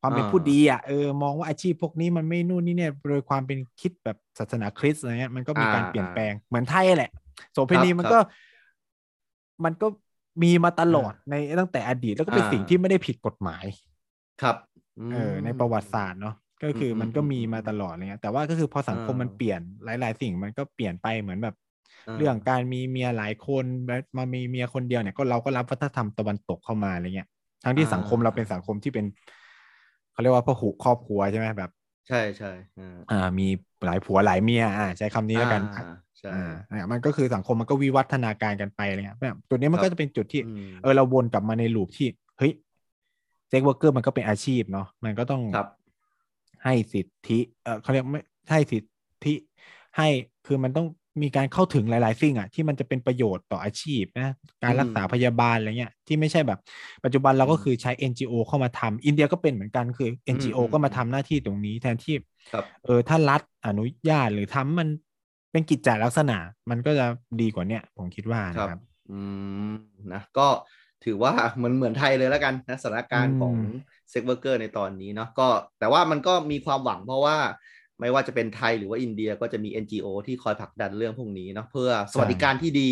[0.01, 7.11] ความเป็นอ่าผู้ดีอะเออมองว่าอาชีพพวกนี้มันไม่นู่นนี่เนี่ยโดยความเป็นคิดแบบศาสนาคริสต์อะไรเงี้ยมันก็มีการเปลี่ยนแปลงเหมือนไทยแหละ
[7.53, 8.19] โสเภณีครับมันครับก็
[9.65, 9.87] มันก็
[10.43, 13.65] มีมาตลอดในตั้งแต่อดีตแล้วก็เป็นอ่าสิ่งที่ไม่ได้ผิดกฎหมาย
[14.43, 14.57] ครับ
[15.13, 27.29] เออในประวัติศาสตร์เนาะ ก็คืออมมันก็อืมมีมาตลอดอะไรเงี้ยแต่ว่าก็คือพอสังคมอ่ามัมันเปลี่ยนหลาย ๆ สิ่งมันก็เปลี่ยนไปเหมือนแบบาเรื่องการมีเมียหลายคนแบบมามีเมียคนเดียวเนี่ยก็เราก็รับวัฒนธรรมตะวันตกเข้ามาอะไรเงี้ย
[27.65, 29.05] ทั้งที่อ่าสังคมเราเป็นสังคมที่เป็น
[30.13, 31.71] เขาเรียกว่าพหุครอบครัวใช่ไหมแบบ
[32.07, 33.45] ใช่ใช่อ่าอ่ามี
[33.85, 35.83] หลายผัวหลายเมียอ่าใช้คำนี้แล้วกันอ่า
[36.21, 36.37] ใช่อ่า
[36.75, 42.07] เนี่ยมันก็คือสังคมมันก็วิวัฒนาการกันไปอะไรเงี้ยแบบจุดนี้มันครับก็จะเป็นจุดที่อืมเออเราวนกลับมาใน loop ที่
[42.39, 42.53] เฮ้ย
[43.49, 45.67] sex worker มันก็เป็นอาชีพเนาะมันก็ต้องครับ
[46.65, 48.83] ให้สิทธิเออเขาเรียกไม่ให้สิท
[49.25, 49.35] ธิ
[49.97, 50.09] ให้
[50.47, 50.87] คือมันต้อง
[51.23, 54.35] มีการเข้าถึงหลาย ๆ สิ่งอะที่มันจะเป็นประโยชน์ต่ออาชีพนะ
[54.65, 56.59] การรักษาอืมพยาบาลอะไรเงี้ยที่ไม่ใช่แบบ
[57.05, 62.17] ปัจจุบันเราก็อืมคือใช้ NGO เข้ามาทำอินเดียก็เป็นเหมือนกันคือ NGO อืมก็มาทำหน้าที่ตรงนี้แทนที่
[62.53, 64.89] ครับเออถ้ารัฐอนุญาตหรือทำมัน
[65.53, 66.37] เป็นกิจจลักษณะ
[66.71, 67.07] มันก็จะ
[67.41, 68.79] ดีกว่าเนี้ยผมคิดว่าครับนะครับ
[69.11, 69.19] อื
[69.71, 69.73] ม
[70.13, 70.49] นะก็
[71.05, 75.49] ถือว่าเหมือนเหมือนไทยเลยแล้วกันนะสถานการณ์ของอืมเซ็กเวอร์เกอร์ในตอนนี้เนาะก็
[75.79, 77.37] แต่ว่ามันก็มีความหวังเพราะว่า
[78.01, 82.91] ไม่ว่าจะเป็นไทยหรือว่าอินเดียก็จะมี NGO ที่คอยผลักดันเรื่องพวกนี้เนาะเพื่อสวัสดิการที่ดี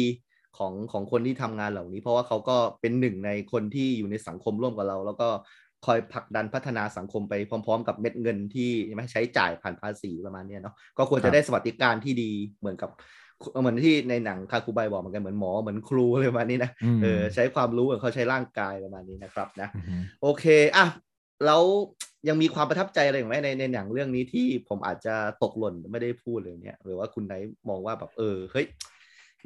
[0.59, 5.29] ของของคนที่ทำงานเหล่านี้ เพราะว่าเขาก็เป็นหนึ่งในคนที่อยู่ในสังคมร่วมกับเรา แล้วก็
[5.87, 12.31] คอยผลักดันพัฒนาสังคมไปพร้อม ๆ กับเม็ดเงินที่ใช่ไหมใช้จ่ายผ่านภาษีประมาณเนี้ยเนาะก็ควรครัจะบได้สวัสดิการที่ดี
[12.61, 12.91] เหมือนกับ
[13.61, 20.45] เหมือนที่ในหนังคาคูไบบอกเหมือนกันเหมือนหมอเหมือนครูอะไรประมาณนี้นะอืมเออใช้ความรู้เหมือนเขาใช้ร่างกายประมาณนี้นะครับนะอือฮึโอเค
[20.77, 20.87] อะ
[21.47, 21.63] แล้ว
[22.29, 28.67] ยังมีความประทับใจอะไรอีกไหมในในหนังเรื่องนี้ที่ผมอาจจะตกหล่นไม่ได้พูดเลยเนี่ย หรือว่าคุณไนท์มองว่าแบบเออเฮ้ย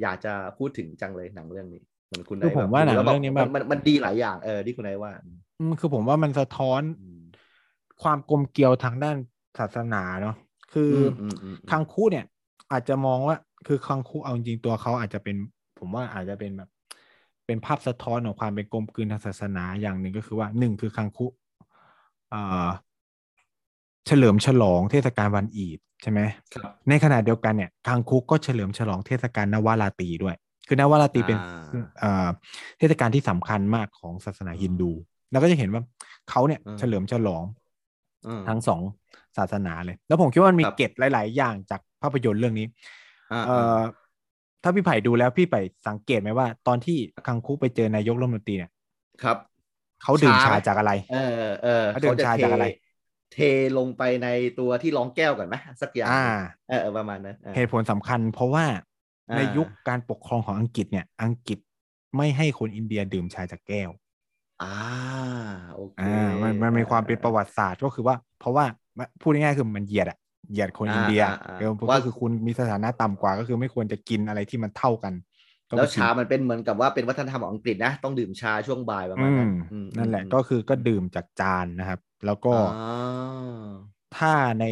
[0.01, 5.11] อยากจะพูดถึงจังเลยหนังเรื่องนี้เหมือนคุณไนคือท์ผมว่าหนังดูแล้วเรื่องนี้แบบมันมันดีหลายอย่างเออที่คุณไนท์ว่า
[5.59, 7.21] อืมคือผมว่ามันสะท้อนอืม
[8.03, 9.17] ความกลมเกลียวทางด้าน
[9.59, 10.35] ศาสนาเนาะ
[10.73, 12.25] คืออมอืมอืมคังคูเนี่ย
[12.71, 13.35] อาจจะมองว่า
[13.67, 15.35] คือคังคูเอาจริงๆตัวเขาอาจจะเป็น
[15.79, 16.69] ผมว่าอาจจะเป็นแบบ
[17.45, 21.25] เป็นภาพสะท้อนของความเป็นกลมกลืนทางศาสนาอย่างหนึ่งก็คือว่าหนึ่งคือคังคู
[22.29, 22.69] เอ่อ
[24.07, 26.19] เฉลิมฉลองเทศกาลวันอีดใช่ไหม
[26.53, 30.35] ครับในขณะเดียวกันเนี่ยคังคุกก็เฉลิมฉลองเทศกาลนวาราตรีด้วย
[30.67, 31.37] คือนวาราตรีเป็น
[31.73, 32.27] อ่าเอ่อ
[32.79, 34.91] เทศกาลที่สำคัญมากของศาสนาฮินดู
[35.31, 35.81] แล้วก็จะเห็นว่า
[36.29, 37.43] เขาเนี่ยอืมเฉลิมฉลอง
[38.27, 38.81] อืมทั้งสอง
[39.37, 43.02] ศาสนาเลย แล้วผมคิดว่ามันมีครับเกร็ดหลาย ๆ อย่างจากภาพยนตร์เรื่องนี้อ่า
[43.41, 43.51] เอ่อ
[44.63, 48.71] ถ้าพี่ไผ่ดูแล้วพี่ไผ่สังเกตไหมว่า ตอนที่คังคุกไปเจอนายกรัฐมนตรีเนี่ย
[49.21, 49.37] ครับ
[50.01, 51.17] เขาดื่มชาชาไหมจากอะไร เออ
[51.61, 52.65] เออเขาดื่มจะชาเทจากอะไร
[53.29, 53.33] เท
[53.75, 54.25] ลงไปใน
[54.55, 56.21] ตัวที่รองแก้วก่อนไหมสักอย่างอ่า
[56.65, 58.65] เออเออประมาณนั้นเออเหตุผลสำคัญ เพราะว่า
[59.29, 61.59] อ่าในยุคการปกครองของอังกฤษเนี่ย อังกฤษ
[62.17, 63.89] ไม่ให้คนอินเดียดื่มชาจากแก้ว
[64.59, 64.65] อ่า
[65.73, 66.03] โอเคอ่า
[66.41, 68.65] มันมันมีความเป็นประวัติศาสตร์ก็คือว่า เพราะว่า
[69.19, 70.17] พูดง่ายๆคือมันเหยียดอะ
[70.51, 75.13] เหยียดคนอินเดียอ่าอ่าเออว่าก็คือคุณมีสถานะต่ำกว่าก็คือไม่ควรจะกินอะไรที่มันเท่ากัน
[75.69, 83.73] ก็แล้วไปกินชามันเป็นเหมือนกับว่าเป็นวัฒนธรรมของอังกฤษนะ ต้องดื่มชาช่วงบ่ายประมาณอืนั้นมอืมนั่นแหละอืมก็คือก็ดื่มจากจานนะครับ แล้วก็อ่า
[84.17, 84.65] ถ้าใน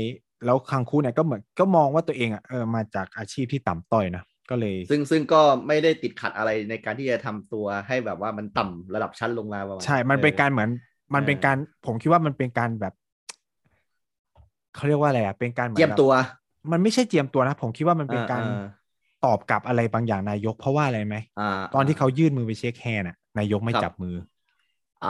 [0.46, 10.70] แล้วคังคูเนี่ยก็เหมือนก็มองว่าตัวเองอะเออมาจากอาชีพที่ต่ำต้อยนะก็เลย ซึ่งซึ่งก็ไม่ได้ติดขัดอะไรในการที่จะทำตัวให้แบบว่ามันต่ำระดับชั้นลงมาประมาณใช่ มันเป็นการเหมือน
[11.16, 12.94] มันเป็นเออการผมคิดว่ามันเป็นการแบบ
[14.74, 16.12] เขาเรียกว่าอะไรอะเป็นการหอนเจียมแบบตัว
[16.72, 24.16] มันไม่ใช่เจียมตัวนะ ผมคิดว่ามันเป็นการอ่าตอบกลับอะไรบางอย่างนายกเพราะว่าอะไรไหมอ่าตอนที่เขายื่นมือไป shake hand อะนายกไม่ครับจับมือ
[25.02, 25.08] อ่า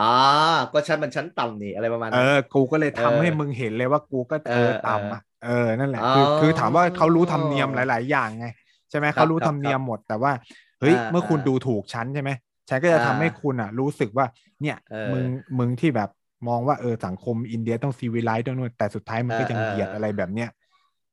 [0.72, 5.50] ก็ชั้นมันชั้นต่ำนี่อะไรประมาณเอนั้นอกูก็เลยทำเออให้มึงเห็นเลยว่ากูก็เออเออต่ำอะเออ
[5.80, 8.46] นั่นแหละอ๋อคือคือถามว่าเขารู้ธรรมเนียมหลาย ๆ อย่างไง
[8.90, 10.32] ใช่ไหมครับเขารู้ครับธรรมเนียมหมดแต่ว่า
[10.80, 12.32] เฮ้ยอ่าเมื่อคุณอ่าดูถูกฉันใช่ไหม
[12.70, 14.26] ฉันก็จะทำอ่าให้คุณอะ รู้สึกว่า
[14.62, 15.26] เนี่ยเออมึง
[15.58, 16.10] มึงที่แบบ
[16.48, 20.50] มองว่าเออสังคมอินเดียต้องซีวิไลซ์ต้องนู่นแต่สุดท้ายมันก็ยังเออเหยียดเออออะไรแบบเนี้ย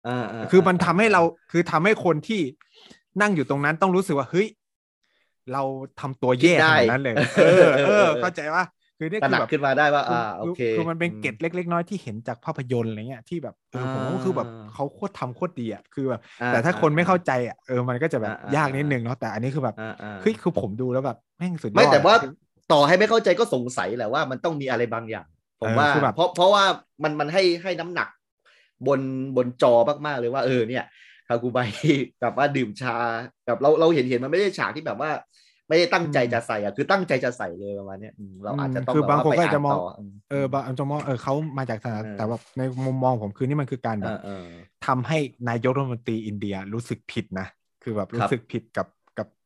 [0.05, 2.41] อ่าาคือมันทำให้เราคือทำให้คนที่
[3.21, 4.47] นั่งอยู่ตรงนั้นต้องรู้สึกว่าเฮ้ย
[5.53, 5.63] เรา
[6.01, 7.45] ทำตัวแย่ขนาดนั้นเลย เออ
[7.85, 8.63] เออเข้าใจว่า
[8.99, 22.29] คือเนี่ยตระคืหอนักแบบขึ้นมาได้ว่าอ่าคือโอเคคือมันเป็นเกร็ดเล็ก ๆ น้อยที่เห็นจากภาพยนตร์อะไรเงี้ยที่แบบเออผมว่าคือแบบอ่าเขาโคตรทำโคตรดีอะคือแบบอ่าแต่ถ้าคนไม่เข้าใจอะเออมันก็จะแบบอ่าอ่ายากนิดนึงเนาะแต่อันนี้คือแบบอ่าอ่าเฮ้ยคือผมดูแล้วแบบแม่งสุดยอดไม่แต่ว่าคือ
[22.73, 25.27] ต่อให้ไม่เข้าใจก็สงสัยแหละว่ามันต้องมีอะไรบางอย่าง
[25.61, 26.65] ผมเออว่าคือแบบเพราะเพราะว่า
[27.03, 28.09] มันมันให้ให้น้ำหนัก
[28.87, 29.01] บน
[29.37, 29.75] บนจอ
[30.07, 30.85] มากๆเลยว่าเออเนี่ย
[31.29, 31.59] คากูไบ
[32.21, 32.97] แบบว่าดื่มชา
[33.47, 35.11] แบบเราเราเห็นเห็นมันไม่ได้ฉากที่แบบว่า
[35.69, 44.49] ไม่ได้ตั้งใจจะใส่อะคือตั้งใจจะใส่เลยประมาณเนี้ยอืมเราอาจจะต้องคือบางคนก็แบบว่ไปจะมองต่มเออบางจะมองเออเขามาจากสถานะเออแต่แบบในมุมมองผมคือนี่มันคือการแบเอบอเออ
[44.83, 45.17] ทำให้
[45.49, 47.45] นายกรัฐมนตรีอินเดียรู้สึกผิดนะ
[47.81, 48.87] คือแบบครู้รับสึกผิดกับ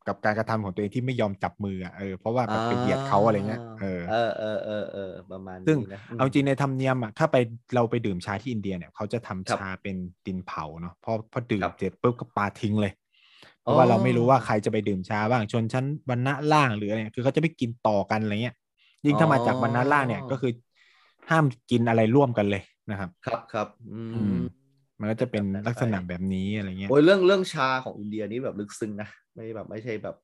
[0.07, 5.01] กับกับการกระทำของตัวเองที่ไม่ยอมจับมืออะเออเพราะว่าแบบไปเหยียดเขาอะไรเงี้ยเออเออเออเออเออ
[5.31, 7.35] ประมาณซึ่งนี้นะมเอาจริงในธรรมเนียมอะถ้าไป
[7.75, 9.95] เราไปดื่มชาที่อินเดียเนี่ยเขาจะทำครับชาเป็น
[10.25, 12.93] ดินเผาเนาะพอพอดื่มครับเสร็จปุ๊บก็ปาทิ้งเลย
[13.63, 18.55] เพราะว่าอ๋อเราไม่รู้ว่าใครจะไปดื่มชาบ้างชนชั้นวรรณะล่างหรืออะไรคือเขาจะไม่กินต่อกันอะไรเงี้ย
[19.05, 20.51] ยิ่งถ้ามาจากวรรณะล่างเนี่ยก็คือ
[21.29, 24.37] ห้ามกินอะไรร่วมกันเลยนะครับ ครับครับ อือืม
[24.99, 30.15] มมันก็จะเป็นแบบนั้นลักษณะไปแบบนี้อะไรเงี้ยโอ้ยเรื่องเรื่องชาของอินเดียนี่แบบลึกซึ้งนะไม่แบบไม่ใช่แบบ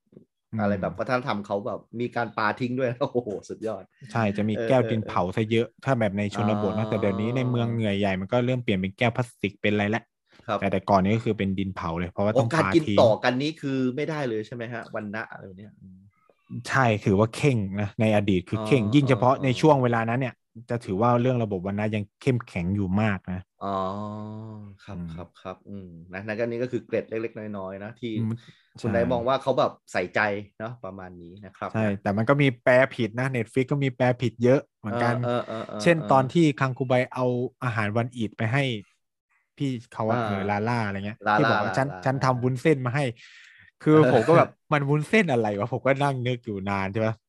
[0.51, 10.01] อืมอะไรแบบวัฒนธรรมเขาแบบมีการปาทิ้งด้วยโอ้โหสุดยอด ใช่จะมีเออแก้วเออดินเผาซะเยอะ ถ้าแบบในชนบทนะแต่เดี๋ยวนี้ในเมืองเหนื่อยใหญ่มันก็เริ่มเปลี่ยนเป็นแก้วพลาสติกเป็นอะไรแล้ว
[10.47, 15.99] ครับแต่แต่ก่อนนี้ก็คือเป็นดินเผาเลยเพราะว่าโอต้องการพากินทิ้งต่อกันนี้คือไม่ได้เลยใช่ไหมฮะวันนะอะไรแบบเนี้ยอืม
[16.67, 20.33] ใช่ถือว่าเข่งนะในอดีตคืออ๋อเข่งยิ่งเฉพาะอ๋อในช่วงเวลานั้นเนี่ย
[20.69, 23.67] จะถือว่าเรื่องระบบวันนะยังเข้มแข็งอยู่มากนะ อ๋อ
[24.83, 28.31] ครับอืมครับครับอืมนะนั่นก็นี่ก็คือเกร็ดเล็ก ๆ น้อยๆนะที่อืม
[28.81, 30.19] คุณใช่ได้มองว่าเขาแบบใส่ใจ
[30.57, 37.23] เนาะประมาณนี้นะครับ ใช่นะแต่มันก็มีแปลผิดนะ Netflix ก็มีแปลผิดเยอะเหมือนกันเออเออเออเช่นออตอนที่คังคุไบเอา
[37.63, 38.61] อาหารวันอีดไปให้
[39.57, 43.03] พี่เขาว่าอ่าเออลาล่าอะไรเงี้ยลาที่บอกล่าว่าฉันลาล่าฉันทำวุ้นเส้นมาให้
[43.81, 47.15] คือเออผมก็แบบมันวุ้นเส้นอะไรวะผมก็นั่งนึกอยู่นานใช่ปะ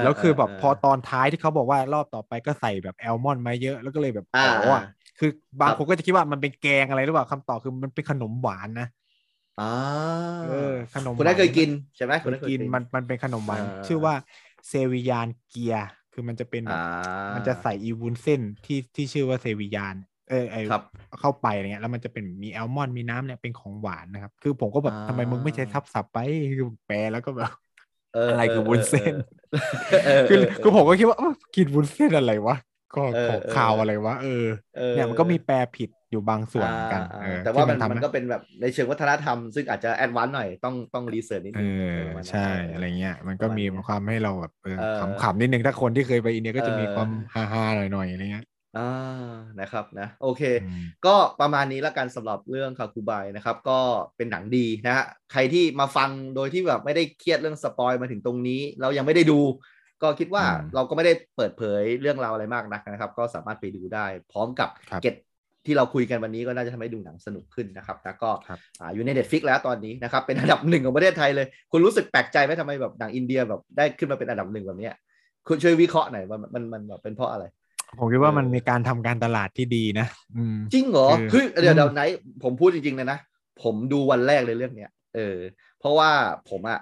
[0.00, 4.82] แล้วคือแบบพอตอนท้ายที่เขาบอกว่ารอบต่อไปก็ใส่แบบอัลมอนด์มาเยอะแล้วก็เลยแบบอ่าอ๋ออะ
[5.16, 5.28] คือ
[5.60, 8.86] บางครับคนก็จะคิดว่ามันเป็นแกงอะไรหรือเปล่าคำตอบคือมันเป็นขนมหวานนะ
[9.58, 9.64] อ่า
[10.38, 10.48] เออ
[10.92, 14.14] ขนมคุณได้หวานเคยกินใช่ไหมเคคุณยได้เคยกินกินมันมันเป็นขนมหวานอ่าชื่อว่า
[14.68, 19.96] เซวิยานเกียร์คือมันจะเป็นแบบอ่ามันจะใส่อีวุ้นเส้นที่ที่ชื่อว่าเซวิยาน
[20.28, 26.16] เออไอครับเข้าไปอะไรเงี้ยแล้วมันจะเป็นมีแอลมอนด์มีน้ำเนี่ยเป็นของหวานนะครับ คือผมก็แบบอ่าทำไมมึงไม่ใช้ทับศัพท์ไป
[26.58, 29.14] คือแปลแล้วก็แบบเอะไรคือวุ้นเส้น
[30.28, 31.18] คือคือผมก็คิดว่า
[31.56, 32.56] กินวุ้นเส้นอะไรวะ
[32.94, 34.46] ก็ของข่าวอะไรวะเออ
[34.94, 37.02] เนี่ยมันก็มีแปลผิดอยู่บางส่วนกัน
[37.44, 41.68] แต่ว่ามันมันก็เป็นแบบในเชิงวัฒนธรรม ซึ่งอาจจะ advance หน่อยต้องต้อง researchนิดนึง
[42.30, 44.52] ใช่อะไรเงี้ยมันก็มีความให้เราแบบ
[45.20, 48.46] ขำๆนิดนึงถ้าคนที่เคยไปอินเดียก็จะมีความฮาๆหน่อยๆอะไรเงี้ย
[48.78, 53.78] อ่านะครับนะโอเคอืมก็ประมาณนี้แล้วกันสำหรับเรื่องคังคุไบนะครับ ก็
[54.16, 59.40] เป็นหนังดีนะฮะใครที่มาฟังโดยที่แบบไม่ได้เครียดเรื่อง spoil มาถึงตรงนี้ เรายังไม่ได้ดู
[60.02, 65.14] ก็คิดว่าอืมเราก็ไม่ได้เปิดเผยเรื่องราวอะไรมากนักนะครับ ก็สามารถไปดูได้ พร้อมกับครับเก็ต
[65.66, 74.94] ที่เราคุยกันวันนี้ก็น่าจะทำให้ดูหนังสนุกขึ้นนะครับแล้วก็ครับอ่าอยู่ในเน็ตฟิกแล้วตอนนี้นะครับ เป็นอันดับหนึ่งของประเทศไทยเลย คุณรู้สึกแปลกใจไหมทำไมแบบหนังอินเดียแบบได้ขึ้นมาเป็นอันดับหนึ่งแบบเนี้ย
[75.48, 77.44] คุณช่วยวิเคราะห์หน่อยว่ามันมันมันแบบเป็นเพราะอะไร
[77.98, 82.02] ผมคิดว่าเออมันมีการทำการตลาดที่ดีนะอืมจริงเหรอคือเฮ้ยเดี๋ยวอืมเดี๋ยวไหน
[82.42, 83.18] ผมพูดจริงๆเลยนะ
[83.62, 85.36] ผมดูวันแรกเลยเรื่องเนี้ยเออ
[85.80, 86.10] เพราะว่า
[86.50, 86.78] ผมอะ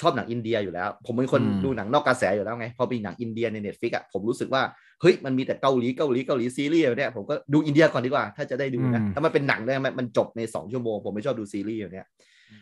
[0.00, 4.62] ชอบหนังอินเดียอยู่แล้ว ผมเป็นคนอืมดูหนังนอกกระแสอยู่แล้วไง พอมีหนังอินเดียใน Netflix อะผมรู้สึกว่า
[5.00, 12.06] เฮ้ย มันมีแต่เกาหลีเกาหลีเกาหลีซีรีส์แบบเนี้ยผมก็ดูอินเดียก่อนดีกว่า ถ้าจะได้ดูนะถ้ามันเป็นหนังเนี่ยมันมันจบในสองชั่วโมง ผมไม่ชอบดูซีรีส์แบบเนี้ย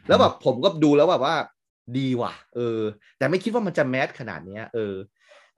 [0.09, 1.35] แล้วแบบผมก็ดูแล้วแบบว่า
[1.99, 2.81] ดีว่ะ เออ
[3.19, 4.95] แต่ไม่คิดว่ามันจะ mass ขนาดเนี้ย เออ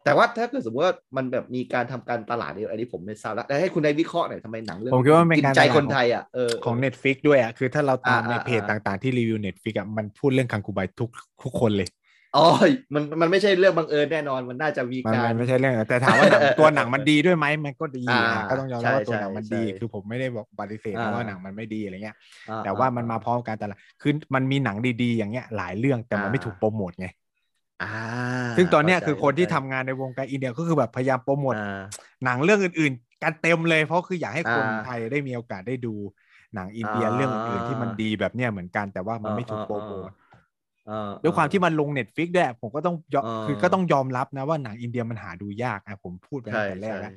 [0.05, 11.11] แต่ว่าถ้าเกิดสมมติว่ามันแบบมีการทำการตลาดเนี่ยอันนี้ผมไม่ทราบแล้วแต่ให้คุณไนซ์วิเคราะห์หน่อยทำไมหนังเรื่องผมคิดว่ามันเป็นกิการใจตลาดคนไทยอะเออของ Netflix ด้วยอะคือถ้าเราตามอ่าในอ่าเพจอ่าต่างๆที่รีวิว Netflix อะมันพูดเรื่องคังคูไบทุก
[11.43, 11.89] ทุกคนเลย
[12.33, 12.41] อ๋อ
[12.95, 22.17] มันมันไม่ใช่เรื่องบังเอิญแน่นอนมันน่าจะมีมันการมันไม่ใช่เรื่องแต่ถามว่าหนังเออเออตัวหนังมันดีด้วยไหมมันก็ดีอ่าอะก็ต้องยอมรับว่าใช่ตัวหนังมันดีใช่คือผมไม่ได้บอกปฏิเสธอ่านะว่าหนังมันไม่ดีอะไรเงี้ย
[22.49, 27.18] อ่แต่ว่ามันอ่มาพร้อมการตลาดคือมันมีหนังดีๆอย่างเงี้ยหลายเรื่องแต่มันไม่อ่าถูกโปรโมทไงอ่า
[28.57, 31.59] ซึ่งตอนเนี้ยเข้าใจคือคนที่เข้าทำใจงานในวงการอินเดียก็คือแบบพยายามโปรโมทอ่า
[32.25, 35.95] หนังเรื่องอื่นๆ กันเต็มเลยเพราะคืออยากให้คนอ่าไทยได้มีโอกาสได้ดู
[36.55, 40.11] หนังอินเดียอ่าเรื่องอื่นๆที่มันดีแบบเนี้ยเหมือนกันแต่ว่ามันไม่ถูกโปรโมท
[40.85, 47.13] เออด้วยความที่มันลง Netflix ด้วยผมก็ต้องยอมเออคือก็ต้องยอมรับนะว่าหนังอินเดียมันหาดูยากนะผมพูดไปตั้ใช่งแต่แรกใช่แล้ว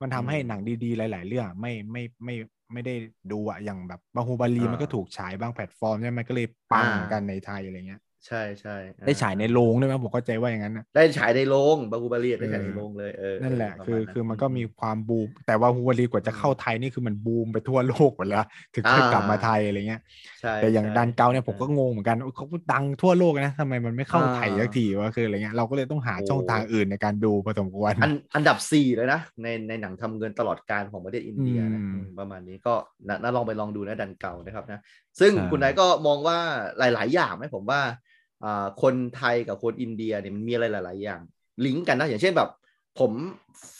[0.00, 2.34] มันทำให้อืมหนังดีๆ หลาย ๆ เรื่องไม่ไม่ไม่
[2.72, 2.94] ไม่ได้
[3.32, 20.00] ดูอะอย่างแบบบาฮูบาลีอ่ามัมันก็ถูกฉายบางแพลตฟอร์มใช่ไหมมันก็เลยปังอ่ากันในไทยอะไรเงี้ย ใช่ใช่ได้ฉายในโรงด้วยมั้ยผมเข้าใจว่าอย่างนั้นนะได้ฉายในโรงบาฮูบาลีได้ฉายในเออโรงเลยเออนั่นแหละปรคือมาณคือมันก็มีความบูม แต่ว่าฮูวารีกว่าจะเข้าไทยนี่คือมันบูมไปทั่วโลกหมดแล้วถึงค่อยกลับมาไทยอะไรเงี้ย
[20.40, 32.74] ใช่แต่อย่างใช่ดันเกาเนี่ยผมก็งงเหมือนกันเขาก็ดังทั่วโลกนะทำไมมันไม่เข้าไทยอ่าสักทีวะคืออะไรเงี้ยเราก็เลยต้องหาโอ้ช่องทางอื่นในการดูพอสมควรอันอันดับสี่เลยนะในในหนังทำเงินตลอดการของประเทศอินเดียนะอืมอืมประมาณนี้ก็
[33.08, 34.80] นะน่าลองไปลองดูนะดันเก่านะครับนะ
[35.20, 36.38] ซึ่งใช่คุณนายก็มองว่า
[36.78, 37.94] หลาย ๆ อย่างไหมผมว่าอ่า
[38.82, 41.20] คนไทยกับคนอินเดียเนี่ยมันมีอะไรหลาย ๆ อย่าง
[41.66, 42.50] ลิงก์กันนะอย่างเช่นแบบ
[42.98, 43.12] ผม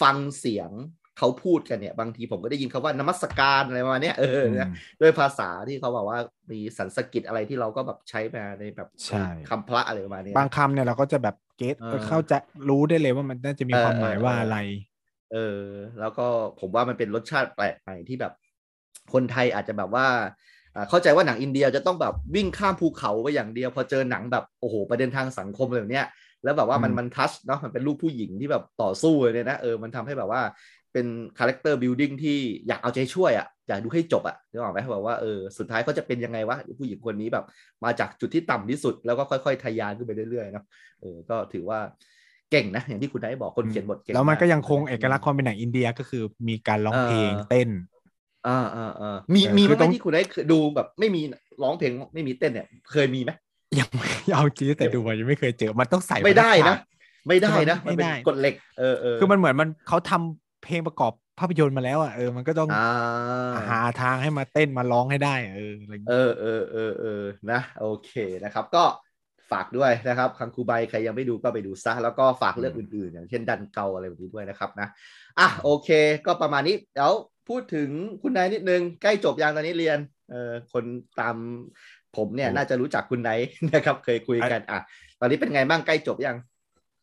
[0.01, 0.71] ฟังเสียง
[1.19, 6.19] เขาพูดกันเนี่ย บางทีผมก็ได้ยินคาว่านมัสการอะไรประมาณเนี้ยเออนะมด้วยภาษาที่เขาบอกว่า
[6.53, 12.33] มีสันสกฤตอะไรที่เราก็แบบใช้มาในแบบใช่คำพระอะไรประมาณเนี้ยบางคำเนี่ยเราก็จะแบบเก็ตเออเข้าใจ
[12.69, 14.59] รู้ได้เลยว่ามันน่าจะมีเออความหมายเออว่าเออออะไร
[15.33, 15.63] เออ
[16.01, 16.27] แล้วก็
[16.61, 18.33] ผมว่ามันเป็นรสชาติแปลกใหม่ที่แบบ
[19.13, 20.25] คนไทยอาจจะแบบว่าอ่า
[20.91, 26.07] เข้าใจว่าหนังอินเดียจะต้องแบบวิ่งข้ามภูเขาไปอย่างเดียว พอเจอหนังแบบโอ้โหประเด็นทางสังคมแบบเนี้ย
[26.45, 30.43] แล้วแบบว่ามันอืมมัน touch เนาะมันเป็นรูปผู้หญิงที่แบบต่อสู้เลยเนี่ยนะเออมันทำให้แบบว่า
[30.93, 31.07] เป็น
[31.39, 37.45] character building ที่อยากเอาใจช่วยอะอยากดูให้จบอะนึกออกไหมแบบว่าเออสุดท้ายเขาจะเป็นยังไงวะผู้หญิงคนนี้แบบ
[37.85, 40.65] มาจากจุดที่ต่ำที่สุด แล้วก็ค่อยๆทะยานขึ้นไปเรื่อยๆเนาะ
[41.01, 41.79] เออก็ถือว่า
[42.51, 47.69] เก่งนะอย่างที่คุณไนซ์บอกคนเขียนบทเก่งแล้วมันก็ยังคงเอกลักษณ์ความเป็นหนังอินเดียก็คือมีการร้องเพลงเออเต้น
[48.49, 50.23] อ่าอ่าอ่ามีเออมีคือไหมต้องที่คุณได้
[50.53, 51.21] ดูแบบไม่มี
[51.63, 53.31] ร้องเพลงไม่มีเต้นเนี่ยเคยมีไหม
[53.79, 56.79] ยังไม่เอาจริงแต่ดูมายังไม่เคยเจอมันต้องใส่ไม่ได้นะฉาก
[57.29, 68.11] ไม่ได้นะไม่มันเป็นได้กฎเหล็กเออเออคือมันเหมือนมันเขาทำเพลงประกอบภาพยนตร์มาแล้วอะเออมันก็ต้องอ่าหาทางให้มาเต้นมาร้องให้ได้เอออะไรอย่างเอเงี้ยอเออเออเออนะโอเค
[68.45, 68.85] นะครับ ก็
[69.51, 74.89] ฝากด้วยนะครับคังคูใบใครยังไม่ดูก็ไปดูซะ แล้วก็ฝากเรื่องอื่นๆ อย่างเช่นดันเกาอะไรแบบนี้ด้วยนะครับนะ
[75.39, 75.89] อะโอเค
[76.27, 77.13] ก็ประมาณนี้เดี๋ยว
[77.49, 77.89] พูดถึง
[78.23, 79.99] คุณนายนิดนึง ใกล้จบยังตอนนี้เรียน
[80.31, 80.85] เออคน
[81.21, 81.37] ตาม
[82.17, 83.41] ผมเนี่ยน่าจะรู้จักคุณนาย
[83.75, 84.81] นะครับเคยคุยกันอะ
[85.21, 86.37] ตอนนี้เป็นไงบ้างใกล้จบยัง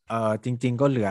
[0.10, 1.10] เออจริง ๆ ก็เหลือ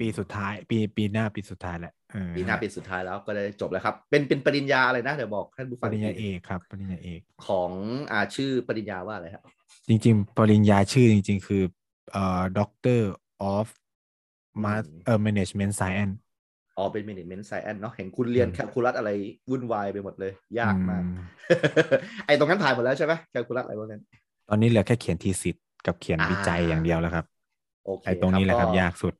[0.00, 7.70] ปีสุดท้าย ปีปีหน้าปีสุดท้ายแหละเออปีหน้าปีสุดท้ายแล้วก็ได้จบแล้วครับ เป็นเป็นปริญญาอะไรนะเดี๋ยวบอกท่านผู้ปฟังริญญาทีเอกครับ ปริญญาเอกของ
[8.12, 9.42] อ่าชื่อปริญญาว่าอะไรครับ
[9.88, 11.62] จริง ๆ ปริญญาชื่อจริง ๆ คือ
[12.12, 13.02] เอ่อ Doctor
[13.54, 13.66] of
[14.54, 16.27] อืม Mass เอ่อ Management Science อ๋
[16.82, 19.10] อเป็น management science เนาะเห็นคุณเรียนอืมแคลคูลัสอะไร
[19.50, 21.16] วุ่นวายไปหมดเลย ยากมากอืม
[22.26, 24.02] ไอ้ตรงนั้นผ่านหมดแล้วใช่ไหมแคลคูลัสอะไรพวกนั้น
[24.48, 27.24] ตอนนี้เหลือแค่เขียนทีสิทธ์กับเขียนอ่าวิจัยอย่างเดียวแล้วครับ
[27.86, 29.14] โอเคไอ้ตรงนี้แหละครับก็ยากสุด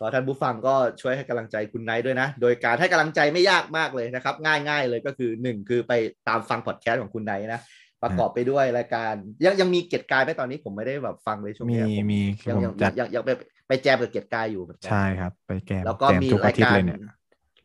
[0.00, 5.92] ก็ท่านผู้ฟังก็ช่วยให้กำลังใจคุณไนท์ด้วยนะ โดยการให้กำลังใจไม่ยากมากเลยนะครับ ง่ายๆเลยก็คือหนึ่งคือไป
[6.28, 7.60] ตามฟังพอดแคสต์ของคุณไนท์นะ
[8.02, 9.14] ประกอบไปด้วยรายการ
[9.44, 13.30] ยังยังมีเกียรติกายไหมตอนนี้ผมไม่ได้แบบฟังเลยช่วงมีเนี้ยผมียังผมยังจัดยังยังไป
[13.68, 17.00] ไปแจมกับเกียรติกายอยู่เหมือนกันใช่ครับ ไปแก้แล้วก็แต้มมีทุกราอายทิตย์การเลยเนี่ย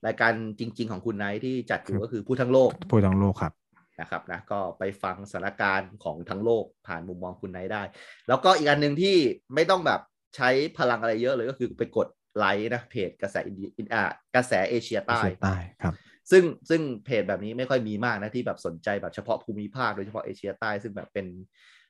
[0.07, 3.53] รายการจริง ๆ ของคุณไนซ์ที่จัดอยู่ครับก็คือพูดทั้งโลกพูดทั้งโลกครับ
[3.99, 7.83] นะครับนะก็ไปฟังสถานการณ์ของทั้งโลกผ่านมุมมองคุณไนซ์ได้
[8.27, 9.15] แล้วก็อีกอันหนึ่งที่
[9.55, 10.01] ไม่ต้องแบบ
[10.35, 14.03] ใช้พลังอะไรเยอะเลยก็คือไปกดไลค์นะเพจกระแสอินเดียอ่า
[14.35, 15.93] กระแสเอเชียใต้เชียใต้ครับ
[16.31, 21.25] ซึ่งซึ่งเพจแบบนี้ไม่ค่อยมีมากนะที่แบบสนใจแบบเฉพาะภูมิภาคโดยเฉพาะเอเชียใต้ ซึ่งแบบเป็น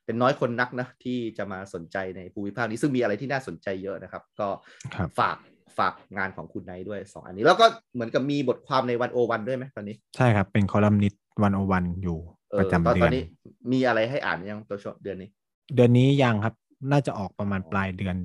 [0.06, 4.48] เป็นน้อยคนนักนะที่จะมาสนใจในภูมิภาคนี้ซึ่งมีอะไรที่น่าสนใจเยอะนะครับ ก็
[4.96, 5.38] ครับฝาก
[5.78, 12.18] ฝากงานของคุณไนท์ด้วยสองอันนี้ แล้วก็เหมือนกับมีบทความในวันโอวันด้วยไหมตอนนี้ ใช่ครับ เป็นคอลัมนิสต์วันโอวันอยู่
[12.52, 13.24] เอประอจำตอนเดืตออนนนี้
[13.72, 15.30] มีอะไรให้อ่านยังตัวชเดือนนี้
[15.76, 16.54] เดือนนี้ยังครับ
[16.92, 18.16] น่าจะออกประมาณปลายเดือน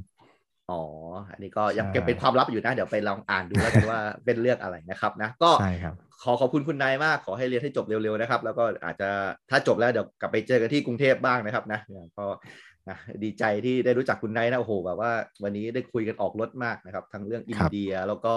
[0.70, 0.82] อ๋อ
[1.32, 9.08] อันนี้ก็ยังใช่เก็บเป็นความลับอยู่นะ เดี๋ยวไปลองอ่านดูแล้วกันว่าเป็นเรื่องอะไรนะครับนะ ก็ใช่ครับขอขอบคุณคุณนายมาก ขอให้เรียนให้จบเร็วๆนะครับ แล้วก็อาจจะ
[9.50, 12.26] ถ้าจบแล้วเดี๋ยวกลับไปเจอกันที่กรุงเทพบ้างนะครับนะเนี่ยก็
[12.88, 15.12] นะดีใจที่ได้รู้จักคุณนายนะโอ้โหแบบว่า
[15.42, 18.34] วันนี้ได้คุยกันออกรถมากนะครับ ทั้งเรื่องอินครับเดียแล้วก็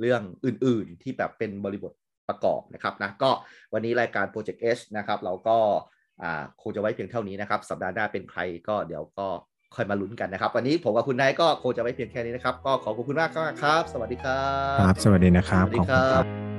[0.00, 1.92] เรื่องอื่นๆที่แบบเป็นบริบท
[2.28, 3.30] ประกอบนะครับนะ ก็
[3.74, 5.58] วันนี้รายการ Project H นะครับ เราก็
[6.22, 9.28] อ่าคงจะไว้เพียงเท่านี้นะครับ สัปดาห์หน้าเป็นใครก็เดี๋ยวก็
[9.76, 13.30] ค่อยมาลุ้นกันนะครับ วันนี้ผมกับคุณนายก็คงจะไว้เพียงแค่นี้นะครับ ก็ขอบคุณมาก
[13.62, 14.46] ครับ สวัสดีครั
[14.78, 16.55] บ ครับ สวัสดีนะครับสวัสดีขอบคคุณรัครับบ